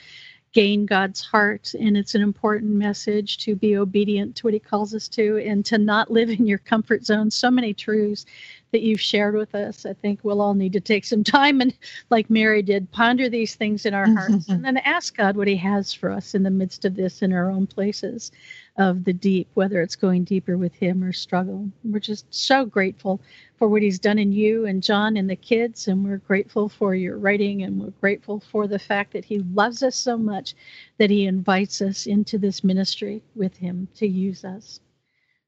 gain 0.53 0.85
God's 0.85 1.21
heart. 1.21 1.73
And 1.79 1.95
it's 1.95 2.15
an 2.15 2.21
important 2.21 2.71
message 2.71 3.37
to 3.39 3.55
be 3.55 3.77
obedient 3.77 4.35
to 4.37 4.43
what 4.47 4.53
He 4.53 4.59
calls 4.59 4.93
us 4.93 5.07
to 5.09 5.37
and 5.45 5.65
to 5.65 5.77
not 5.77 6.11
live 6.11 6.29
in 6.29 6.47
your 6.47 6.57
comfort 6.57 7.05
zone. 7.05 7.29
So 7.29 7.51
many 7.51 7.73
truths 7.73 8.25
that 8.71 8.81
you've 8.81 9.01
shared 9.01 9.35
with 9.35 9.55
us. 9.55 9.85
I 9.85 9.93
think 9.93 10.19
we'll 10.23 10.41
all 10.41 10.53
need 10.53 10.73
to 10.73 10.79
take 10.79 11.05
some 11.05 11.23
time 11.23 11.61
and, 11.61 11.73
like 12.09 12.29
Mary 12.29 12.61
did, 12.61 12.91
ponder 12.91 13.29
these 13.29 13.55
things 13.55 13.85
in 13.85 13.93
our 13.93 14.07
hearts 14.07 14.47
and 14.49 14.63
then 14.63 14.77
ask 14.77 15.15
God 15.15 15.35
what 15.37 15.47
He 15.47 15.57
has 15.57 15.93
for 15.93 16.11
us 16.11 16.35
in 16.35 16.43
the 16.43 16.49
midst 16.49 16.85
of 16.85 16.95
this 16.95 17.21
in 17.21 17.33
our 17.33 17.49
own 17.49 17.67
places 17.67 18.31
of 18.79 19.03
the 19.05 19.13
deep, 19.13 19.49
whether 19.55 19.81
it's 19.81 19.97
going 19.97 20.23
deeper 20.25 20.57
with 20.57 20.73
Him 20.75 21.03
or 21.03 21.13
struggle. 21.13 21.69
We're 21.83 21.99
just 21.99 22.25
so 22.33 22.65
grateful 22.65 23.21
for 23.59 23.69
what 23.69 23.83
He's 23.83 23.99
done 23.99 24.19
in 24.19 24.31
you 24.31 24.65
and 24.65 24.83
John 24.83 25.17
and 25.17 25.29
the 25.29 25.37
kids, 25.37 25.87
and 25.89 26.03
we're 26.05 26.17
grateful 26.17 26.69
for 26.69 26.95
your 26.95 27.19
writing, 27.19 27.63
and 27.63 27.79
we're 27.81 27.91
grateful 28.01 28.41
for 28.51 28.67
the 28.67 28.79
fact 28.79 29.13
that 29.13 29.25
He 29.25 29.39
loves 29.53 29.83
us 29.83 29.97
so 29.97 30.17
much 30.17 30.55
that 30.99 31.11
He 31.11 31.27
invites 31.27 31.81
us 31.81 32.07
into 32.07 32.39
this 32.39 32.63
ministry 32.63 33.23
with 33.35 33.57
Him 33.57 33.87
to 33.97 34.07
use 34.07 34.45
us. 34.45 34.81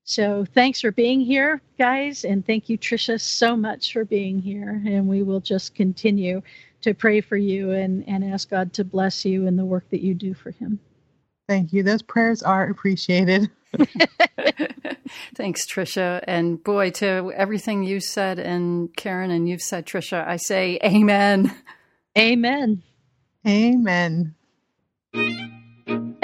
So 0.03 0.45
thanks 0.55 0.81
for 0.81 0.91
being 0.91 1.21
here, 1.21 1.61
guys, 1.79 2.25
and 2.25 2.45
thank 2.45 2.69
you, 2.69 2.77
Tricia, 2.77 3.21
so 3.21 3.55
much 3.57 3.93
for 3.93 4.05
being 4.05 4.39
here. 4.39 4.81
And 4.85 5.07
we 5.07 5.23
will 5.23 5.39
just 5.41 5.75
continue 5.75 6.41
to 6.81 6.93
pray 6.93 7.21
for 7.21 7.37
you 7.37 7.71
and, 7.71 8.03
and 8.09 8.23
ask 8.25 8.49
God 8.49 8.73
to 8.73 8.83
bless 8.83 9.25
you 9.25 9.47
in 9.47 9.55
the 9.55 9.65
work 9.65 9.89
that 9.91 10.01
you 10.01 10.15
do 10.15 10.33
for 10.33 10.51
Him. 10.51 10.79
Thank 11.51 11.73
you. 11.73 11.83
Those 11.83 12.01
prayers 12.01 12.41
are 12.43 12.63
appreciated. 12.63 13.51
Thanks, 15.35 15.69
Tricia. 15.69 16.23
And 16.25 16.63
boy, 16.63 16.91
to 16.91 17.33
everything 17.35 17.83
you 17.83 17.99
said, 17.99 18.39
and 18.39 18.95
Karen, 18.95 19.31
and 19.31 19.49
you've 19.49 19.59
said, 19.61 19.85
Tricia, 19.85 20.25
I 20.25 20.37
say 20.37 20.79
amen. 20.81 21.53
Amen. 22.17 22.83
Amen. 23.45 24.33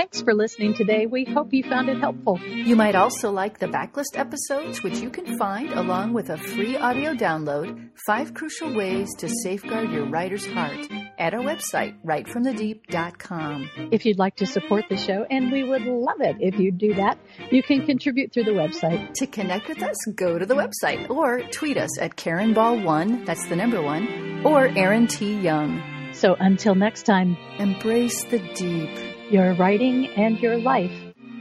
Thanks 0.08 0.22
for 0.22 0.34
listening 0.34 0.74
today. 0.74 1.06
We 1.06 1.26
hope 1.26 1.54
you 1.54 1.64
found 1.64 1.90
it 1.90 2.00
helpful. 2.00 2.40
You 2.40 2.78
might 2.78 2.96
also 2.96 3.30
like 3.30 3.60
the 3.60 3.68
backlist 3.68 4.16
episodes, 4.18 4.82
which 4.82 5.00
you 5.00 5.10
can 5.10 5.38
find 5.38 5.74
along 5.74 6.14
with 6.14 6.30
a 6.30 6.38
free 6.38 6.78
audio 6.78 7.14
download 7.14 7.90
Five 8.06 8.34
Crucial 8.34 8.74
Ways 8.74 9.14
to 9.18 9.28
Safeguard 9.44 9.92
Your 9.92 10.06
Writer's 10.06 10.48
Heart 10.48 10.88
at 11.20 11.34
our 11.34 11.42
website, 11.42 12.02
writefromthedeep.com. 12.06 13.90
If 13.92 14.06
you'd 14.06 14.18
like 14.18 14.38
to 14.38 14.46
support 14.46 14.86
the 14.90 14.96
show, 14.96 15.26
and 15.30 15.52
we 15.52 15.66
would 15.66 15.84
love 15.84 16.22
it 16.22 16.38
if 16.40 16.58
you'd 16.58 16.78
do 16.78 16.94
that, 16.94 17.20
you 17.52 17.62
can 17.62 17.86
contribute 17.86 18.32
through 18.32 18.46
the 18.46 18.52
website. 18.52 19.14
To 19.16 19.28
connect 19.28 19.68
with 19.68 19.84
us, 19.84 19.98
go 20.16 20.40
to 20.40 20.46
the 20.46 20.56
website 20.56 21.10
or 21.10 21.42
tweet 21.52 21.76
us 21.76 22.00
at 22.00 22.16
Karen 22.16 22.54
Ball1, 22.54 23.26
that's 23.26 23.46
the 23.48 23.58
number 23.58 23.82
one, 23.82 24.46
or 24.46 24.68
Erin 24.68 25.08
T. 25.08 25.38
Young. 25.38 25.84
So 26.14 26.38
until 26.40 26.76
next 26.76 27.04
time, 27.04 27.36
embrace 27.60 28.24
the 28.24 28.40
deep. 28.56 29.07
Your 29.30 29.54
writing 29.54 30.08
and 30.16 30.40
your 30.40 30.58
life 30.58 30.94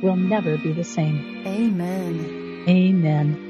will 0.02 0.16
never 0.16 0.58
be 0.58 0.72
the 0.72 0.82
same. 0.82 1.42
Amen. 1.46 2.64
Amen. 2.68 3.46